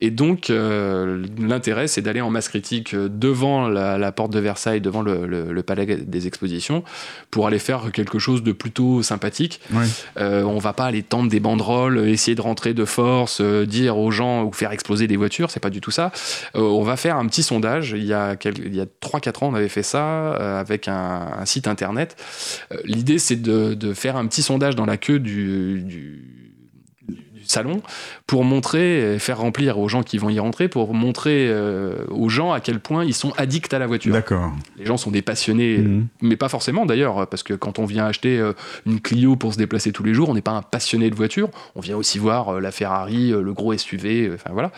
Et 0.00 0.10
donc, 0.10 0.50
euh, 0.50 1.24
l'intérêt, 1.38 1.86
c'est 1.86 2.02
d'aller 2.02 2.20
en 2.20 2.28
masse 2.28 2.48
critique 2.48 2.94
euh, 2.94 3.08
devant 3.08 3.68
la, 3.68 3.96
la 3.96 4.12
porte 4.12 4.32
de 4.32 4.38
Versailles, 4.40 4.80
devant 4.80 5.02
le, 5.02 5.26
le- 5.26 5.52
le 5.52 5.62
palais 5.62 5.86
des 5.96 6.26
expositions, 6.26 6.82
pour 7.30 7.46
aller 7.46 7.58
faire 7.60 7.90
quelque 7.92 8.18
chose 8.18 8.42
de 8.42 8.52
plutôt 8.52 9.02
sympathique. 9.02 9.60
Ouais. 9.72 9.84
Euh, 10.18 10.42
on 10.42 10.58
va 10.58 10.72
pas 10.72 10.84
aller 10.86 11.02
tendre 11.02 11.30
des 11.30 11.40
banderoles, 11.40 12.06
essayer 12.08 12.34
de 12.34 12.40
rentrer 12.42 12.74
de 12.74 12.84
force, 12.84 13.40
euh, 13.40 13.64
dire 13.66 13.96
aux 13.96 14.10
gens 14.10 14.44
ou 14.44 14.52
faire 14.52 14.72
exploser 14.72 15.06
des 15.06 15.16
voitures, 15.16 15.50
c'est 15.50 15.60
pas 15.60 15.70
du 15.70 15.80
tout 15.80 15.90
ça. 15.92 16.10
On 16.54 16.82
va 16.82 16.96
faire 16.96 17.16
un 17.16 17.26
petit 17.26 17.42
sondage. 17.42 17.92
Il 17.96 18.04
y 18.04 18.12
a, 18.12 18.36
quel- 18.36 18.58
il 18.58 18.74
y 18.74 18.80
a 18.80 18.86
3-4 19.00 19.44
ans, 19.44 19.48
on 19.52 19.54
avait 19.54 19.68
fait 19.68 19.82
ça 19.84 20.32
avec 20.58 20.88
un, 20.88 21.28
un 21.38 21.44
site 21.46 21.68
internet. 21.68 22.16
L'idée, 22.84 23.18
c'est 23.18 23.40
de, 23.40 23.74
de 23.74 23.94
faire 23.94 24.16
un 24.16 24.26
petit 24.26 24.42
sondage 24.42 24.74
dans 24.76 24.86
la 24.86 24.96
queue 24.96 25.18
du 25.20 26.43
salon 27.46 27.82
pour 28.26 28.44
montrer, 28.44 29.16
faire 29.18 29.38
remplir 29.38 29.78
aux 29.78 29.88
gens 29.88 30.02
qui 30.02 30.18
vont 30.18 30.30
y 30.30 30.38
rentrer, 30.38 30.68
pour 30.68 30.94
montrer 30.94 31.46
euh, 31.48 32.04
aux 32.10 32.28
gens 32.28 32.52
à 32.52 32.60
quel 32.60 32.80
point 32.80 33.04
ils 33.04 33.14
sont 33.14 33.32
addicts 33.36 33.72
à 33.74 33.78
la 33.78 33.86
voiture. 33.86 34.12
D'accord. 34.12 34.52
Les 34.78 34.86
gens 34.86 34.96
sont 34.96 35.10
des 35.10 35.22
passionnés, 35.22 35.78
Mhm. 35.78 36.06
mais 36.22 36.36
pas 36.36 36.48
forcément 36.48 36.86
d'ailleurs, 36.86 37.26
parce 37.26 37.42
que 37.42 37.54
quand 37.54 37.78
on 37.78 37.84
vient 37.84 38.06
acheter 38.06 38.38
euh, 38.38 38.52
une 38.86 39.00
Clio 39.00 39.36
pour 39.36 39.52
se 39.52 39.58
déplacer 39.58 39.92
tous 39.92 40.02
les 40.04 40.14
jours, 40.14 40.28
on 40.28 40.34
n'est 40.34 40.40
pas 40.42 40.52
un 40.52 40.62
passionné 40.62 41.10
de 41.10 41.14
voiture. 41.14 41.48
On 41.74 41.80
vient 41.80 41.96
aussi 41.96 42.18
voir 42.18 42.48
euh, 42.56 42.60
la 42.60 42.70
Ferrari, 42.70 43.28
le 43.30 43.52
gros 43.52 43.76
SUV, 43.76 44.30
enfin 44.34 44.50
voilà. 44.52 44.70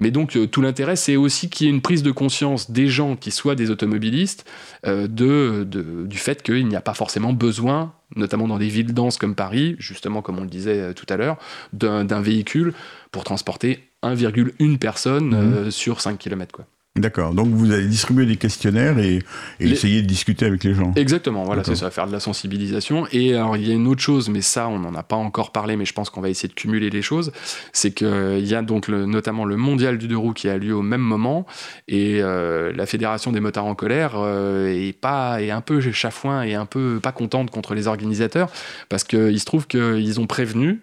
Mais 0.00 0.10
donc 0.10 0.36
euh, 0.36 0.46
tout 0.46 0.62
l'intérêt, 0.62 0.96
c'est 0.96 1.16
aussi 1.16 1.48
qu'il 1.50 1.66
y 1.66 1.70
ait 1.70 1.72
une 1.72 1.80
prise 1.82 2.02
de 2.02 2.10
conscience 2.10 2.70
des 2.70 2.88
gens 2.88 3.16
qui 3.16 3.30
soient 3.30 3.54
des 3.54 3.70
automobilistes 3.70 4.44
euh, 4.86 5.06
de, 5.06 5.64
de- 5.64 6.06
du 6.06 6.16
fait 6.18 6.42
qu'il 6.42 6.66
n'y 6.66 6.76
a 6.76 6.80
pas 6.80 6.94
forcément 6.94 7.32
besoin, 7.32 7.92
notamment 8.16 8.48
dans 8.48 8.58
des 8.58 8.68
villes 8.68 8.92
denses 8.94 9.18
comme 9.18 9.34
Paris, 9.34 9.76
justement 9.78 10.22
comme 10.22 10.38
on 10.38 10.42
le 10.42 10.48
disait 10.48 10.80
euh, 10.80 10.92
tout 10.92 11.06
à 11.08 11.16
l'heure, 11.16 11.36
d'un 11.72 12.20
véhicule 12.20 12.74
pour 13.10 13.24
transporter 13.24 13.88
1,1 14.02 14.78
personne 14.78 15.34
euh, 15.34 15.70
sur 15.70 16.00
5 16.00 16.18
km. 16.18 16.52
Quoi. 16.52 16.66
D'accord. 16.94 17.32
Donc 17.32 17.48
vous 17.48 17.72
allez 17.72 17.86
distribuer 17.86 18.26
des 18.26 18.36
questionnaires 18.36 18.98
et, 18.98 19.14
et 19.14 19.22
Les- 19.60 19.70
essayer 19.72 20.02
de 20.02 20.06
discuter 20.06 20.44
avec 20.44 20.62
les 20.62 20.74
gens. 20.74 20.92
Exactement, 20.94 21.42
voilà, 21.44 21.64
c'est 21.64 21.74
ça, 21.74 21.90
faire 21.90 22.06
de 22.06 22.12
la 22.12 22.20
sensibilisation. 22.20 23.06
Et 23.12 23.34
alors, 23.34 23.56
il 23.56 23.66
y 23.66 23.70
a 23.70 23.74
une 23.74 23.86
autre 23.86 24.02
chose, 24.02 24.28
mais 24.28 24.42
ça, 24.42 24.68
on 24.68 24.78
n'en 24.78 24.94
a 24.94 25.02
pas 25.02 25.16
encore 25.16 25.52
parlé, 25.52 25.76
mais 25.76 25.86
je 25.86 25.94
pense 25.94 26.10
qu'on 26.10 26.20
va 26.20 26.28
essayer 26.28 26.50
de 26.50 26.54
cumuler 26.54 26.90
les 26.90 27.00
choses. 27.00 27.32
C'est 27.72 27.92
qu'il 27.92 28.46
y 28.46 28.54
a 28.54 28.60
donc 28.60 28.88
le- 28.88 29.06
notamment 29.06 29.46
le 29.46 29.56
mondial 29.56 29.96
du 29.96 30.06
deux 30.06 30.18
roues 30.18 30.34
qui 30.34 30.50
a 30.50 30.58
lieu 30.58 30.74
au 30.74 30.82
même 30.82 31.00
moment, 31.00 31.46
et 31.88 32.18
euh, 32.20 32.72
la 32.76 32.84
fédération 32.84 33.32
des 33.32 33.40
motards 33.40 33.64
en 33.64 33.74
colère 33.74 34.12
euh, 34.16 34.66
est, 34.68 34.92
pas, 34.92 35.40
est 35.40 35.50
un 35.50 35.62
peu 35.62 35.80
chafouin 35.80 36.42
et 36.42 36.54
un 36.54 36.66
peu 36.66 37.00
pas 37.02 37.12
contente 37.12 37.50
contre 37.50 37.72
les 37.74 37.86
organisateurs, 37.86 38.50
parce 38.90 39.04
qu'il 39.04 39.40
se 39.40 39.44
trouve 39.46 39.66
qu'ils 39.66 40.20
ont 40.20 40.26
prévenu 40.26 40.82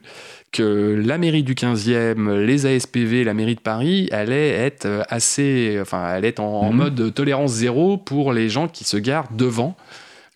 que 0.52 1.02
la 1.06 1.18
mairie 1.18 1.44
du 1.44 1.54
15e, 1.54 2.40
les 2.46 2.66
ASPV, 2.66 3.24
la 3.24 3.34
mairie 3.34 3.56
de 3.56 3.60
Paris 3.62 4.10
allait 4.12 4.50
être 4.50 4.86
euh, 4.86 5.04
assez, 5.10 5.78
enfin, 5.82 6.04
allait 6.04 6.30
être 6.30 6.40
en, 6.40 6.62
en 6.62 6.72
Mhm. 6.72 6.76
mode 6.78 7.14
tolérance 7.14 7.52
zéro 7.52 7.98
pour 7.98 8.34
les 8.34 8.50
gens 8.50 8.68
qui 8.68 8.84
se 8.84 8.98
garent 8.98 9.32
devant. 9.36 9.76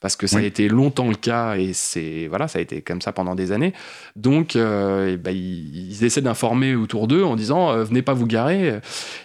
Parce 0.02 0.18
que 0.18 0.28
ça 0.28 0.36
Oui. 0.40 0.44
a 0.44 0.48
été 0.48 0.68
longtemps 0.68 1.08
le 1.08 1.16
cas 1.16 1.56
et 1.56 1.72
c'est 1.72 2.28
voilà, 2.28 2.50
ça 2.50 2.60
a 2.60 2.62
été 2.62 2.82
comme 2.82 3.00
ça 3.00 3.14
pendant 3.14 3.36
des 3.36 3.54
années. 3.54 3.72
Donc, 4.18 4.58
euh, 4.58 5.16
ben, 5.16 5.32
ils, 5.32 5.92
ils 5.92 6.04
essaient 6.04 6.20
d'informer 6.22 6.76
autour 6.76 7.08
d'eux 7.08 7.24
en 7.24 7.38
disant 7.38 7.72
euh, 7.72 7.86
venez 7.86 8.02
pas 8.02 8.14
vous 8.14 8.28
garer. 8.28 8.80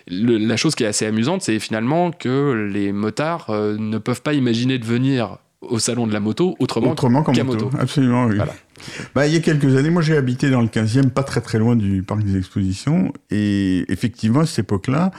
Le- 0.06 0.36
la 0.38 0.56
chose 0.56 0.76
qui 0.76 0.84
est 0.84 0.86
assez 0.86 1.04
amusante, 1.04 1.42
c'est 1.42 1.58
finalement 1.58 2.12
que 2.12 2.68
les 2.72 2.92
motards 2.92 3.46
euh, 3.50 3.76
ne 3.76 3.98
peuvent 3.98 4.22
pas 4.22 4.34
imaginer 4.34 4.78
de 4.78 4.84
venir 4.84 5.38
au 5.62 5.80
salon 5.80 6.06
de 6.06 6.12
la 6.12 6.20
moto 6.20 6.54
autrement, 6.60 6.92
Autrement 6.92 7.24
qu'à 7.24 7.42
moto. 7.42 7.64
moto. 7.64 7.76
Absolument, 7.80 8.26
oui. 8.26 8.36
Voilà. 8.36 8.54
Bah, 9.14 9.26
il 9.26 9.32
y 9.32 9.36
a 9.36 9.40
quelques 9.40 9.76
années, 9.76 9.90
moi 9.90 10.02
j'ai 10.02 10.16
habité 10.16 10.50
dans 10.50 10.60
le 10.60 10.68
15e, 10.68 11.10
pas 11.10 11.22
très 11.22 11.40
très 11.40 11.58
loin 11.58 11.76
du 11.76 12.02
parc 12.02 12.22
des 12.22 12.36
expositions, 12.36 13.12
et 13.30 13.84
effectivement 13.88 14.40
à 14.40 14.46
cette 14.46 14.60
époque-là, 14.60 15.12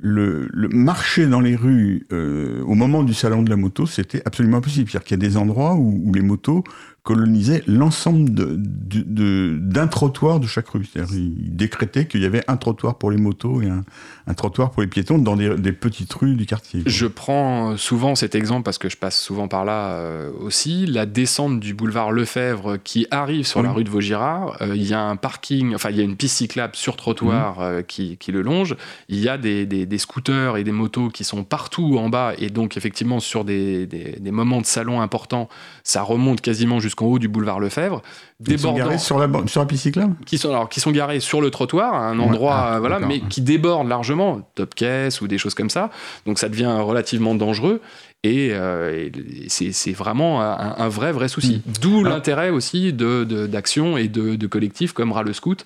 le, 0.00 0.48
le 0.52 0.68
marché 0.68 1.26
dans 1.26 1.40
les 1.40 1.56
rues 1.56 2.06
euh, 2.12 2.62
au 2.62 2.74
moment 2.74 3.02
du 3.02 3.14
salon 3.14 3.42
de 3.42 3.50
la 3.50 3.56
moto, 3.56 3.86
c'était 3.86 4.22
absolument 4.24 4.58
impossible. 4.58 4.88
C'est-à-dire 4.88 5.06
qu'il 5.06 5.20
y 5.20 5.26
a 5.26 5.28
des 5.28 5.36
endroits 5.36 5.74
où, 5.74 6.02
où 6.04 6.14
les 6.14 6.22
motos 6.22 6.62
colonisaient 7.04 7.62
l'ensemble 7.66 8.28
d'un 8.30 9.86
trottoir 9.88 10.40
de 10.40 10.46
chaque 10.46 10.68
rue. 10.68 10.84
C'est-à-dire 10.84 11.14
ils 11.16 11.56
décrétaient 11.56 12.06
qu'il 12.06 12.20
y 12.22 12.26
avait 12.26 12.42
un 12.48 12.56
trottoir 12.56 12.96
pour 12.98 13.10
les 13.10 13.16
motos 13.16 13.62
et 13.62 13.68
un, 13.68 13.84
un 14.26 14.34
trottoir 14.34 14.70
pour 14.70 14.82
les 14.82 14.88
piétons 14.88 15.18
dans 15.18 15.36
des, 15.36 15.56
des 15.56 15.72
petites 15.72 16.12
rues 16.12 16.34
du 16.34 16.44
quartier. 16.44 16.82
Je 16.86 17.06
prends 17.06 17.76
souvent 17.76 18.14
cet 18.14 18.34
exemple 18.34 18.62
parce 18.64 18.78
que 18.78 18.88
je 18.88 18.96
passe 18.96 19.18
souvent 19.18 19.48
par 19.48 19.64
là 19.64 19.92
euh, 19.92 20.30
aussi. 20.40 20.86
La 20.86 21.06
descente 21.06 21.60
du 21.60 21.72
boulevard 21.74 22.12
Lefebvre 22.12 22.76
qui 22.82 23.06
arrive 23.10 23.46
sur 23.46 23.62
la 23.62 23.72
rue 23.72 23.84
de 23.84 23.90
Vaugirard, 23.90 24.56
euh, 24.60 24.76
il 24.76 24.86
y 24.86 24.92
a 24.94 25.00
un 25.02 25.16
parking, 25.16 25.74
enfin 25.74 25.90
il 25.90 25.96
y 25.96 26.00
a 26.00 26.04
une 26.04 26.16
piste 26.16 26.36
cyclable 26.36 26.76
sur 26.76 26.96
trottoir 26.96 27.60
euh, 27.60 27.82
qui, 27.82 28.16
qui 28.18 28.32
le 28.32 28.42
longe. 28.42 28.76
Il 29.08 29.18
y 29.18 29.28
a 29.28 29.38
des, 29.38 29.64
des- 29.66 29.86
des 29.86 29.98
scooters 29.98 30.56
et 30.58 30.64
des 30.64 30.72
motos 30.72 31.08
qui 31.08 31.24
sont 31.24 31.42
partout 31.44 31.96
en 31.98 32.08
bas 32.10 32.32
et 32.38 32.50
donc 32.50 32.76
effectivement 32.76 33.18
sur 33.20 33.44
des, 33.44 33.86
des- 33.86 34.18
moments 34.30 34.60
de 34.60 34.66
salon 34.66 35.00
importants, 35.00 35.48
ça 35.84 36.02
remonte 36.02 36.40
quasiment 36.42 36.78
jusqu'en 36.88 37.06
haut 37.06 37.18
du 37.18 37.28
boulevard 37.28 37.60
Lefebvre. 37.60 38.02
Ils 38.46 38.58
sont 38.58 38.72
garés 38.72 38.98
sur 38.98 39.18
la, 39.18 39.28
sur 39.46 39.60
la 39.60 39.66
piste 39.66 39.84
cyclable? 39.84 40.14
Qui 40.26 40.38
sont 40.38 40.48
alors 40.50 40.68
qui 40.68 40.80
sont 40.80 40.90
garés 40.90 41.20
sur 41.20 41.40
le 41.40 41.50
trottoir 41.50 41.94
à 41.94 42.08
un 42.08 42.18
Ouais, 42.18 42.24
endroit 42.24 42.54
ah, 42.56 42.76
euh, 42.76 42.80
voilà 42.80 42.98
mais 42.98 43.20
qui 43.20 43.40
débordent 43.40 43.88
largement 43.88 44.40
top 44.54 44.74
caisse 44.74 45.20
ou 45.20 45.28
des 45.28 45.38
choses 45.38 45.54
comme 45.54 45.70
ça. 45.70 45.90
Donc 46.26 46.38
ça 46.38 46.48
devient 46.48 46.76
relativement 46.80 47.34
dangereux 47.34 47.80
et, 48.24 48.48
euh, 48.52 49.08
et 49.08 49.48
c'est 49.48 49.72
c'est 49.72 49.92
vraiment 49.92 50.42
un, 50.42 50.74
un 50.78 50.88
vrai 50.88 51.12
vrai 51.12 51.28
souci. 51.28 51.62
D'où 51.80 52.02
Ah. 52.04 52.08
l'intérêt 52.08 52.50
aussi 52.50 52.92
de 52.92 53.24
de- 53.24 53.46
d'actions 53.46 53.96
et 53.96 54.08
de, 54.08 54.34
de 54.36 54.46
collectifs 54.46 54.92
comme 54.92 55.12
Ras 55.12 55.22
le 55.22 55.32
Scout 55.32 55.64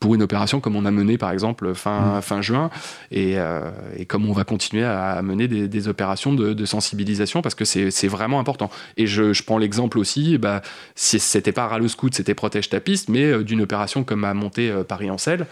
pour 0.00 0.14
une 0.14 0.22
opération 0.22 0.60
comme 0.60 0.74
on 0.74 0.84
a 0.84 0.90
mené 0.90 1.18
par 1.18 1.30
exemple 1.30 1.72
fin, 1.74 2.20
fin 2.20 2.42
juin 2.42 2.68
et, 3.12 3.38
euh, 3.38 3.70
et 3.96 4.04
comme 4.04 4.28
on 4.28 4.32
va 4.32 4.42
continuer 4.44 4.84
à 4.84 5.22
mener 5.22 5.46
des, 5.46 5.68
des 5.68 5.88
opérations 5.88 6.34
de, 6.34 6.52
de 6.52 6.64
sensibilisation 6.64 7.42
parce 7.42 7.54
que 7.54 7.64
c'est 7.64 8.08
vraiment 8.08 8.40
important. 8.40 8.70
Et 8.96 9.06
je, 9.06 9.32
je 9.32 9.42
prends 9.42 9.58
l'exemple 9.58 9.98
aussi, 9.98 10.38
bah, 10.38 10.62
si 10.94 11.20
c'était 11.20 11.52
pas 11.52 11.68
Ras 11.68 11.78
le 11.78 11.88
Scout, 11.88 12.14
c'était 12.14 12.34
Protège 12.34 12.68
ta 12.68 12.80
piste, 12.80 13.08
mais 13.08 13.24
euh, 13.24 13.44
d'une 13.44 13.60
opération 13.60 14.04
comme 14.04 14.24
a 14.24 14.34
monté 14.34 14.70
euh, 14.70 14.82
Paris 14.82 15.10
en 15.10 15.18
selle. 15.18 15.46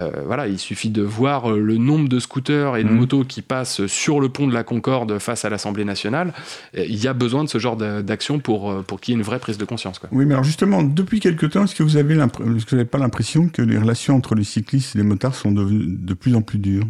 Euh, 0.00 0.10
voilà, 0.26 0.48
il 0.48 0.58
suffit 0.58 0.90
de 0.90 1.02
voir 1.02 1.50
euh, 1.52 1.60
le 1.60 1.76
nombre 1.76 2.08
de 2.08 2.18
scooters 2.18 2.76
et 2.76 2.82
de 2.84 2.88
Mhm. 2.88 2.96
motos 2.96 3.24
qui 3.24 3.42
passent 3.42 3.86
sur 3.86 4.20
le 4.20 4.28
pont 4.28 4.48
de 4.48 4.52
la 4.54 4.64
Concorde 4.64 5.18
face 5.20 5.44
à 5.44 5.50
l'Assemblée 5.50 5.84
nationale. 5.84 6.32
Euh, 6.76 6.84
Il 6.88 6.96
y 7.02 7.06
a 7.06 7.12
besoin 7.12 7.44
de 7.44 7.48
ce 7.48 7.58
genre 7.58 7.76
de- 7.76 8.02
d'action 8.02 8.38
pour, 8.40 8.82
pour 8.84 9.00
qu'il 9.00 9.12
y 9.12 9.16
ait 9.16 9.18
une 9.18 9.24
vraie 9.24 9.38
prise 9.38 9.56
de 9.58 9.64
conscience. 9.64 9.98
Quoi. 10.00 10.08
Oui, 10.12 10.26
mais 10.26 10.34
alors 10.34 10.44
justement, 10.44 10.82
depuis 10.82 11.20
quelque 11.20 11.46
temps, 11.46 11.64
est-ce 11.64 11.74
que 11.76 11.82
vous 11.84 11.96
avez 11.96 12.14
que 12.16 12.42
vous 12.42 12.58
n'avez 12.72 12.84
pas 12.84 12.98
l'impression 12.98 13.48
que 13.48 13.62
les 13.62 13.78
relations 13.78 14.16
entre 14.16 14.34
les 14.34 14.44
cyclistes 14.44 14.94
et 14.96 14.98
les 14.98 15.04
motards 15.04 15.34
sont 15.34 15.52
devenues 15.52 15.86
de 15.98 16.14
plus 16.14 16.34
en 16.34 16.42
plus 16.42 16.58
dures? 16.58 16.84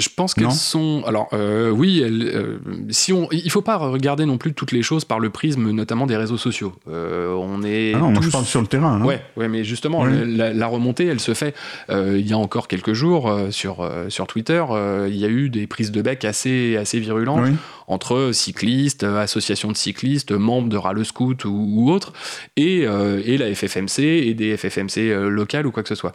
Je 0.00 0.08
pense 0.14 0.34
qu'elles 0.34 0.50
sont. 0.50 1.02
Alors, 1.06 1.28
euh, 1.32 1.70
oui, 1.70 2.00
elles, 2.04 2.22
euh, 2.34 2.58
si 2.88 3.12
on, 3.12 3.28
il 3.30 3.50
faut 3.50 3.62
pas 3.62 3.76
regarder 3.76 4.24
non 4.24 4.38
plus 4.38 4.52
toutes 4.54 4.72
les 4.72 4.82
choses 4.82 5.04
par 5.04 5.20
le 5.20 5.30
prisme, 5.30 5.70
notamment 5.70 6.06
des 6.06 6.16
réseaux 6.16 6.38
sociaux. 6.38 6.72
Euh, 6.88 7.32
on 7.34 7.62
est. 7.62 7.92
Ah 7.94 7.98
non, 7.98 8.10
moi 8.10 8.22
je 8.22 8.30
parle 8.30 8.44
sur 8.46 8.60
le 8.60 8.66
terrain. 8.66 9.00
hein. 9.00 9.04
Ouais, 9.04 9.20
ouais, 9.36 9.48
mais 9.48 9.62
justement, 9.62 10.00
Oui. 10.02 10.36
la, 10.36 10.52
la 10.52 10.66
remontée, 10.66 11.06
elle 11.06 11.20
se 11.20 11.34
fait. 11.34 11.54
il 11.90 12.26
y 12.26 12.32
a 12.32 12.38
encore 12.38 12.66
quelques 12.66 12.94
jours 12.94 13.30
sur 13.50 13.88
sur 14.08 14.26
Twitter, 14.26 14.64
il 15.08 15.16
y 15.16 15.24
a 15.24 15.28
eu 15.28 15.50
des 15.50 15.66
prises 15.66 15.92
de 15.92 16.02
bec 16.02 16.24
assez 16.24 16.76
assez 16.76 16.98
virulentes 16.98 17.42
Oui. 17.44 17.52
entre 17.86 18.30
cyclistes, 18.32 19.04
associations 19.04 19.70
de 19.70 19.76
cyclistes, 19.76 20.32
membres 20.32 20.68
de 20.68 20.76
Ras 20.76 20.92
le 20.94 21.04
Scout 21.04 21.44
ou, 21.44 21.66
ou 21.68 21.90
autres, 21.92 22.12
et, 22.56 22.80
et 22.80 23.36
la 23.38 23.54
FFMC 23.54 24.00
et 24.02 24.34
des 24.34 24.56
FFMC 24.56 25.28
locales 25.28 25.66
ou 25.66 25.70
quoi 25.72 25.82
que 25.82 25.88
ce 25.88 25.94
soit. 25.94 26.12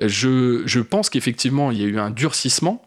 Je, 0.00 0.62
je 0.66 0.80
pense 0.80 1.08
qu'effectivement, 1.08 1.70
il 1.70 1.80
y 1.80 1.84
a 1.84 1.86
eu 1.86 1.98
un 1.98 2.10
durcissement, 2.10 2.82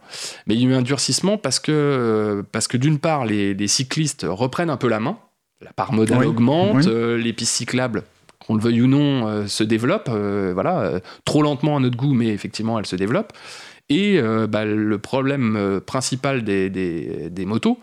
mais 0.46 0.54
il 0.56 0.62
y 0.62 0.66
a 0.66 0.70
eu 0.70 0.74
un 0.74 0.82
durcissement 0.84 1.38
parce 1.38 1.60
que, 1.60 2.44
parce 2.52 2.68
que 2.68 2.78
d'une 2.78 3.00
part, 3.00 3.26
les, 3.26 3.54
les 3.56 3.68
cyclistes 3.68 4.26
reprennent 4.30 4.70
un 4.70 4.78
peu 4.78 4.88
la 4.90 5.00
main, 5.00 5.18
la 5.62 5.74
part 5.74 5.92
modale 5.92 6.20
Oui, 6.20 6.26
augmente, 6.28 6.76
oui. 6.78 6.84
euh, 6.88 7.18
les 7.18 7.34
pistes 7.34 7.56
cyclables, 7.56 8.04
qu'on 8.46 8.54
le 8.56 8.62
veuille 8.62 8.84
ou 8.84 8.88
non, 8.88 9.28
euh, 9.28 9.48
se 9.48 9.64
développent, 9.64 10.10
euh, 10.14 10.52
voilà, 10.54 11.00
trop 11.26 11.42
lentement 11.42 11.78
à 11.78 11.80
notre 11.80 11.98
goût, 11.98 12.14
mais 12.14 12.28
effectivement, 12.28 12.78
elles 12.78 12.86
se 12.86 12.96
développent. 12.96 13.34
Et 13.92 14.22
bah, 14.48 14.66
le 14.66 15.00
problème 15.00 15.82
principal 15.84 16.44
des, 16.44 16.70
des, 16.70 17.32
des 17.32 17.46
motos 17.48 17.80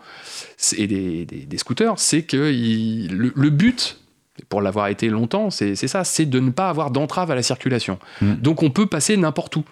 et 0.78 0.86
des, 0.86 1.24
des- 1.26 1.46
des 1.46 1.58
scooters, 1.58 1.98
c'est 1.98 2.22
que 2.22 2.52
il- 2.52 3.12
le, 3.16 3.32
le 3.34 3.50
but, 3.50 3.98
pour 4.48 4.60
l'avoir 4.62 4.88
été 4.88 5.08
longtemps, 5.08 5.50
c'est 5.50 5.74
ça, 5.76 6.04
c'est 6.04 6.26
de 6.26 6.40
ne 6.40 6.50
pas 6.50 6.68
avoir 6.68 6.90
d'entrave 6.90 7.30
à 7.30 7.34
la 7.34 7.42
circulation. 7.42 7.98
Mm. 8.20 8.34
Donc 8.34 8.62
on 8.62 8.70
peut 8.70 8.86
passer 8.86 9.16
n'importe 9.16 9.56
où. 9.56 9.64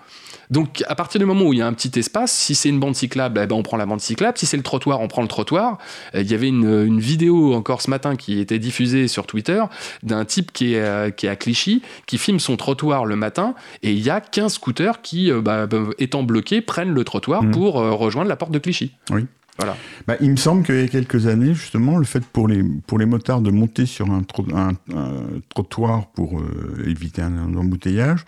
Donc 0.51 0.85
à 0.89 0.95
partir 0.95 1.19
du 1.19 1.25
moment 1.25 1.47
où 1.47 1.53
il 1.55 1.61
y 1.61 1.63
a 1.63 1.67
un 1.67 1.73
petit 1.73 1.99
espace, 1.99 2.31
si 2.31 2.55
c'est 2.55 2.69
une 2.69 2.79
bande 2.79 2.95
cyclable, 2.95 3.41
eh 3.43 3.47
ben, 3.47 3.57
on 3.57 3.63
prend 3.63 3.79
la 3.79 3.87
bande 3.87 4.01
cyclable. 4.01 4.37
Si 4.37 4.45
c'est 4.45 4.59
le 4.59 4.63
trottoir, 4.63 5.01
on 5.01 5.09
prend 5.09 5.23
le 5.23 5.29
trottoir. 5.29 5.79
Euh, 6.15 6.21
Il 6.21 6.31
y 6.31 6.35
avait 6.35 6.49
une, 6.49 6.85
une 6.87 7.01
vidéo 7.01 7.55
encore 7.55 7.81
ce 7.81 7.89
matin 7.89 8.15
qui 8.15 8.41
était 8.41 8.59
diffusée 8.59 9.09
sur 9.09 9.27
Twitter 9.27 9.63
d'un 10.03 10.25
type 10.27 10.53
qui 10.53 10.75
est, 10.75 10.81
euh, 10.81 11.11
qui 11.11 11.27
est 11.27 11.31
à 11.31 11.37
Clichy, 11.37 11.81
qui 12.07 12.19
filme 12.19 12.41
son 12.41 12.57
trottoir 12.57 13.07
le 13.07 13.17
matin, 13.17 13.55
et 13.83 13.93
il 13.93 14.01
y 14.01 14.11
a 14.11 14.21
15 14.21 14.53
scooters 14.55 15.01
qui, 15.01 15.31
euh, 15.31 15.41
bah, 15.41 15.67
bah, 15.67 15.79
étant 15.99 16.23
bloqués, 16.23 16.61
prennent 16.61 16.93
le 16.93 17.05
trottoir 17.05 17.43
Mm. 17.43 17.51
pour 17.51 17.81
euh, 17.81 17.93
rejoindre 17.93 18.29
la 18.29 18.37
porte 18.37 18.53
de 18.53 18.59
Clichy. 18.59 18.93
Oui. 19.11 19.25
Voilà. 19.57 19.77
Bah, 20.07 20.17
il 20.21 20.31
me 20.31 20.37
semble 20.37 20.65
qu'il 20.65 20.75
y 20.75 20.83
a 20.83 20.89
quelques 20.89 21.27
années, 21.29 21.55
justement, 21.55 21.97
le 21.99 22.05
fait 22.05 22.25
pour 22.25 22.49
les, 22.49 22.63
pour 22.87 22.99
les 22.99 23.07
motards 23.07 23.41
de 23.41 23.51
monter 23.51 23.87
sur 23.87 24.11
un, 24.11 24.23
tro- 24.23 24.47
un- 24.55 24.73
un 24.95 25.13
trottoir 25.49 26.09
pour 26.13 26.41
euh, 26.41 26.83
éviter 26.87 27.23
un, 27.23 27.37
un 27.39 27.55
embouteillage, 27.55 28.25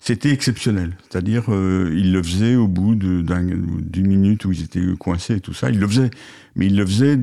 c'était 0.00 0.30
exceptionnel. 0.30 0.96
C'est-à-dire, 1.08 1.44
euh, 1.48 1.90
ils 1.96 2.12
le 2.12 2.22
faisaient 2.22 2.56
au 2.56 2.68
bout 2.68 2.94
d'une 2.94 4.06
minute 4.06 4.44
où 4.44 4.52
ils 4.52 4.62
étaient 4.62 4.82
coincés 4.98 5.36
et 5.36 5.40
tout 5.40 5.54
ça. 5.54 5.70
Ils 5.70 5.80
le 5.80 5.88
faisaient, 5.88 6.10
mais 6.54 6.66
ils 6.66 6.76
le 6.76 6.84
faisaient 6.86 7.18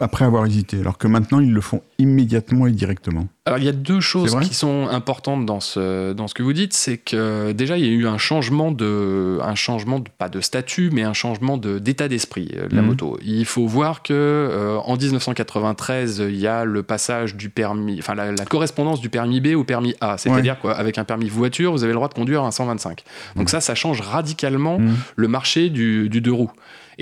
après 0.00 0.24
avoir 0.24 0.46
hésité. 0.46 0.80
Alors 0.80 0.98
que 0.98 1.06
maintenant, 1.06 1.40
ils 1.40 1.52
le 1.52 1.60
font 1.60 1.82
immédiatement 1.98 2.66
et 2.66 2.72
directement. 2.72 3.28
Alors 3.46 3.58
il 3.58 3.64
y 3.64 3.68
a 3.68 3.72
deux 3.72 4.00
choses 4.00 4.36
qui 4.40 4.54
sont 4.54 4.86
importantes 4.88 5.44
dans 5.46 5.60
ce, 5.60 6.12
dans 6.12 6.28
ce 6.28 6.34
que 6.34 6.42
vous 6.42 6.52
dites, 6.52 6.72
c'est 6.72 6.98
que 6.98 7.52
déjà 7.52 7.76
il 7.78 7.84
y 7.84 7.88
a 7.88 7.92
eu 7.92 8.06
un 8.06 8.16
changement 8.18 8.70
de, 8.72 9.38
un 9.42 9.54
changement 9.54 9.98
de, 9.98 10.08
pas 10.16 10.28
de 10.28 10.40
statut, 10.40 10.90
mais 10.92 11.02
un 11.02 11.12
changement 11.14 11.56
de- 11.58 11.78
d'état 11.78 12.06
d'esprit 12.08 12.48
euh, 12.56 12.68
de 12.68 12.76
la 12.76 12.82
Mhm. 12.82 12.88
moto. 12.88 13.18
Il 13.24 13.44
faut 13.44 13.66
voir 13.66 14.02
que 14.02 14.12
euh, 14.14 14.76
en 14.78 14.96
1993 14.96 16.18
il 16.28 16.36
y 16.36 16.46
a 16.46 16.64
le 16.64 16.82
passage 16.82 17.36
du 17.36 17.50
permis, 17.50 17.98
enfin 17.98 18.14
la, 18.14 18.32
la 18.32 18.44
correspondance 18.44 19.00
du 19.00 19.08
permis 19.08 19.40
B 19.40 19.48
au 19.56 19.64
permis 19.64 19.94
A, 20.00 20.16
c'est-à-dire 20.18 20.56
qu'avec 20.60 20.98
un 20.98 21.04
permis 21.04 21.28
voiture 21.28 21.72
vous 21.72 21.82
avez 21.84 21.92
le 21.92 21.96
droit 21.96 22.08
de 22.08 22.14
conduire 22.14 22.42
un 22.44 22.50
125. 22.50 23.02
Donc 23.36 23.50
ça 23.50 23.60
ça 23.60 23.74
change 23.74 24.00
radicalement 24.00 24.78
Mhm. 24.78 24.94
le 25.16 25.28
marché 25.28 25.70
du, 25.70 26.08
du 26.08 26.20
deux 26.20 26.32
roues. 26.32 26.50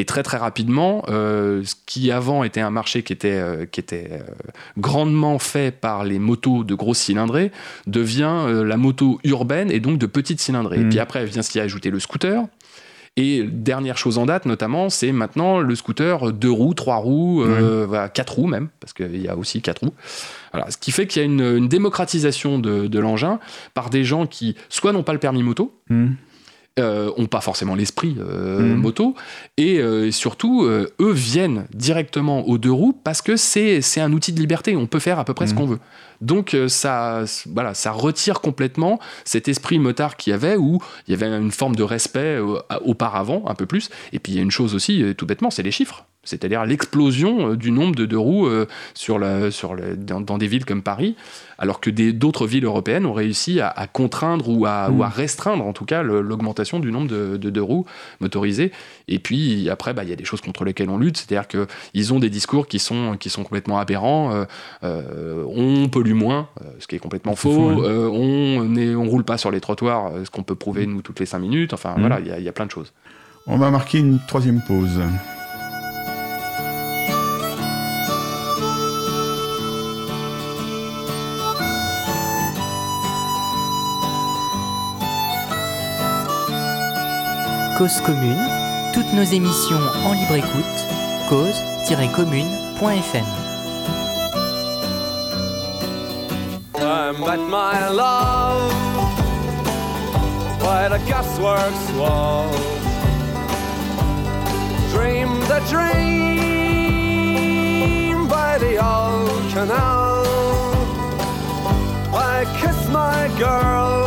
Et 0.00 0.04
très 0.04 0.22
très 0.22 0.36
rapidement, 0.38 1.02
euh, 1.08 1.62
ce 1.64 1.74
qui 1.84 2.10
avant 2.12 2.44
était 2.44 2.60
un 2.60 2.70
marché 2.70 3.02
qui 3.02 3.12
était, 3.12 3.32
euh, 3.32 3.66
qui 3.66 3.80
était 3.80 4.08
euh, 4.12 4.18
grandement 4.78 5.38
fait 5.40 5.72
par 5.78 6.04
les 6.04 6.18
motos 6.20 6.62
de 6.64 6.74
grosse 6.74 6.98
cylindrée 7.00 7.50
devient 7.88 8.46
la 8.64 8.76
moto 8.76 9.18
urbaine 9.24 9.70
et 9.72 9.80
donc 9.80 9.98
de 9.98 10.06
petite 10.06 10.40
cylindrée. 10.40 10.76
Et 10.76 10.84
Mhm. 10.84 10.88
puis 10.90 11.00
après 11.00 11.24
vient 11.26 11.42
s'y 11.42 11.58
ajouter 11.60 11.90
le 11.90 11.98
scooter. 11.98 12.44
Et 13.16 13.42
dernière 13.42 13.98
chose 13.98 14.16
en 14.16 14.26
date, 14.26 14.46
notamment, 14.46 14.90
c'est 14.90 15.10
maintenant 15.10 15.58
le 15.58 15.74
scooter 15.74 16.30
deux 16.32 16.52
roues, 16.52 16.74
trois 16.74 16.98
roues, 16.98 17.42
euh, 17.42 17.84
voilà, 17.84 18.08
quatre 18.08 18.34
roues 18.34 18.46
même, 18.46 18.68
parce 18.78 18.92
qu'il 18.92 19.20
y 19.20 19.26
a 19.26 19.36
aussi 19.36 19.60
quatre 19.60 19.80
roues. 19.80 19.94
Voilà, 20.52 20.70
ce 20.70 20.76
qui 20.78 20.92
fait 20.92 21.08
qu'il 21.08 21.22
y 21.22 21.24
a 21.24 21.26
une, 21.26 21.40
une 21.40 21.66
démocratisation 21.66 22.60
de, 22.60 22.86
de 22.86 22.98
l'engin 23.00 23.40
par 23.74 23.90
des 23.90 24.04
gens 24.04 24.26
qui 24.26 24.54
soit 24.68 24.92
n'ont 24.92 25.02
pas 25.02 25.14
le 25.14 25.18
permis 25.18 25.42
moto, 25.42 25.74
Mhm. 25.90 26.14
Euh, 26.78 27.10
ont 27.16 27.26
pas 27.26 27.40
forcément 27.40 27.74
l'esprit 27.74 28.16
euh, 28.18 28.60
Mhm. 28.74 28.76
moto. 28.80 29.14
Et 29.56 29.78
euh, 29.78 30.10
surtout 30.10 30.64
euh, 30.64 30.86
eux 31.00 31.12
viennent 31.12 31.66
directement 31.74 32.46
aux 32.48 32.58
deux 32.58 32.70
roues 32.72 32.98
parce 33.04 33.20
que 33.22 33.36
c'est 33.36 33.80
c'est 33.82 34.00
un 34.00 34.12
outil 34.12 34.32
de 34.32 34.40
liberté. 34.40 34.76
On 34.76 34.86
peut 34.86 34.98
faire 35.00 35.18
à 35.18 35.24
peu 35.24 35.34
près 35.34 35.46
ce 35.46 35.52
Mhm. 35.52 35.58
qu'on 35.58 35.66
veut. 35.66 35.78
Donc 36.20 36.56
ça 36.66 37.24
voilà 37.46 37.74
ça 37.74 37.92
retire 37.92 38.40
complètement 38.40 38.98
cet 39.24 39.46
esprit 39.48 39.78
motard 39.78 40.16
qu'il 40.16 40.32
y 40.32 40.34
avait 40.34 40.56
où 40.56 40.78
il 41.06 41.12
y 41.12 41.14
avait 41.14 41.26
une 41.28 41.52
forme 41.52 41.76
de 41.76 41.82
respect 41.84 42.38
auparavant 42.84 43.44
un 43.46 43.54
peu 43.54 43.66
plus. 43.66 43.88
Et 44.12 44.18
puis 44.18 44.32
il 44.32 44.36
y 44.36 44.38
a 44.38 44.42
une 44.42 44.50
chose 44.50 44.74
aussi 44.74 45.04
tout 45.16 45.26
bêtement 45.26 45.50
c'est 45.50 45.62
les 45.62 45.70
chiffres 45.70 46.06
c'est-à-dire 46.28 46.64
l'explosion 46.64 47.50
euh, 47.52 47.56
du 47.56 47.70
nombre 47.70 47.94
de 47.94 48.06
deux 48.06 48.18
roues 48.18 48.46
euh, 48.46 48.66
sur 48.94 49.18
la, 49.18 49.50
sur 49.50 49.74
le- 49.74 49.96
dans, 49.96 50.20
dans 50.20 50.38
des 50.38 50.46
villes 50.46 50.64
comme 50.64 50.82
Paris, 50.82 51.16
alors 51.58 51.80
que 51.80 51.90
d'autres 51.90 52.46
villes 52.46 52.64
européennes 52.64 53.06
ont 53.06 53.12
réussi 53.12 53.60
à, 53.60 53.68
à 53.68 53.86
contraindre 53.86 54.48
ou 54.48 54.66
à, 54.66 54.90
ou 54.90 55.02
à 55.02 55.08
restreindre 55.08 55.64
en 55.66 55.72
tout 55.72 55.84
cas 55.84 56.02
l'augmentation 56.02 56.78
du 56.78 56.92
nombre 56.92 57.08
de, 57.08 57.36
de 57.36 57.50
deux 57.50 57.62
roues 57.62 57.84
motorisées. 58.20 58.70
Et 59.08 59.18
puis 59.18 59.68
après, 59.70 59.92
bah, 59.94 60.04
il 60.04 60.10
y 60.10 60.12
a 60.12 60.16
des 60.16 60.24
choses 60.24 60.40
contre 60.40 60.64
lesquelles 60.64 60.90
on 60.90 60.98
lutte, 60.98 61.16
c'est-à-dire 61.16 61.48
qu'ils 61.48 62.12
ont 62.12 62.18
des 62.20 62.30
discours 62.30 62.66
qui 62.68 62.78
sont, 62.78 63.16
qui 63.18 63.30
sont 63.30 63.42
complètement 63.42 63.78
aberrants. 63.78 64.32
euh, 64.34 64.44
euh, 64.84 65.44
on 65.48 65.88
pollue 65.88 66.12
moins, 66.14 66.48
ce 66.78 66.86
qui 66.86 66.94
est 66.96 67.00
complètement 67.00 67.34
faux. 67.34 67.72
ouais. 67.72 67.86
euh, 67.88 68.08
on 68.08 68.62
ne 68.64 68.94
on 68.96 69.08
roule 69.08 69.24
pas 69.24 69.38
sur 69.38 69.50
les 69.50 69.60
trottoirs, 69.60 70.12
ce 70.24 70.30
qu'on 70.30 70.42
peut 70.42 70.54
prouver 70.54 70.86
nous 70.86 71.02
toutes 71.02 71.18
les 71.20 71.26
cinq 71.26 71.38
minutes. 71.40 71.72
Enfin 71.72 71.94
Mhm. 71.94 72.00
voilà, 72.00 72.20
il 72.20 72.26
y, 72.26 72.30
a- 72.30 72.38
il 72.38 72.44
y 72.44 72.48
a 72.48 72.52
plein 72.52 72.66
de 72.66 72.70
choses. 72.70 72.92
On 73.46 73.56
va 73.56 73.70
marquer 73.70 73.98
une 73.98 74.18
troisième 74.28 74.60
pause. 74.60 75.00
Cause 87.78 88.00
commune, 88.00 88.44
toutes 88.92 89.12
nos 89.12 89.22
émissions 89.22 89.78
en 90.04 90.12
libre 90.12 90.34
écoute, 90.34 90.86
cause-commune.fm. 91.28 93.24
Met 97.20 97.38
my 97.38 97.88
love 97.90 98.72
by 100.58 100.88
the 100.88 100.98
gasworks 101.06 101.90
wall. 101.96 102.50
Dreamed 104.90 105.48
a 105.48 105.60
dream 105.70 106.18
by 108.26 108.58
the 108.58 108.78
old 108.84 109.52
canal. 109.52 110.24
I 112.12 112.44
kissed 112.60 112.90
my 112.90 113.28
girl 113.38 113.97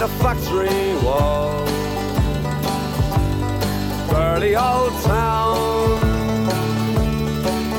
by 0.00 0.06
the 0.06 0.12
factory 0.14 0.94
wall. 1.04 1.66
Dirty 4.08 4.56
old 4.56 4.92
town, 5.02 6.00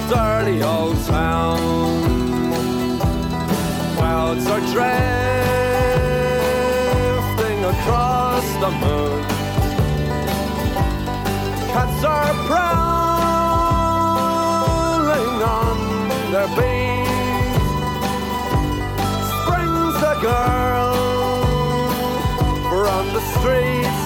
dirty 0.10 0.64
old 0.64 1.06
town 1.06 1.60
clouds 3.96 4.48
are 4.48 4.62
drifting 4.74 4.86
across 7.66 8.46
the 8.64 8.72
moon. 8.84 9.24
Cats 11.74 12.04
are 12.04 12.34
prowling 12.48 13.34
on 15.44 15.78
their 16.32 16.48
beat. 16.56 16.81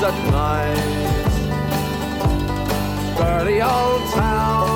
At 0.07 0.17
night. 0.31 1.25
Dirty 3.17 3.59
old 3.61 4.03
town, 4.13 4.74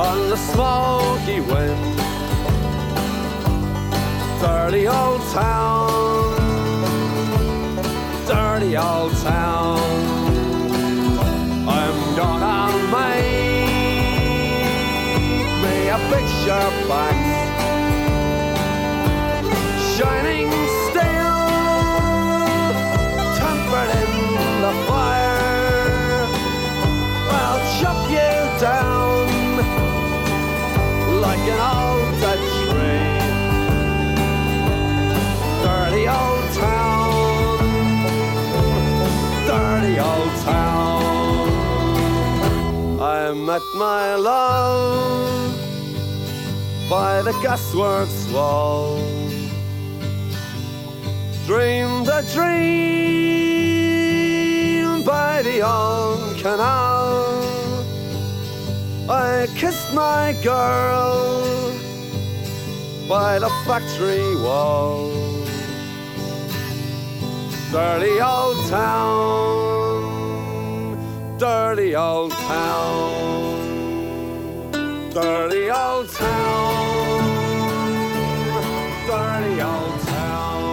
on 0.00 0.30
the 0.30 0.36
smoky 0.36 1.40
wind. 1.40 1.98
Dirty 4.40 4.88
old 4.88 5.20
town, 5.32 6.36
dirty 8.26 8.76
old 8.78 9.12
town. 9.18 9.89
Met 43.50 43.66
my 43.74 44.14
love 44.14 45.52
by 46.88 47.20
the 47.22 47.32
gasworks 47.42 48.32
wall. 48.32 49.02
Dreamed 51.48 52.08
a 52.18 52.22
dream 52.32 52.52
by 55.02 55.42
the 55.42 55.56
old 55.62 56.36
canal. 56.38 57.34
I 59.10 59.48
kissed 59.56 59.92
my 59.94 60.32
girl 60.44 61.42
by 63.08 63.40
the 63.40 63.50
factory 63.66 64.36
wall. 64.44 65.10
Dirty 67.72 68.16
old 68.20 68.58
town, 68.68 70.06
dirty 71.38 71.96
old 71.96 72.32
town, 72.32 73.39
dirty 75.20 75.70
old 75.70 76.08
town, 76.08 77.22
dirty 79.06 79.60
old 79.62 80.00
town. 80.06 80.64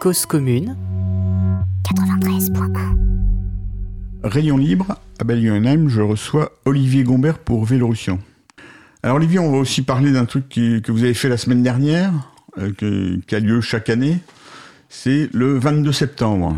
Cause 0.00 0.26
commune, 0.26 0.76
93.1. 1.84 2.96
Rayon 4.24 4.56
libre, 4.58 4.96
à 5.20 5.24
Bellionheim, 5.24 5.88
je 5.88 6.00
reçois 6.02 6.52
Olivier 6.64 7.02
Gombert 7.04 7.38
pour 7.38 7.64
Vélorussion. 7.64 8.18
Alors 9.02 9.16
Olivier, 9.16 9.38
on 9.38 9.50
va 9.52 9.58
aussi 9.58 9.82
parler 9.82 10.12
d'un 10.12 10.24
truc 10.24 10.48
qui- 10.48 10.82
que 10.82 10.92
vous 10.92 11.04
avez 11.04 11.14
fait 11.14 11.28
la 11.28 11.36
semaine 11.36 11.62
dernière, 11.62 12.12
euh, 12.58 12.72
que- 12.76 13.16
qui 13.26 13.34
a 13.34 13.40
lieu 13.40 13.60
chaque 13.60 13.88
année. 13.88 14.18
C'est 14.88 15.28
le 15.32 15.58
22 15.58 15.92
septembre. 15.92 16.56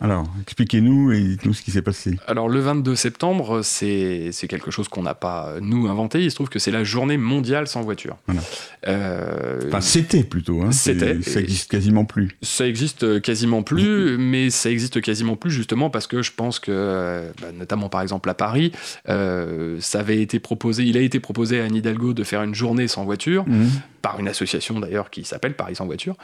Alors, 0.00 0.26
expliquez-nous 0.42 1.12
et 1.12 1.20
dites-nous 1.20 1.54
ce 1.54 1.62
qui 1.62 1.70
s'est 1.70 1.80
passé. 1.82 2.18
Alors 2.26 2.48
le 2.48 2.60
22 2.60 2.94
septembre, 2.96 3.62
c'est 3.62 4.30
quelque 4.48 4.70
chose 4.70 4.88
qu'on 4.88 5.02
n'a 5.02 5.14
pas, 5.14 5.48
euh, 5.48 5.60
nous, 5.62 5.88
inventé. 5.88 6.22
Il 6.22 6.30
se 6.30 6.34
trouve 6.34 6.48
que 6.50 6.58
c'est 6.58 6.70
la 6.70 6.84
journée 6.84 7.16
mondiale 7.16 7.66
sans 7.66 7.80
voiture. 7.82 8.16
Voilà. 8.26 8.42
Euh, 8.88 9.60
Enfin, 9.68 9.80
c'était 9.80 10.22
plutôt. 10.22 10.62
Hein. 10.62 10.70
C'était. 10.72 11.20
Ça 11.22 11.40
existe 11.40 11.70
quasiment 11.70 12.04
plus. 12.04 12.36
Ça 12.42 12.66
existe 12.66 13.20
quasiment 13.22 13.62
plus, 13.62 14.18
mais 14.18 14.50
ça 14.50 14.70
existe 14.70 15.00
quasiment 15.00 15.36
plus 15.36 15.50
justement 15.50 15.88
parce 15.90 16.06
que 16.06 16.22
je 16.22 16.32
pense 16.32 16.58
que, 16.58 16.70
euh, 16.74 17.30
bah, 17.40 17.48
notamment 17.52 17.88
par 17.88 18.02
exemple 18.02 18.28
à 18.28 18.34
Paris, 18.34 18.72
euh, 19.08 19.78
ça 19.80 20.00
avait 20.00 20.20
été 20.20 20.40
proposé, 20.40 20.84
il 20.84 20.96
a 20.96 21.00
été 21.00 21.20
proposé 21.20 21.60
à 21.60 21.64
Anne 21.64 21.74
Hidalgo 21.74 22.12
de 22.12 22.22
faire 22.24 22.42
une 22.42 22.54
journée 22.54 22.86
sans 22.88 23.04
voiture, 23.04 23.44
Mhm. 23.46 23.70
par 24.02 24.20
une 24.20 24.28
association 24.28 24.78
d'ailleurs 24.78 25.10
qui 25.10 25.24
s'appelle 25.24 25.54
Paris 25.54 25.74
sans 25.74 25.86
voiture, 25.86 26.14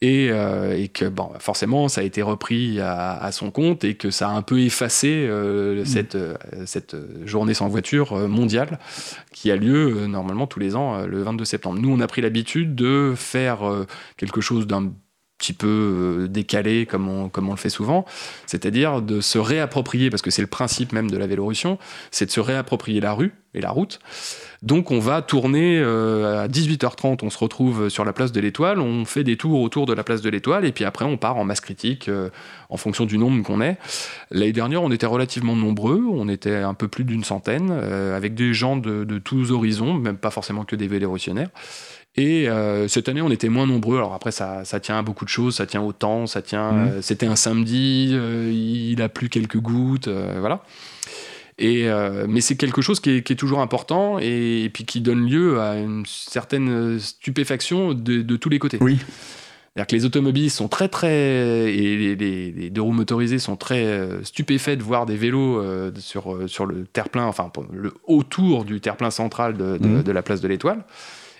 et, 0.00 0.28
euh, 0.30 0.74
et 0.78 0.88
que 0.88 1.04
bon, 1.04 1.28
forcément 1.38 1.88
ça 1.88 2.00
a 2.00 2.04
été 2.04 2.22
repris 2.22 2.80
à, 2.80 3.10
à 3.20 3.32
son 3.32 3.50
compte 3.50 3.84
et 3.84 3.94
que 3.94 4.10
ça 4.10 4.28
a 4.28 4.32
un 4.32 4.42
peu 4.42 4.60
effacé 4.60 5.26
euh, 5.28 5.84
cette, 5.84 6.14
euh, 6.14 6.36
cette 6.64 6.96
journée 7.24 7.54
sans 7.54 7.68
voiture 7.68 8.12
euh, 8.12 8.28
mondiale 8.28 8.78
qui 9.32 9.50
a 9.50 9.56
lieu 9.56 10.06
normalement 10.06 10.46
tous 10.46 10.60
les 10.60 10.76
ans 10.76 11.06
le 11.06 11.22
22 11.22 11.44
septembre. 11.44 11.78
Nous 11.80 11.90
on 11.90 12.00
a 12.00 12.06
pris 12.06 12.22
l'habitude 12.22 12.74
de 12.74 13.14
faire 13.16 13.58
quelque 14.16 14.40
chose 14.40 14.66
d'un 14.66 14.92
petit 15.38 15.52
peu 15.52 15.66
euh, 16.24 16.28
décalé 16.28 16.86
comme 16.86 17.08
on, 17.08 17.30
le 17.50 17.56
fait 17.56 17.68
souvent, 17.68 18.04
c'est-à-dire 18.46 19.02
de 19.02 19.20
se 19.20 19.38
réapproprier, 19.38 20.10
parce 20.10 20.22
que 20.22 20.30
c'est 20.30 20.42
le 20.42 20.48
principe 20.48 20.92
même 20.92 21.10
de 21.10 21.16
la 21.16 21.26
Vélorussion, 21.26 21.78
c'est 22.10 22.26
de 22.26 22.30
se 22.30 22.40
réapproprier 22.40 23.00
la 23.00 23.12
rue 23.12 23.34
et 23.54 23.60
la 23.60 23.70
route. 23.70 24.00
Donc 24.62 24.90
on 24.90 24.98
va 24.98 25.22
tourner 25.22 25.78
euh, 25.78 26.44
à 26.44 26.48
18h30, 26.48 27.20
on 27.22 27.30
se 27.30 27.38
retrouve 27.38 27.88
sur 27.88 28.04
la 28.04 28.12
place 28.12 28.32
de 28.32 28.40
l'Étoile, 28.40 28.80
on 28.80 29.04
fait 29.04 29.24
des 29.24 29.36
tours 29.36 29.60
autour 29.60 29.84
de 29.86 29.92
la 29.92 30.04
place 30.04 30.22
de 30.22 30.30
l'Étoile, 30.30 30.64
et 30.64 30.72
puis 30.72 30.84
après 30.84 31.04
on 31.04 31.18
part 31.18 31.36
en 31.36 31.44
masse 31.44 31.60
critique 31.60 32.08
euh, 32.08 32.30
en 32.70 32.78
fonction 32.78 33.04
du 33.04 33.18
nombre 33.18 33.42
qu'on 33.42 33.60
est. 33.60 33.76
L'année 34.30 34.52
dernière, 34.52 34.82
on 34.82 34.90
était 34.90 35.06
relativement 35.06 35.54
nombreux, 35.54 36.02
on 36.10 36.28
était 36.28 36.56
un 36.56 36.74
peu 36.74 36.88
plus 36.88 37.04
d'une 37.04 37.24
centaine, 37.24 37.70
avec 37.70 38.34
des 38.34 38.54
gens 38.54 38.76
de, 38.76 39.18
tous 39.18 39.52
horizons, 39.52 39.94
même 39.94 40.16
pas 40.16 40.30
forcément 40.30 40.64
que 40.64 40.74
des 40.74 40.88
vélorussionnaires. 40.88 41.50
Et 42.18 42.48
euh, 42.48 42.88
cette 42.88 43.08
année, 43.08 43.20
on 43.20 43.30
était 43.30 43.48
moins 43.50 43.66
nombreux. 43.66 43.96
Alors 43.98 44.14
après, 44.14 44.30
ça, 44.32 44.64
ça 44.64 44.80
tient 44.80 44.98
à 44.98 45.02
beaucoup 45.02 45.24
de 45.24 45.30
choses. 45.30 45.56
Ça 45.56 45.66
tient 45.66 45.82
au 45.82 45.92
temps. 45.92 46.26
Ça 46.26 46.40
tient. 46.42 46.72
Mhm. 46.72 46.88
euh, 46.88 47.02
C'était 47.02 47.26
un 47.26 47.36
samedi. 47.36 48.10
euh, 48.12 48.50
il 48.52 49.00
a 49.02 49.08
plu 49.08 49.28
quelques 49.28 49.58
gouttes. 49.58 50.08
voilà. 50.08 50.62
Et 51.58 51.88
mais 52.28 52.42
c'est 52.42 52.56
quelque 52.56 52.82
chose 52.82 53.00
qui 53.00 53.10
est, 53.10 53.22
qui 53.22 53.32
est 53.32 53.36
toujours 53.36 53.60
important 53.60 54.18
et, 54.20 54.64
et 54.64 54.68
puis 54.68 54.84
qui 54.84 55.00
donne 55.00 55.26
lieu 55.26 55.58
à 55.58 55.76
une 55.76 56.04
certaine 56.06 56.98
stupéfaction 57.00 57.94
de, 57.94 58.20
de 58.20 58.36
tous 58.36 58.50
les 58.50 58.58
côtés. 58.58 58.76
Oui. 58.82 58.98
C'est-à-dire 59.74 59.86
que 59.86 59.96
les 59.96 60.04
automobilistes 60.04 60.56
sont 60.56 60.68
très 60.68 60.88
très 60.88 61.14
et 61.72 61.96
les, 61.96 62.14
les- 62.16 62.50
les 62.52 62.70
deux 62.70 62.82
roues 62.82 62.92
motorisées 62.92 63.38
sont 63.38 63.56
très 63.56 63.84
euh, 63.84 64.22
stupéfaits 64.24 64.76
de 64.76 64.82
voir 64.82 65.06
des 65.06 65.16
vélos 65.16 65.58
euh, 65.58 65.90
sur, 65.98 66.36
sur 66.46 66.66
le 66.66 66.84
terre-plein, 66.84 67.24
enfin 67.24 67.50
le 67.72 67.92
autour 68.06 68.64
du 68.66 68.80
terre-plein 68.82 69.10
central 69.10 69.56
de, 69.56 69.78
de- 69.78 69.86
Mhm. 69.88 70.02
de 70.02 70.12
la 70.12 70.22
place 70.22 70.40
de 70.42 70.48
l'Étoile. 70.48 70.84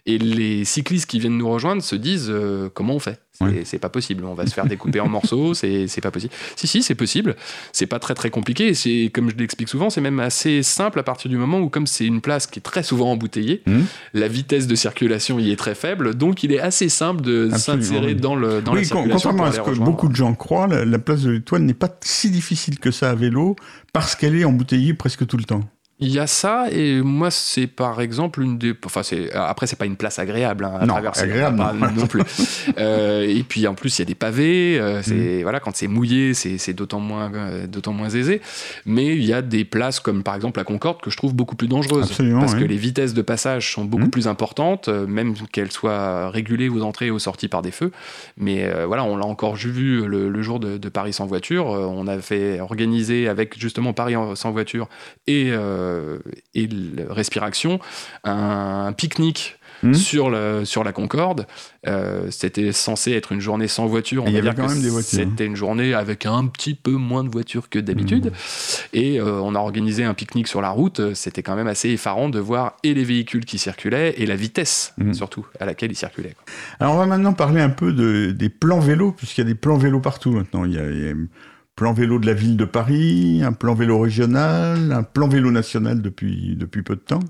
Et 0.09 0.19
les 0.19 0.65
cyclistes 0.65 1.07
qui 1.11 1.19
viennent 1.19 1.37
nous 1.37 1.49
rejoindre 1.49 1.83
se 1.83 1.97
disent 1.97 2.29
euh, 2.31 2.69
comment 2.73 2.95
on 2.95 2.99
fait? 3.01 3.21
C'est 3.33 3.45
Ouais. 3.45 3.79
pas 3.81 3.91
possible, 3.91 4.25
on 4.25 4.33
va 4.35 4.47
se 4.47 4.55
faire 4.55 4.65
découper 4.65 4.99
en 5.01 5.09
morceaux, 5.11 5.53
c'est 5.53 5.89
pas 6.01 6.11
possible. 6.11 6.33
Si, 6.55 6.67
si, 6.67 6.83
c'est 6.83 6.95
possible, 6.95 7.37
c'est 7.73 7.87
pas 7.87 7.99
très 7.99 8.15
très 8.15 8.31
compliqué. 8.31 8.69
et 8.69 8.75
C'est 8.75 9.11
Comme 9.13 9.29
je 9.31 9.37
l'explique 9.37 9.69
souvent, 9.69 9.91
c'est 9.91 10.01
même 10.01 10.21
assez 10.21 10.63
simple 10.63 11.01
à 11.01 11.03
partir 11.03 11.29
du 11.31 11.37
moment 11.37 11.59
où, 11.59 11.69
comme 11.69 11.87
c'est 11.87 12.07
une 12.07 12.21
place 12.23 12.47
qui 12.47 12.61
est 12.61 12.63
très 12.63 12.83
souvent 12.83 13.11
embouteillée, 13.11 13.63
Mhm. 13.67 13.85
la 14.15 14.29
vitesse 14.29 14.67
de 14.69 14.75
circulation 14.77 15.39
y 15.39 15.51
est 15.51 15.57
très 15.57 15.75
faible, 15.75 16.15
donc 16.15 16.45
il 16.45 16.53
est 16.53 16.61
assez 16.61 16.89
simple 16.89 17.21
de 17.23 17.51
s'insérer 17.51 18.15
oui. 18.15 18.15
dans, 18.15 18.37
le, 18.37 18.63
dans 18.63 18.73
la 18.75 18.81
oui, 18.81 18.89
con- 18.89 18.99
circulation. 19.01 19.31
contrairement 19.33 19.45
à 19.45 19.53
ce 19.53 19.61
que 19.61 19.77
beaucoup 19.85 20.09
de 20.09 20.15
gens 20.17 20.33
croient, 20.35 20.67
la, 20.69 20.85
la 20.87 20.99
place 20.99 21.23
de 21.23 21.33
l'Étoile 21.33 21.63
n'est 21.63 21.75
pas 21.75 21.91
si 22.01 22.31
difficile 22.31 22.79
que 22.79 22.91
ça 22.93 23.11
à 23.11 23.15
vélo 23.17 23.57
parce 23.93 24.15
qu'elle 24.15 24.37
est 24.37 24.45
embouteillée 24.45 24.95
presque 24.95 25.27
tout 25.27 25.37
le 25.37 25.45
temps. 25.45 25.61
Il 25.99 26.11
y 26.13 26.19
a 26.19 26.27
ça, 26.27 26.67
et 26.71 27.01
moi, 27.01 27.31
c'est 27.31 27.67
par 27.67 28.03
exemple 28.03 28.43
une 28.43 28.59
des. 28.59 28.75
Enfin, 28.85 29.03
c'est... 29.03 29.33
après, 29.33 29.67
c'est 29.67 29.77
pas 29.79 29.87
une 29.87 29.97
place 29.97 30.19
agréable 30.19 30.67
hein, 30.67 30.75
à 30.79 30.85
Non, 30.85 30.93
traverser. 30.93 31.23
agréable, 31.23 31.57
pas- 31.57 31.73
non. 31.73 31.91
non 31.93 32.07
plus. 32.07 32.23
Euh, 32.79 33.23
et 33.27 33.43
puis, 33.45 33.67
en 33.67 33.75
plus, 33.75 33.97
il 33.99 34.01
y 34.01 34.03
a 34.03 34.07
des 34.07 34.15
pavés. 34.17 34.77
euh, 34.79 34.99
Mm. 34.99 35.03
c'est, 35.05 35.43
voilà, 35.43 35.61
quand 35.61 35.75
c'est 35.75 35.87
mouillé, 35.87 36.35
c'est, 36.35 36.59
c'est 36.59 36.75
d'autant, 36.75 37.01
moins, 37.01 37.33
euh, 37.33 37.67
d'autant 37.67 37.93
moins 37.93 38.11
aisé. 38.11 38.41
Mais 38.85 39.07
il 39.17 39.25
y 39.25 39.33
a 39.33 39.41
des 39.41 39.65
places 39.65 40.01
comme 40.01 40.23
par 40.23 40.35
exemple 40.35 40.59
la 40.59 40.65
Concorde 40.65 41.01
que 41.01 41.09
je 41.11 41.17
trouve 41.17 41.33
beaucoup 41.35 41.57
plus 41.57 41.69
dangereuses. 41.69 42.11
Absolument, 42.11 42.41
parce 42.41 42.53
oui. 42.55 42.61
que 42.61 42.65
les 42.65 42.77
vitesses 42.77 43.15
de 43.15 43.23
passage 43.23 43.73
sont 43.73 43.85
beaucoup 43.85 44.07
Mm. 44.07 44.11
plus 44.11 44.29
importantes, 44.29 44.89
même 44.89 45.35
qu'elles 45.53 45.73
soient 45.73 46.29
régulées 46.31 46.69
aux 46.69 46.83
entrées 46.83 47.07
et 47.07 47.11
aux 47.11 47.19
sorties 47.21 47.49
par 47.49 47.63
des 47.63 47.71
feux. 47.71 47.93
Mais 48.37 48.71
voilà, 48.87 49.05
on 49.05 49.17
l'a 49.17 49.25
encore 49.27 49.55
vu 49.55 50.05
le, 50.07 50.29
le 50.29 50.43
jour 50.43 50.61
de, 50.61 50.77
de 50.77 50.89
Paris 50.91 51.13
sans 51.15 51.25
voiture. 51.27 51.67
On 51.67 52.07
avait 52.09 52.61
organisé 52.61 53.29
avec 53.29 53.59
justement 53.59 53.93
Paris 53.95 54.15
sans 54.35 54.51
voiture 54.51 54.89
et, 55.27 55.53
et 56.55 56.67
le 56.67 57.11
Respiration 57.11 57.79
un, 58.25 58.93
pique-nique. 58.97 59.59
Mhm. 59.83 59.93
Sur, 59.93 60.31
le, 60.31 60.65
sur 60.65 60.85
la 60.85 60.93
Concorde, 60.93 61.47
Euh, 61.87 62.29
c'était 62.31 62.73
censé 62.73 63.13
être 63.13 63.31
une 63.31 63.41
journée 63.43 63.69
sans 63.69 63.87
voiture. 63.87 64.25
On 64.25 64.27
il 64.27 64.33
y 64.35 64.41
va 64.41 64.49
avait 64.51 64.57
quand 64.63 64.69
même 64.69 64.81
des 64.81 64.89
voitures, 64.89 65.21
hein. 65.21 65.27
C'était 65.31 65.45
une 65.45 65.55
journée 65.55 65.93
avec 65.93 66.25
un 66.25 66.47
petit 66.47 66.75
peu 66.75 66.93
moins 66.93 67.23
de 67.23 67.29
voitures 67.29 67.69
que 67.69 67.79
d'habitude. 67.79 68.33
Et 68.95 69.21
euh, 69.21 69.39
on 69.43 69.55
a 69.55 69.59
organisé 69.61 70.03
un 70.03 70.15
pique-nique 70.15 70.49
sur 70.49 70.63
la 70.63 70.71
route. 70.71 71.15
C'était 71.15 71.43
quand 71.43 71.55
même 71.57 71.67
assez 71.69 71.91
effarant 71.91 72.29
de 72.31 72.39
voir 72.41 72.77
et 72.85 72.95
les 72.95 73.05
véhicules 73.05 73.45
qui 73.45 73.59
circulaient 73.59 74.15
et 74.17 74.25
la 74.27 74.35
vitesse, 74.35 74.95
Mhm. 74.97 75.13
surtout, 75.15 75.47
à 75.61 75.67
laquelle 75.67 75.93
ils 75.93 75.97
circulaient. 75.97 76.35
quoi. 76.35 76.45
Alors 76.81 76.95
on 76.95 76.99
va 76.99 77.07
maintenant 77.07 77.35
parler 77.35 77.61
un 77.61 77.69
peu 77.71 77.93
de, 77.93 78.33
des 78.33 78.49
plans 78.49 78.81
vélos, 78.81 79.13
puisqu'il 79.13 79.43
y 79.43 79.45
a 79.45 79.49
des 79.49 79.55
plans 79.55 79.77
vélos 79.77 80.01
partout 80.01 80.31
maintenant. 80.33 80.65
Il 80.65 80.73
y, 80.73 80.79
a, 80.79 80.91
il 80.91 81.05
y 81.05 81.09
a 81.09 81.13
un 81.13 81.27
plan 81.77 81.93
vélo 81.93 82.19
de 82.19 82.27
la 82.27 82.33
ville 82.33 82.57
de 82.57 82.65
Paris, 82.65 83.43
un 83.45 83.53
plan 83.53 83.75
vélo 83.75 84.01
régional, 84.01 84.93
un 84.93 85.03
plan 85.03 85.29
vélo 85.29 85.51
national 85.51 86.01
depuis, 86.01 86.57
peu 86.57 86.97
de 86.97 87.01
temps. 87.01 87.21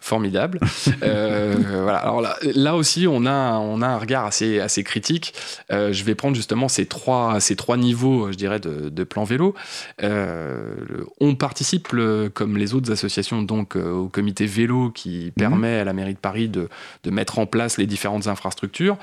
Formidable. 0.00 0.60
Euh, 1.02 1.56
voilà. 1.82 1.98
Alors 1.98 2.20
là, 2.20 2.36
là 2.54 2.74
aussi, 2.76 3.06
on 3.08 3.26
a, 3.26 3.58
on 3.58 3.82
a 3.82 3.86
un 3.86 3.98
regard 3.98 4.24
assez, 4.24 4.60
assez 4.60 4.82
critique. 4.82 5.34
Euh, 5.70 5.92
je 5.92 6.04
vais 6.04 6.14
prendre 6.14 6.34
justement 6.36 6.68
ces 6.68 6.86
trois, 6.86 7.38
ces 7.40 7.54
trois 7.56 7.76
niveaux, 7.76 8.30
je 8.32 8.36
dirais, 8.36 8.58
de, 8.60 8.88
de 8.88 9.04
plan 9.04 9.24
vélo. 9.24 9.54
Euh, 10.02 10.74
on 11.20 11.34
participe, 11.34 11.88
le- 11.92 12.30
comme 12.32 12.56
les 12.56 12.72
autres 12.74 12.90
associations, 12.92 13.42
donc 13.42 13.76
au 13.76 14.08
comité 14.08 14.46
vélo 14.46 14.90
qui 14.90 15.32
permet 15.36 15.80
à 15.80 15.84
la 15.84 15.92
mairie 15.92 16.14
de 16.14 16.18
Paris 16.18 16.48
de, 16.48 16.68
de 17.04 17.10
mettre 17.10 17.38
en 17.38 17.46
place 17.46 17.76
les 17.78 17.86
différentes 17.86 18.26
infrastructures. 18.26 18.96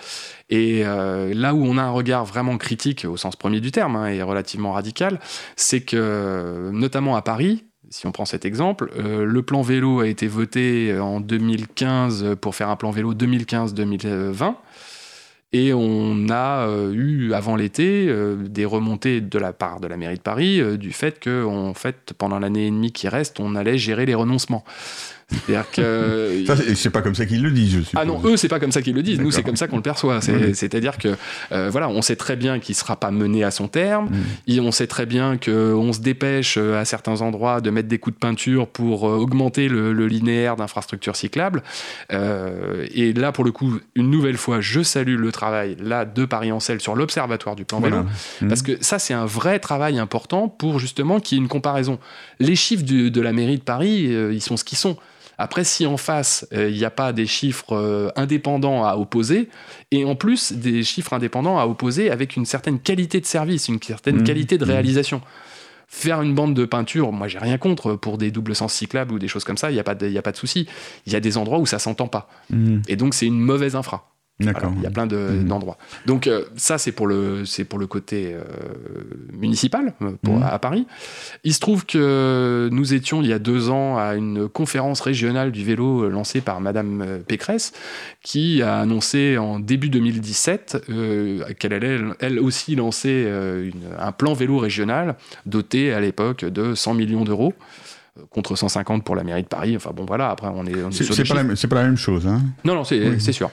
Et 0.49 0.83
là 0.83 1.53
où 1.53 1.63
on 1.65 1.77
a 1.77 1.83
un 1.83 1.91
regard 1.91 2.25
vraiment 2.25 2.57
critique, 2.57 3.05
au 3.07 3.17
sens 3.17 3.35
premier 3.35 3.59
du 3.59 3.71
terme, 3.71 3.95
hein, 3.95 4.07
et 4.07 4.21
relativement 4.21 4.71
radical, 4.73 5.19
c'est 5.55 5.81
que, 5.81 6.69
notamment 6.71 7.15
à 7.15 7.21
Paris, 7.21 7.65
si 7.93 8.07
on 8.07 8.11
prend 8.11 8.25
cet 8.25 8.43
exemple, 8.43 8.91
euh, 8.97 9.23
le 9.23 9.41
plan 9.43 9.61
vélo 9.61 9.99
a 9.99 10.07
été 10.07 10.27
voté 10.27 10.97
en 10.99 11.19
2015 11.19 12.35
pour 12.41 12.55
faire 12.55 12.69
un 12.69 12.75
plan 12.75 12.91
vélo 12.91 13.13
2015-2020. 13.13 14.55
Et 15.53 15.71
on 15.71 16.29
a 16.29 16.67
euh, 16.67 16.91
eu, 16.93 17.33
avant 17.33 17.55
l'été, 17.55 18.07
euh, 18.09 18.35
des 18.35 18.65
remontées 18.65 19.21
de 19.21 19.37
la 19.37 19.53
part 19.53 19.79
de 19.79 19.87
la 19.87 19.97
mairie 19.97 20.17
de 20.17 20.21
Paris 20.21 20.59
euh, 20.59 20.77
du 20.77 20.91
fait 20.91 21.19
que, 21.19 21.45
en 21.45 21.75
fait, 21.75 22.13
pendant 22.17 22.39
l'année 22.39 22.65
et 22.65 22.71
demie 22.71 22.91
qui 22.91 23.07
reste, 23.07 23.39
on 23.39 23.53
allait 23.55 23.77
gérer 23.77 24.07
les 24.07 24.15
renoncements. 24.15 24.63
C'est-à-dire 25.29 25.69
que 25.71 26.43
Ça, 26.47 26.55
c'est- 26.75 26.89
pas 26.89 27.01
comme 27.01 27.15
ça 27.15 27.25
qu'ils 27.25 27.41
le 27.41 27.51
disent, 27.51 27.71
je 27.77 27.81
suppose. 27.81 27.99
ah 28.01 28.05
non, 28.05 28.21
eux, 28.25 28.37
c'est 28.37 28.47
pas 28.47 28.59
comme 28.59 28.71
ça 28.71 28.81
qu'ils 28.81 28.93
le 28.95 29.01
disent. 29.03 29.19
Nous, 29.19 29.31
c'est 29.31 29.43
comme 29.43 29.55
ça 29.55 29.67
qu'on 29.67 29.77
le 29.77 29.81
perçoit. 29.81 30.19
Oui. 30.27 30.53
C'est-à-dire 30.55 30.97
que, 30.97 31.15
euh, 31.51 31.69
voilà, 31.71 31.89
on 31.89 32.01
sait 32.01 32.15
très 32.15 32.35
bien 32.35 32.59
qu'il 32.59 32.75
sera 32.75 32.95
pas 32.99 33.09
mené 33.11 33.43
à 33.43 33.51
son 33.51 33.67
terme. 33.67 34.05
Mm. 34.09 34.51
Et 34.51 34.59
on 34.59 34.71
sait 34.71 34.87
très 34.87 35.05
bien 35.05 35.37
qu'on 35.37 35.91
se 35.93 35.99
dépêche 36.01 36.55
euh, 36.57 36.79
à 36.79 36.85
certains 36.85 37.21
endroits 37.21 37.61
de 37.61 37.69
mettre 37.69 37.87
des 37.87 37.97
coups 37.99 38.15
de 38.15 38.19
peinture 38.19 38.67
pour 38.67 39.07
euh, 39.09 39.15
augmenter 39.17 39.67
le, 39.69 39.93
le 39.93 40.07
linéaire 40.07 40.55
d'infrastructures 40.55 41.15
cyclables. 41.15 41.63
Euh, 42.11 42.85
et 42.93 43.13
là, 43.13 43.31
pour 43.31 43.43
le 43.43 43.51
coup, 43.51 43.79
une 43.95 44.09
nouvelle 44.09 44.37
fois, 44.37 44.61
je 44.61 44.81
salue 44.83 45.17
le 45.17 45.31
travail 45.31 45.75
là 45.81 46.05
de 46.05 46.25
Paris 46.25 46.51
Ancel 46.51 46.79
sur 46.81 46.95
l'observatoire 46.95 47.55
du 47.55 47.65
plan 47.65 47.79
Voilà. 47.79 47.97
vélo. 47.97 48.09
Mm. 48.41 48.47
Parce 48.49 48.61
que 48.61 48.77
ça, 48.81 48.99
c'est 48.99 49.13
un 49.13 49.25
vrai 49.25 49.59
travail 49.59 49.99
important 49.99 50.47
pour 50.47 50.79
justement 50.79 51.19
qu'il 51.19 51.37
y 51.37 51.41
ait 51.41 51.43
une 51.43 51.49
comparaison. 51.49 51.99
Les 52.39 52.55
chiffres 52.55 52.83
du- 52.83 53.09
de 53.11 53.21
la 53.21 53.33
mairie 53.33 53.57
de 53.57 53.63
Paris, 53.63 54.07
euh, 54.13 54.33
ils 54.33 54.41
sont 54.41 54.57
ce 54.57 54.63
qu'ils 54.63 54.77
sont. 54.77 54.97
Après, 55.43 55.63
si 55.65 55.85
en 55.85 55.97
face, 55.97 56.47
euh, 56.53 56.69
il 56.69 56.77
n'y 56.77 56.85
a 56.85 56.89
pas 56.89 57.11
des 57.11 57.25
chiffres 57.27 57.73
euh, 57.75 58.09
indépendants 58.15 58.85
à 58.85 58.95
opposer, 58.95 59.49
et 59.91 60.05
en 60.05 60.15
plus 60.15 60.53
des 60.53 60.83
chiffres 60.83 61.11
indépendants 61.13 61.59
à 61.59 61.65
opposer 61.65 62.09
avec 62.09 62.37
une 62.37 62.45
certaine 62.45 62.79
qualité 62.79 63.19
de 63.19 63.25
service, 63.25 63.67
une 63.67 63.81
certaine 63.81 64.17
Mhm. 64.19 64.23
qualité 64.23 64.57
de 64.57 64.63
Mhm. 64.63 64.71
réalisation. 64.71 65.21
Faire 65.89 66.21
une 66.21 66.33
bande 66.33 66.53
de 66.55 66.65
peinture, 66.65 67.11
moi 67.11 67.27
j'ai 67.27 67.37
rien 67.39 67.57
contre 67.57 67.95
pour 67.95 68.17
des 68.17 68.31
doubles 68.31 68.55
sens 68.55 68.73
cyclables 68.73 69.11
ou 69.13 69.19
des 69.19 69.27
choses 69.27 69.43
comme 69.43 69.57
ça, 69.57 69.69
il 69.69 69.73
n'y 69.75 69.79
a 69.79 69.83
pas 69.83 69.95
de, 69.95 70.07
il 70.07 70.13
y 70.13 70.17
a 70.17 70.21
pas 70.23 70.31
de 70.31 70.37
souci. 70.37 70.65
Il 71.05 71.13
y 71.13 71.15
a 71.15 71.19
des 71.19 71.37
endroits 71.37 71.59
où 71.59 71.65
ça 71.65 71.77
s'entend 71.77 72.07
pas. 72.07 72.29
Mm. 72.49 72.79
Et 72.87 72.95
donc 72.95 73.13
c'est 73.13 73.27
une 73.27 73.39
mauvaise 73.39 73.75
infra. 73.75 74.09
Voilà, 74.39 74.59
il 74.77 74.81
y 74.81 74.87
a 74.87 74.89
plein 74.89 75.05
de- 75.05 75.15
Mhm. 75.15 75.47
d'endroits. 75.47 75.77
Donc 76.07 76.25
euh, 76.27 76.43
ça, 76.55 76.77
c'est 76.77 76.91
pour 76.91 77.05
le, 77.07 77.45
c'est 77.45 77.63
pour 77.65 77.77
le 77.79 77.85
côté 77.87 78.33
euh, 78.33 78.41
municipal 79.31 79.93
euh, 80.01 80.11
pour, 80.23 80.37
Mhm. 80.37 80.43
à 80.43 80.59
Paris. 80.59 80.87
Il 81.43 81.53
se 81.53 81.59
trouve 81.59 81.85
que 81.85 82.67
nous 82.71 82.93
étions 82.93 83.21
il 83.21 83.27
y 83.27 83.33
a 83.33 83.39
deux 83.39 83.69
ans 83.69 83.97
à 83.97 84.15
une 84.15 84.49
conférence 84.49 85.01
régionale 85.01 85.51
du 85.51 85.63
vélo 85.63 86.09
lancée 86.09 86.41
par 86.41 86.61
Madame 86.61 87.19
Pécresse, 87.27 87.73
qui 88.23 88.61
a 88.63 88.79
annoncé 88.79 89.37
en 89.37 89.59
début 89.59 89.89
2017 89.89 90.83
euh, 90.89 91.43
qu'elle 91.59 91.73
allait 91.73 91.99
elle 92.19 92.39
aussi 92.39 92.75
lancer 92.75 93.27
une- 93.27 93.93
un 93.99 94.11
plan 94.11 94.33
vélo 94.33 94.57
régional 94.57 95.15
doté 95.45 95.93
à 95.93 95.99
l'époque 96.01 96.43
de 96.43 96.73
100 96.75 96.95
millions 96.95 97.23
d'euros 97.23 97.53
contre 98.29 98.55
150 98.55 99.03
pour 99.03 99.15
la 99.15 99.23
mairie 99.23 99.43
de 99.43 99.47
Paris. 99.47 99.75
Enfin 99.75 99.91
bon, 99.95 100.05
voilà, 100.05 100.29
après 100.29 100.47
on 100.47 100.65
est, 100.65 100.73
C'est 100.91 101.27
pas, 101.27 101.33
la 101.35 101.43
même- 101.43 101.55
c'est 101.55 101.67
pas 101.67 101.75
la 101.77 101.83
même 101.83 101.97
chose. 101.97 102.27
Hein? 102.27 102.41
Non, 102.63 102.75
non, 102.75 102.83
c'est 102.83 102.99
Oui. 103.09 103.15
c'est 103.19 103.31
sûr. 103.31 103.49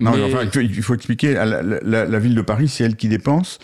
Non, 0.00 0.12
Mais- 0.16 0.24
enfin, 0.24 0.48
il 0.60 0.82
faut, 0.82 0.94
expliquer, 0.94 1.34
la- 1.34 2.06
la 2.06 2.18
ville 2.18 2.34
de 2.34 2.42
Paris, 2.42 2.68
c'est 2.68 2.84
elle 2.84 2.96
qui 2.96 3.08
dépense. 3.08 3.58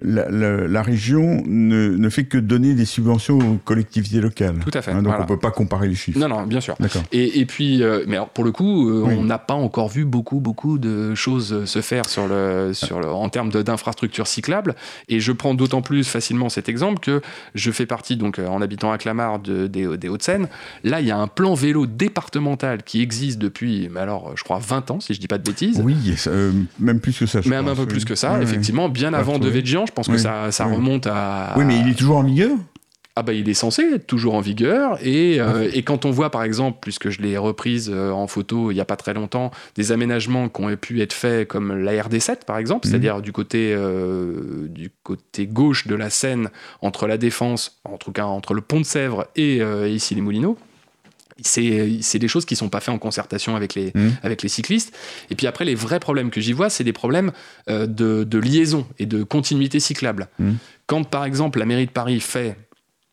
La, 0.00 0.30
la- 0.30 0.68
la 0.68 0.82
région 0.82 1.42
ne, 1.46 1.88
ne 1.88 2.08
fait 2.08 2.22
que 2.24 2.38
donner 2.38 2.74
des 2.74 2.84
subventions 2.84 3.38
aux 3.38 3.56
collectivités 3.64 4.20
locales. 4.20 4.54
Tout 4.64 4.70
à 4.72 4.80
fait, 4.80 4.92
Hein, 4.92 4.98
donc 5.02 5.06
voilà. 5.08 5.24
on 5.24 5.26
peut 5.26 5.38
pas 5.40 5.50
comparer 5.50 5.88
les 5.88 5.96
chiffres. 5.96 6.18
Non, 6.20 6.28
non, 6.28 6.44
bien 6.46 6.60
sûr. 6.60 6.76
Et, 7.10 7.40
et 7.40 7.46
puis, 7.46 7.82
euh, 7.82 8.04
mais 8.06 8.14
alors 8.14 8.28
pour 8.28 8.44
le 8.44 8.52
coup, 8.52 8.88
euh, 8.88 9.02
Oui. 9.06 9.14
on 9.18 9.24
n'a 9.24 9.38
pas 9.38 9.54
encore 9.54 9.88
vu 9.88 10.04
beaucoup, 10.04 10.38
beaucoup 10.38 10.78
de 10.78 11.16
choses 11.16 11.52
euh, 11.52 11.66
se 11.66 11.80
faire 11.80 12.08
sur 12.08 12.28
le, 12.28 12.70
sur 12.74 13.00
le, 13.00 13.08
en 13.08 13.28
termes 13.28 13.50
d'infrastructures 13.50 14.28
cyclables. 14.28 14.76
Et 15.08 15.18
je 15.18 15.32
prends 15.32 15.54
d'autant 15.54 15.82
plus 15.82 16.04
facilement 16.04 16.48
cet 16.48 16.68
exemple 16.68 17.00
que 17.00 17.20
je 17.56 17.70
fais 17.72 17.86
partie, 17.86 18.16
donc, 18.16 18.38
en 18.38 18.62
habitant 18.62 18.92
à 18.92 18.98
Clamart, 18.98 19.40
de- 19.40 19.66
des, 19.66 19.96
des 19.98 20.08
Hauts-de-Seine. 20.08 20.46
Là, 20.84 21.00
il 21.00 21.08
y 21.08 21.10
a 21.10 21.18
un 21.18 21.26
plan 21.26 21.54
vélo 21.54 21.86
départemental 21.86 22.82
qui 22.84 23.02
existe 23.02 23.38
depuis, 23.40 23.88
mais 23.92 24.00
alors, 24.00 24.32
je 24.36 24.44
crois, 24.44 24.58
20 24.60 24.90
ans, 24.92 25.00
si 25.00 25.12
je 25.14 25.20
dis 25.20 25.26
pas 25.28 25.38
de 25.38 25.44
bêtises. 25.44 25.80
Oui, 25.84 25.96
euh, 26.28 26.52
même 26.78 27.00
plus 27.00 27.18
que 27.18 27.26
ça. 27.26 27.40
je 27.40 27.48
Même 27.48 27.66
un 27.68 27.74
peu 27.74 27.86
plus 27.86 28.04
que 28.04 28.14
ça, 28.14 28.34
Ouais, 28.34 28.42
effectivement, 28.44 28.88
bien 28.88 29.10
va 29.10 29.18
avant 29.18 29.32
de 29.32 29.44
retrouver. 29.44 29.58
Je 29.88 29.92
pense 29.92 30.08
que 30.08 30.18
ça, 30.18 30.50
ça 30.52 30.66
oui. 30.68 30.76
remonte 30.76 31.06
à. 31.06 31.54
Oui, 31.56 31.64
mais 31.64 31.78
il 31.80 31.88
est 31.90 31.94
toujours 31.94 32.18
en 32.18 32.22
vigueur 32.22 32.56
Ah 33.16 33.22
bah 33.22 33.32
il 33.32 33.48
est 33.48 33.54
censé 33.54 33.82
être 33.94 34.06
toujours 34.06 34.34
en 34.34 34.40
vigueur 34.40 34.96
et, 35.04 35.40
euh, 35.40 35.68
et 35.74 35.82
quand 35.82 36.04
on 36.04 36.10
voit 36.12 36.30
par 36.30 36.44
exemple, 36.44 36.78
puisque 36.80 37.10
je 37.10 37.20
l'ai 37.20 37.36
reprise 37.36 37.90
euh, 37.92 38.12
en 38.12 38.28
photo 38.28 38.70
il 38.70 38.74
n'y 38.74 38.80
a 38.80 38.84
pas 38.84 38.94
très 38.96 39.12
longtemps, 39.12 39.50
des 39.74 39.90
aménagements 39.90 40.48
qui 40.48 40.62
ont 40.62 40.76
pu 40.76 41.00
être 41.02 41.12
faits 41.12 41.48
comme 41.48 41.76
la 41.76 41.92
RD7 42.00 42.44
par 42.46 42.58
exemple, 42.58 42.86
Mhm. 42.86 42.90
c'est-à-dire 42.92 43.20
du 43.20 43.32
côté 43.32 43.74
euh, 43.74 44.68
du 44.68 44.90
côté 45.02 45.48
gauche 45.48 45.88
de 45.88 45.96
la 45.96 46.10
Seine 46.10 46.50
entre 46.80 47.08
la 47.08 47.18
Défense, 47.18 47.80
en 47.84 47.96
tout 47.98 48.12
cas 48.12 48.24
entre 48.26 48.54
le 48.54 48.60
pont 48.60 48.78
de 48.78 48.84
Sèvres 48.86 49.26
et 49.34 49.58
ici 49.88 50.14
les 50.14 50.20
Moulineaux. 50.20 50.56
C'est 51.42 52.18
des 52.18 52.28
choses 52.28 52.44
qui 52.44 52.56
sont 52.56 52.68
pas 52.68 52.80
faites 52.80 52.94
en 52.94 52.98
concertation 52.98 53.54
avec 53.56 53.74
les, 53.74 53.92
Mhm. 53.94 54.16
avec 54.22 54.42
les 54.42 54.48
cyclistes. 54.48 54.96
Et 55.30 55.34
puis 55.34 55.46
après, 55.46 55.64
les 55.64 55.74
vrais 55.74 56.00
problèmes 56.00 56.30
que 56.30 56.40
j'y 56.40 56.52
vois, 56.52 56.68
c'est 56.70 56.84
des 56.84 56.92
problèmes 56.92 57.32
euh, 57.70 57.86
de, 57.86 58.24
de 58.24 58.38
liaison 58.38 58.86
et 58.98 59.06
de 59.06 59.22
continuité 59.22 59.80
cyclable. 59.80 60.28
Mhm. 60.38 60.56
Quand 60.86 61.04
par 61.04 61.24
exemple 61.24 61.58
la 61.58 61.64
mairie 61.66 61.86
de 61.86 61.90
Paris 61.92 62.20
fait 62.20 62.56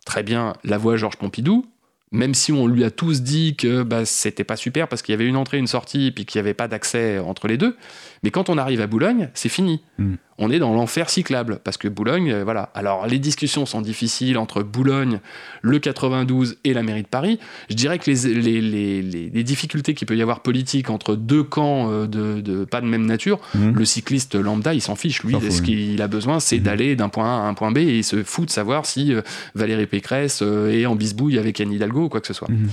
très 0.05 0.23
bien 0.23 0.53
la 0.63 0.77
voie 0.77 0.97
Georges 0.97 1.17
Pompidou, 1.17 1.65
même 2.11 2.33
si 2.33 2.51
on 2.51 2.67
lui 2.67 2.83
a 2.83 2.91
tous 2.91 3.21
dit 3.23 3.55
que 3.57 3.83
bah, 3.83 4.05
c'était 4.05 4.43
pas 4.45 4.55
super 4.55 4.87
parce 4.87 5.01
qu'il 5.01 5.11
y 5.11 5.15
avait 5.15 5.25
une 5.25 5.35
entrée, 5.35 5.57
une 5.57 5.67
sortie, 5.67 6.11
puis 6.11 6.25
qu'il 6.25 6.39
n'y 6.39 6.45
avait 6.45 6.53
pas 6.53 6.67
d'accès 6.67 7.19
entre 7.19 7.47
les 7.47 7.57
deux. 7.57 7.75
Mais 8.23 8.31
quand 8.31 8.49
on 8.49 8.57
arrive 8.57 8.79
à 8.79 8.87
Boulogne, 8.87 9.29
c'est 9.33 9.49
fini. 9.49 9.81
Mm. 9.97 10.13
On 10.37 10.51
est 10.51 10.59
dans 10.59 10.73
l'enfer 10.73 11.09
cyclable 11.09 11.59
parce 11.63 11.77
que 11.77 11.87
Boulogne, 11.87 12.29
euh, 12.29 12.43
voilà. 12.43 12.69
Alors 12.75 13.07
les 13.07 13.19
discussions 13.19 13.65
sont 13.65 13.79
difficiles 13.79 14.37
entre 14.37 14.63
Boulogne, 14.63 15.19
le 15.61 15.79
92 15.79 16.57
et 16.65 16.73
la 16.73 16.83
mairie 16.83 17.03
de 17.03 17.07
Paris. 17.07 17.39
Je 17.69 17.75
dirais 17.75 17.99
que 17.99 18.11
les, 18.11 18.33
les, 18.33 18.59
les, 18.61 19.01
les- 19.01 19.29
les 19.29 19.43
difficultés 19.43 19.93
qu'il 19.93 20.07
peut 20.07 20.17
y 20.17 20.21
avoir 20.21 20.41
politiques 20.41 20.89
entre 20.89 21.15
deux 21.15 21.43
camps 21.43 21.89
euh, 21.89 22.05
de, 22.05 22.41
de 22.41 22.65
pas 22.65 22.81
de 22.81 22.85
même 22.85 23.05
nature, 23.05 23.39
Mhm. 23.55 23.75
le 23.75 23.85
cycliste 23.85 24.35
lambda, 24.35 24.73
il 24.73 24.81
s'en 24.81 24.95
fiche. 24.95 25.23
Lui, 25.23 25.35
ce 25.51 25.61
qu'il 25.61 26.01
a 26.01 26.07
besoin, 26.09 26.41
c'est 26.41 26.57
Mhm. 26.57 26.63
d'aller 26.63 26.95
d'un 26.97 27.07
point 27.09 27.25
A 27.41 27.45
à 27.45 27.47
un 27.47 27.53
point 27.53 27.71
B 27.71 27.77
et 27.77 27.97
il 27.99 28.03
se 28.03 28.21
fout 28.23 28.45
de 28.47 28.51
savoir 28.51 28.85
si 28.85 29.13
euh, 29.13 29.21
Valérie 29.55 29.87
Pécresse 29.87 30.41
est 30.41 30.85
en 30.85 30.95
bisbouille 30.95 31.39
avec 31.39 31.61
Anne 31.61 31.71
Hidalgo 31.71 32.03
ou 32.05 32.09
quoi 32.09 32.19
que 32.19 32.27
ce 32.27 32.33
soit. 32.33 32.49
Mhm. 32.49 32.67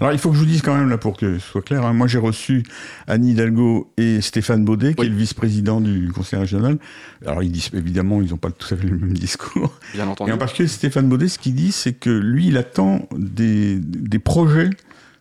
Alors 0.00 0.12
il 0.12 0.18
faut 0.18 0.30
que 0.30 0.34
je 0.34 0.40
vous 0.40 0.46
dise 0.46 0.62
quand 0.62 0.76
même, 0.76 0.88
là, 0.88 0.98
pour 0.98 1.16
que 1.16 1.38
ce 1.38 1.46
soit 1.46 1.62
clair, 1.62 1.84
hein, 1.84 1.92
moi 1.92 2.06
j'ai 2.06 2.18
reçu 2.18 2.64
Anne 3.06 3.24
Hidalgo 3.24 3.92
et 3.96 4.20
Stéphane 4.20 4.64
Baudet, 4.64 4.94
qui 4.94 5.04
est 5.04 5.08
le 5.08 5.14
vice-président 5.16 5.80
du 5.80 6.10
conseil 6.12 6.40
régional. 6.40 6.78
Alors 7.24 7.42
ils 7.42 7.52
disent, 7.52 7.70
évidemment, 7.74 8.20
ils 8.20 8.30
n'ont 8.30 8.36
pas 8.36 8.50
tout 8.50 8.72
à 8.74 8.76
fait 8.76 8.86
le 8.88 8.98
même 8.98 9.12
discours. 9.12 9.78
Bien 9.94 10.08
entendu. 10.08 10.30
Et 10.30 10.34
en 10.34 10.38
particulier, 10.38 10.68
Stéphane 10.68 11.08
Baudet, 11.08 11.28
ce 11.28 11.38
qu'il 11.38 11.54
dit, 11.54 11.70
c'est 11.72 11.92
que 11.92 12.10
lui, 12.10 12.48
il 12.48 12.56
attend 12.56 13.08
des, 13.16 13.76
des 13.78 14.18
projets, 14.18 14.70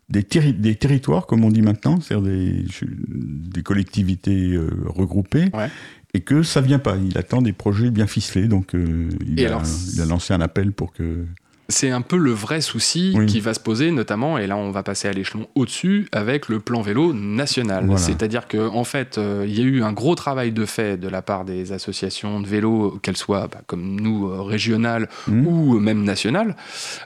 des, 0.10 0.24
terri- 0.24 0.54
des 0.60 0.76
territoires, 0.76 1.28
comme 1.28 1.44
on 1.46 1.50
dit 1.52 1.62
maintenant, 1.62 2.02
c'est-à-dire 2.02 2.28
des, 2.30 2.66
des 3.12 3.62
collectivités 3.64 4.54
euh, 4.54 4.68
regroupées, 4.88 5.50
Ouais. 5.54 5.70
et 6.16 6.22
que 6.22 6.42
ça 6.44 6.62
vient 6.62 6.80
pas. 6.80 6.98
Il 6.98 7.18
attend 7.18 7.42
des 7.42 7.54
projets 7.54 7.90
bien 7.92 8.08
ficelés, 8.08 8.48
donc 8.48 8.74
euh, 8.76 9.10
il, 9.26 9.40
Et 9.40 9.46
a, 9.46 9.50
alors, 9.50 9.64
il 9.94 10.02
a 10.02 10.06
lancé 10.06 10.34
un 10.34 10.42
appel 10.42 10.72
pour 10.72 10.94
que... 10.94 11.26
C'est 11.74 11.90
un 11.90 12.02
peu 12.02 12.18
le 12.18 12.30
vrai 12.32 12.62
souci 12.62 13.14
Oui. 13.16 13.26
qui 13.26 13.40
va 13.40 13.56
se 13.56 13.60
poser, 13.60 13.90
notamment, 13.90 14.38
et 14.38 14.46
là 14.46 14.56
on 14.58 14.70
va 14.70 14.84
passer 14.84 15.08
à 15.08 15.12
l'échelon 15.12 15.48
au-dessus, 15.56 16.08
avec 16.12 16.48
le 16.48 16.60
plan 16.60 16.82
vélo 16.84 17.14
national. 17.14 17.86
Voilà. 17.88 18.00
C'est-à-dire 18.00 18.48
qu'en 18.48 18.76
en 18.76 18.84
fait, 18.84 19.18
euh, 19.18 19.44
il 19.48 19.58
y 19.58 19.62
a 19.62 19.66
eu 19.66 19.82
un 19.82 19.92
gros 19.92 20.14
travail 20.14 20.52
de 20.52 20.66
fait 20.66 20.98
de 20.98 21.08
la 21.08 21.24
part 21.24 21.46
des 21.46 21.72
associations 21.72 22.40
de 22.42 22.48
vélo, 22.48 23.00
qu'elles 23.02 23.18
soient 23.18 23.48
bah, 23.48 23.62
comme 23.66 24.00
nous, 24.00 24.30
euh, 24.30 24.42
régionales 24.44 25.10
Mhm. 25.28 25.48
ou 25.48 25.80
même 25.80 26.04
nationales, 26.04 26.56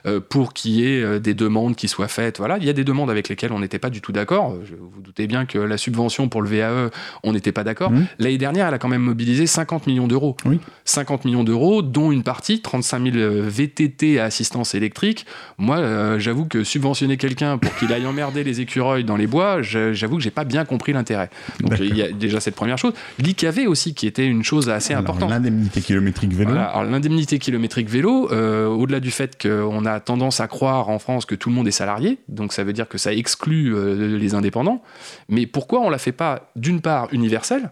euh, 0.04 0.20
pour 0.20 0.52
qu'il 0.52 0.72
y 0.72 0.84
ait 0.86 1.18
des 1.18 1.32
demandes 1.32 1.74
qui 1.74 1.88
soient 1.88 2.06
faites. 2.08 2.36
Voilà, 2.36 2.58
il 2.58 2.64
y 2.64 2.68
a 2.70 2.74
des 2.74 2.84
demandes 2.84 3.10
avec 3.10 3.30
lesquelles 3.30 3.52
on 3.52 3.60
n'était 3.60 3.78
pas 3.78 3.88
du 3.90 4.02
tout 4.02 4.12
d'accord. 4.12 4.54
Je- 4.64 4.74
Vous 4.74 5.00
doutez 5.00 5.26
bien 5.26 5.46
que 5.46 5.58
la 5.58 5.78
subvention 5.78 6.28
pour 6.28 6.42
le 6.42 6.48
VAE, 6.50 6.90
on 7.24 7.32
n'était 7.32 7.52
pas 7.52 7.64
d'accord. 7.64 7.90
Mhm. 7.90 8.06
L'année 8.18 8.38
dernière, 8.38 8.68
elle 8.68 8.74
a 8.74 8.78
quand 8.78 8.88
même 8.88 9.02
mobilisé 9.02 9.46
50 9.46 9.86
millions 9.86 10.08
d'euros. 10.08 10.36
Oui. 10.44 10.60
50 10.84 11.24
millions 11.24 11.44
d'euros, 11.44 11.80
dont 11.80 12.12
une 12.12 12.22
partie, 12.22 12.60
35 12.60 13.12
000 13.12 13.16
VTT 13.48 14.18
à 14.18 14.24
assistance 14.24 14.57
électrique. 14.64 15.26
Moi, 15.58 15.78
euh, 15.78 16.18
j'avoue 16.18 16.44
que 16.44 16.64
subventionner 16.64 17.16
quelqu'un 17.16 17.58
pour 17.58 17.74
qu'il 17.76 17.92
aille 17.92 18.06
emmerder 18.06 18.44
les 18.44 18.60
écureuils 18.60 19.04
dans 19.04 19.16
les 19.16 19.26
bois, 19.26 19.62
j'avoue 19.62 20.16
que 20.16 20.22
j'ai 20.22 20.30
pas 20.30 20.44
bien 20.44 20.64
compris 20.64 20.92
l'intérêt. 20.92 21.30
Donc 21.60 21.78
il 21.80 21.96
y 21.96 22.02
a 22.02 22.10
déjà 22.10 22.40
cette 22.40 22.54
première 22.54 22.78
chose. 22.78 22.92
L'IKV 23.18 23.66
aussi, 23.66 23.94
qui 23.94 24.06
était 24.06 24.26
une 24.26 24.44
chose 24.44 24.68
assez 24.68 24.92
Alors, 24.92 25.04
importante. 25.04 25.30
L'indemnité 25.30 25.80
kilométrique 25.80 26.32
vélo. 26.32 26.50
Voilà. 26.50 26.84
L'indemnité 26.84 27.38
kilométrique 27.38 27.88
vélo, 27.88 28.30
euh, 28.32 28.66
au-delà 28.66 29.00
du 29.00 29.10
fait 29.10 29.40
qu'on 29.40 29.84
a 29.84 30.00
tendance 30.00 30.40
à 30.40 30.48
croire 30.48 30.88
en 30.88 30.98
France 30.98 31.26
que 31.26 31.34
tout 31.34 31.48
le 31.48 31.54
monde 31.54 31.68
est 31.68 31.72
salarié, 31.72 32.18
donc 32.28 32.52
ça 32.52 32.64
veut 32.64 32.72
dire 32.72 32.88
que 32.88 32.98
ça 32.98 33.12
exclut 33.12 33.74
euh, 33.74 34.16
les 34.18 34.34
indépendants, 34.34 34.82
mais 35.28 35.46
pourquoi 35.46 35.80
on 35.80 35.90
la 35.90 35.98
fait 35.98 36.12
pas 36.12 36.50
d'une 36.56 36.80
part 36.80 37.08
universelle 37.12 37.70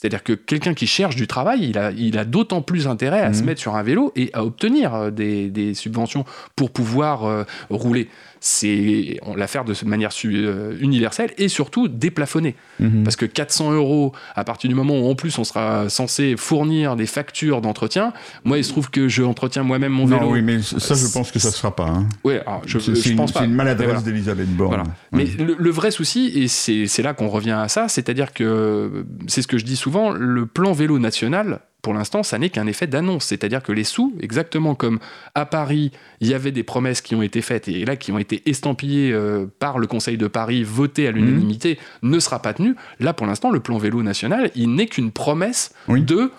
c'est-à-dire 0.00 0.22
que 0.22 0.32
quelqu'un 0.32 0.72
qui 0.72 0.86
cherche 0.86 1.14
du 1.14 1.26
travail, 1.26 1.68
il 1.68 1.76
a, 1.76 1.90
il 1.90 2.16
a 2.16 2.24
d'autant 2.24 2.62
plus 2.62 2.86
intérêt 2.86 3.20
à 3.20 3.28
Mhm. 3.28 3.34
se 3.34 3.42
mettre 3.42 3.60
sur 3.60 3.74
un 3.76 3.82
vélo 3.82 4.12
et 4.16 4.30
à 4.32 4.44
obtenir 4.44 4.94
euh, 4.94 5.10
des, 5.10 5.50
des 5.50 5.74
subventions 5.74 6.24
pour 6.56 6.70
pouvoir 6.70 7.24
euh, 7.24 7.44
rouler. 7.68 8.08
C'est 8.40 9.18
la 9.36 9.46
faire 9.46 9.64
de 9.64 9.74
manière 9.84 10.10
euh, 10.24 10.74
universelle 10.80 11.30
et 11.36 11.48
surtout 11.48 11.88
déplafonnée. 11.88 12.54
Mhm. 12.78 13.04
Parce 13.04 13.16
que 13.16 13.26
400 13.26 13.72
euros, 13.72 14.12
à 14.34 14.44
partir 14.44 14.68
du 14.68 14.74
moment 14.74 14.98
où 14.98 15.10
en 15.10 15.14
plus 15.14 15.38
on 15.38 15.44
sera 15.44 15.88
censé 15.90 16.36
fournir 16.38 16.96
des 16.96 17.06
factures 17.06 17.60
d'entretien, 17.60 18.12
moi 18.44 18.56
il 18.58 18.64
se 18.64 18.70
trouve 18.70 18.90
que 18.90 19.08
je 19.08 19.22
entretiens 19.22 19.62
moi-même 19.62 19.92
mon 19.92 20.06
vélo. 20.06 20.32
Oui, 20.32 20.40
mais 20.42 20.62
ça, 20.62 20.94
je 20.94 21.06
pense 21.12 21.30
que 21.30 21.38
ça 21.38 21.48
ne 21.48 21.52
sera 21.54 21.76
pas. 21.76 21.86
hein. 21.88 22.08
Alors, 22.24 22.62
je, 22.66 22.78
je 22.78 23.10
une, 23.10 23.16
pense 23.16 23.32
pas. 23.32 23.40
c'est 23.40 23.46
une 23.46 23.54
maladresse 23.54 23.88
voilà. 23.88 24.02
d'Elisabeth 24.02 24.48
Borne. 24.56 24.68
Voilà. 24.70 24.84
Ouais. 25.12 25.28
Mais 25.38 25.44
le, 25.44 25.56
le 25.58 25.70
vrai 25.70 25.90
souci, 25.90 26.32
et 26.34 26.48
c'est 26.48 27.02
là 27.02 27.12
qu'on 27.14 27.28
revient 27.28 27.50
à 27.50 27.68
ça, 27.68 27.88
c'est-à-dire 27.88 28.32
que 28.32 29.04
c'est 29.26 29.42
ce 29.42 29.48
que 29.48 29.58
je 29.58 29.64
dis 29.64 29.76
souvent, 29.76 30.10
le 30.10 30.46
plan 30.46 30.72
vélo 30.72 30.98
national, 30.98 31.60
pour 31.82 31.94
l'instant, 31.94 32.22
ça 32.22 32.38
n'est 32.38 32.50
qu'un 32.50 32.66
effet 32.66 32.86
d'annonce. 32.86 33.24
C'est-à-dire 33.26 33.62
que 33.62 33.72
les 33.72 33.84
sous, 33.84 34.12
exactement 34.20 34.74
comme 34.74 34.98
à 35.34 35.46
Paris, 35.46 35.92
il 36.20 36.28
y 36.28 36.34
avait 36.34 36.52
des 36.52 36.62
promesses 36.62 37.00
qui 37.00 37.14
ont 37.14 37.22
été 37.22 37.40
faites 37.42 37.68
et 37.68 37.84
là 37.84 37.96
qui 37.96 38.12
ont 38.12 38.18
été 38.18 38.42
estampillées 38.48 39.12
euh, 39.12 39.46
par 39.58 39.78
le 39.78 39.86
Conseil 39.86 40.18
de 40.18 40.26
Paris, 40.26 40.62
votées 40.62 41.08
à 41.08 41.10
l'unanimité, 41.10 41.78
ne 42.02 42.18
sera 42.18 42.40
pas 42.42 42.52
tenu. 42.52 42.74
Là, 42.98 43.12
pour 43.14 43.26
l'instant, 43.26 43.50
le 43.50 43.60
plan 43.60 43.78
vélo 43.78 44.02
national, 44.02 44.50
il 44.54 44.74
n'est 44.74 44.86
qu'une 44.86 45.10
promesse 45.10 45.72
Oui. 45.88 46.02
de 46.02 46.30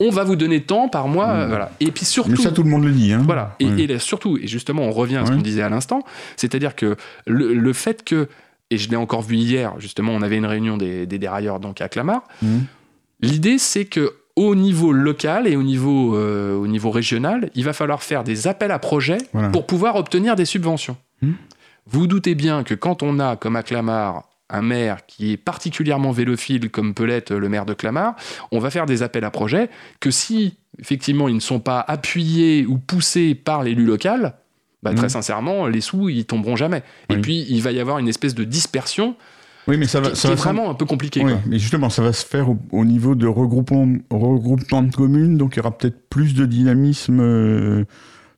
on 0.00 0.10
va 0.10 0.22
vous 0.24 0.36
donner 0.36 0.62
tant 0.62 0.88
par 0.88 1.08
mois. 1.08 1.28
euh, 1.30 1.46
voilà. 1.48 1.70
Et 1.80 1.90
puis 1.90 2.04
surtout. 2.04 2.30
Mais 2.30 2.36
ça, 2.36 2.50
tout 2.52 2.62
le 2.62 2.70
monde 2.70 2.84
le 2.84 2.92
dit. 2.92 3.12
Hein. 3.12 3.22
Voilà. 3.24 3.56
Et, 3.60 3.66
Ouais. 3.66 3.80
et 3.82 3.86
là, 3.86 3.98
surtout, 3.98 4.36
et 4.36 4.46
justement, 4.46 4.82
on 4.82 4.90
revient 4.92 5.16
à 5.16 5.26
ce 5.26 5.30
Ouais. 5.30 5.36
qu'on 5.36 5.42
disait 5.42 5.62
à 5.62 5.68
l'instant, 5.68 6.04
c'est-à-dire 6.36 6.74
que 6.76 6.96
le, 7.26 7.52
le 7.54 7.72
fait 7.72 8.04
que, 8.04 8.28
et 8.70 8.78
je 8.78 8.88
l'ai 8.90 8.96
encore 8.96 9.22
vu 9.22 9.36
hier, 9.36 9.74
justement, 9.78 10.12
on 10.12 10.22
avait 10.22 10.36
une 10.36 10.46
réunion 10.46 10.76
des, 10.76 11.06
des 11.06 11.18
dérailleurs 11.18 11.58
donc 11.60 11.80
à 11.80 11.88
Clamart. 11.88 12.22
Mhm. 12.42 12.64
L'idée, 13.20 13.58
c'est 13.58 13.84
que 13.86 14.12
au 14.38 14.54
niveau 14.54 14.92
local 14.92 15.48
et 15.48 15.56
au 15.56 15.64
niveau, 15.64 16.16
euh, 16.16 16.54
au 16.54 16.68
niveau 16.68 16.90
régional, 16.92 17.50
il 17.56 17.64
va 17.64 17.72
falloir 17.72 18.02
faire 18.04 18.22
des 18.22 18.46
appels 18.46 18.70
à 18.70 18.78
projets 18.78 19.18
Voilà. 19.32 19.48
pour 19.48 19.66
pouvoir 19.66 19.96
obtenir 19.96 20.36
des 20.36 20.44
subventions. 20.44 20.96
Mhm. 21.22 21.34
Vous 21.86 22.00
vous 22.00 22.06
doutez 22.06 22.34
bien 22.36 22.62
que 22.62 22.74
quand 22.74 23.02
on 23.02 23.18
a, 23.18 23.34
comme 23.36 23.56
à 23.56 23.62
Clamart, 23.64 24.28
un 24.50 24.62
maire 24.62 25.04
qui 25.06 25.32
est 25.32 25.36
particulièrement 25.36 26.12
vélophile, 26.12 26.70
comme 26.70 26.94
peut 26.94 27.04
l'être 27.04 27.34
le 27.34 27.48
maire 27.48 27.66
de 27.66 27.74
Clamart, 27.74 28.14
on 28.52 28.60
va 28.60 28.70
faire 28.70 28.86
des 28.86 29.02
appels 29.02 29.24
à 29.24 29.30
projets 29.30 29.70
que 29.98 30.10
si, 30.10 30.54
effectivement, 30.78 31.28
ils 31.28 31.34
ne 31.34 31.40
sont 31.40 31.60
pas 31.60 31.80
appuyés 31.80 32.64
ou 32.64 32.78
poussés 32.78 33.34
par 33.34 33.64
l'élu 33.64 33.84
local, 33.84 34.34
bah, 34.84 34.94
très 34.94 35.08
sincèrement, 35.08 35.66
les 35.66 35.80
sous, 35.80 36.08
ils 36.08 36.24
tomberont 36.24 36.54
jamais. 36.54 36.84
Et 37.10 37.16
puis, 37.16 37.44
il 37.48 37.60
va 37.62 37.72
y 37.72 37.80
avoir 37.80 37.98
une 37.98 38.08
espèce 38.08 38.34
de 38.36 38.44
dispersion 38.44 39.16
Oui, 39.68 39.76
mais 39.76 39.86
ça 39.86 40.00
va, 40.00 40.14
ça 40.14 40.28
va 40.28 40.34
vraiment 40.34 40.70
un 40.70 40.74
peu. 40.74 40.86
Oui, 40.90 41.10
quoi. 41.20 41.40
mais 41.46 41.58
justement, 41.58 41.90
ça 41.90 42.02
va 42.02 42.12
se 42.12 42.24
faire 42.26 42.48
au, 42.50 42.58
au 42.72 42.84
niveau 42.84 43.14
de 43.14 43.26
regroupement, 43.26 43.86
regroupement 44.10 44.82
de 44.82 44.94
communes, 44.94 45.36
donc 45.36 45.54
il 45.54 45.58
y 45.58 45.60
aura 45.60 45.76
peut-être 45.76 46.08
plus 46.08 46.34
de 46.34 46.46
dynamisme. 46.46 47.20
euh, 47.20 47.84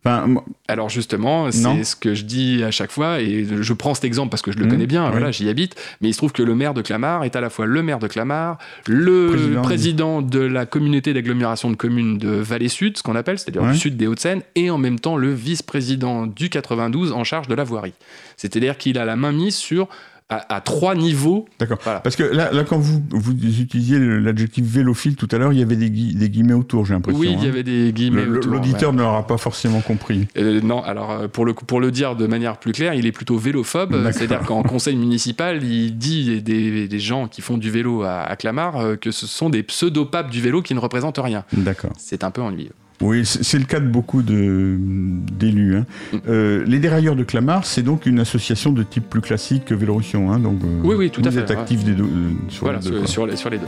Enfin, 0.02 0.26
Alors 0.66 0.88
justement, 0.88 1.50
c'est 1.52 1.84
ce 1.84 1.94
que 1.94 2.14
je 2.14 2.24
dis 2.24 2.64
à 2.64 2.70
chaque 2.70 2.90
fois, 2.90 3.20
et 3.20 3.44
je 3.60 3.72
prends 3.74 3.92
cet 3.92 4.04
exemple 4.04 4.30
parce 4.30 4.40
que 4.40 4.50
je 4.50 4.56
le 4.56 4.64
Mhm, 4.64 4.70
connais 4.70 4.86
bien, 4.86 5.04
oui. 5.04 5.10
voilà, 5.10 5.30
j'y 5.30 5.46
habite, 5.50 5.74
mais 6.00 6.08
il 6.08 6.12
se 6.14 6.18
trouve 6.18 6.32
que 6.32 6.42
le 6.42 6.54
maire 6.54 6.72
de 6.72 6.80
Clamart 6.80 7.22
est 7.24 7.36
à 7.36 7.42
la 7.42 7.50
fois 7.50 7.66
le 7.66 7.82
maire 7.82 7.98
de 7.98 8.06
Clamart, 8.08 8.56
le 8.86 9.28
Président. 9.28 9.60
président, 9.62 10.22
de 10.22 10.40
la 10.40 10.64
communauté 10.64 11.12
d'agglomération 11.12 11.70
de 11.70 11.76
communes 11.76 12.16
de 12.16 12.30
Vallée 12.30 12.68
Sud, 12.70 12.96
ce 12.96 13.02
qu'on 13.02 13.14
appelle, 13.14 13.38
c'est-à-dire 13.38 13.62
Ouais. 13.62 13.72
du 13.72 13.78
sud 13.78 13.98
des 13.98 14.06
Hauts-de-Seine, 14.06 14.40
et 14.54 14.70
en 14.70 14.78
même 14.78 14.98
temps 14.98 15.18
le 15.18 15.34
vice-président 15.34 16.26
du 16.26 16.48
92 16.48 17.12
en 17.12 17.22
charge 17.24 17.46
de 17.48 17.54
la 17.54 17.64
voirie. 17.64 17.92
C'est-à-dire 18.38 18.78
qu'il 18.78 18.96
a 18.98 19.04
la 19.04 19.16
main 19.16 19.32
mise 19.32 19.56
sur 19.56 19.86
à, 20.30 20.54
à 20.56 20.60
trois 20.60 20.94
niveaux. 20.94 21.46
d'accord. 21.58 21.78
Voilà. 21.84 22.00
Parce 22.00 22.16
que 22.16 22.22
là, 22.22 22.50
là 22.52 22.64
quand 22.64 22.78
vous, 22.78 23.02
vous 23.10 23.32
utilisiez 23.32 23.98
l'adjectif 23.98 24.64
vélophile 24.64 25.16
tout 25.16 25.28
à 25.32 25.38
l'heure, 25.38 25.52
il 25.52 25.58
y 25.58 25.62
avait 25.62 25.76
des, 25.76 25.90
gui- 25.90 26.14
des 26.14 26.30
guillemets 26.30 26.54
autour, 26.54 26.86
j'ai 26.86 26.94
l'impression. 26.94 27.20
Oui, 27.20 27.30
il 27.36 27.42
y 27.42 27.46
hein. 27.46 27.50
avait 27.50 27.62
des 27.62 27.92
guillemets. 27.92 28.24
Le- 28.24 28.38
autour, 28.38 28.52
L'auditeur 28.52 28.90
ouais. 28.90 28.96
ne 28.96 29.02
l'aura 29.02 29.26
pas 29.26 29.36
forcément 29.36 29.80
compris. 29.80 30.28
Euh, 30.36 30.60
non, 30.60 30.82
alors 30.82 31.10
euh, 31.10 31.28
pour 31.28 31.44
le, 31.44 31.52
pour 31.54 31.80
le 31.80 31.90
dire 31.90 32.16
de 32.16 32.26
manière 32.26 32.58
plus 32.58 32.72
claire, 32.72 32.94
il 32.94 33.06
est 33.06 33.12
plutôt 33.12 33.36
vélophobe. 33.36 33.92
D'accord. 33.92 34.12
C'est-à-dire 34.12 34.40
qu'en 34.46 34.62
conseil 34.62 34.96
municipal, 34.96 35.62
il 35.62 35.96
dit 35.98 36.40
des, 36.42 36.88
des 36.88 36.98
gens 36.98 37.26
qui 37.28 37.42
font 37.42 37.58
du 37.58 37.70
vélo 37.70 38.02
à, 38.02 38.20
à 38.22 38.36
Clamart 38.36 38.76
euh, 38.76 38.96
que 38.96 39.10
ce 39.10 39.26
sont 39.26 39.50
des 39.50 39.62
pseudo-papes 39.62 40.30
du 40.30 40.40
vélo 40.40 40.62
qui 40.62 40.74
ne 40.74 40.80
représentent 40.80 41.18
rien. 41.18 41.44
D'accord. 41.52 41.92
C'est 41.98 42.24
un 42.24 42.30
peu 42.30 42.40
ennuyeux. 42.42 42.70
Oui, 43.00 43.24
c'est 43.24 43.58
le 43.58 43.64
cas 43.64 43.80
de 43.80 43.86
beaucoup 43.86 44.20
de- 44.22 44.76
d'élus. 44.78 45.76
hein. 45.76 45.86
Euh, 46.28 46.62
les 46.66 46.78
dérailleurs 46.78 47.16
de 47.16 47.24
Clamart, 47.24 47.64
c'est 47.64 47.82
donc 47.82 48.04
une 48.04 48.20
association 48.20 48.72
de 48.72 48.82
type 48.82 49.08
plus 49.08 49.22
classique 49.22 49.64
que 49.64 49.74
Vélorussion. 49.74 50.30
Hein, 50.30 50.38
donc, 50.38 50.58
euh, 50.62 50.80
Oui, 50.84 50.94
oui, 50.98 51.10
tout 51.10 51.22
à 51.24 51.30
vous 51.30 51.36
fait, 51.36 51.42
êtes 51.42 51.50
ouais. 51.50 51.56
actif 51.56 51.82
des 51.84 51.92
deux, 51.92 52.04
euh, 52.04 52.30
sur 52.50 52.64
Voilà, 52.64 52.78
les 52.80 52.90
deux, 52.90 52.98
sur, 53.00 53.08
sur 53.08 53.26
les, 53.26 53.36
sur 53.36 53.48
les 53.50 53.58
deux. 53.58 53.66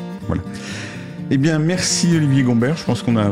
Eh 1.31 1.39
bien, 1.39 1.59
merci 1.59 2.15
Olivier 2.15 2.43
Gombert. 2.43 2.77
Je 2.77 2.85
pense 2.85 3.03
qu'on 3.03 3.17
a 3.17 3.31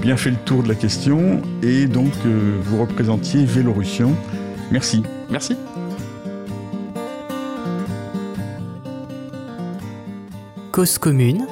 bien 0.00 0.16
fait 0.16 0.30
le 0.30 0.36
tour 0.44 0.62
de 0.62 0.68
la 0.68 0.76
question. 0.76 1.42
Et 1.64 1.86
donc, 1.86 2.12
euh, 2.26 2.52
vous 2.62 2.80
représentiez 2.80 3.44
Vélorussion. 3.44 4.14
Merci. 4.70 5.02
Merci. 5.32 5.56
Cause 10.70 10.96
commune. 10.98 11.44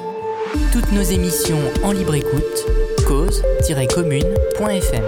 Toutes 0.71 0.91
nos 0.93 1.01
émissions 1.01 1.59
en 1.83 1.91
libre 1.91 2.15
écoute. 2.15 2.65
cause-commune.fm 3.09 5.05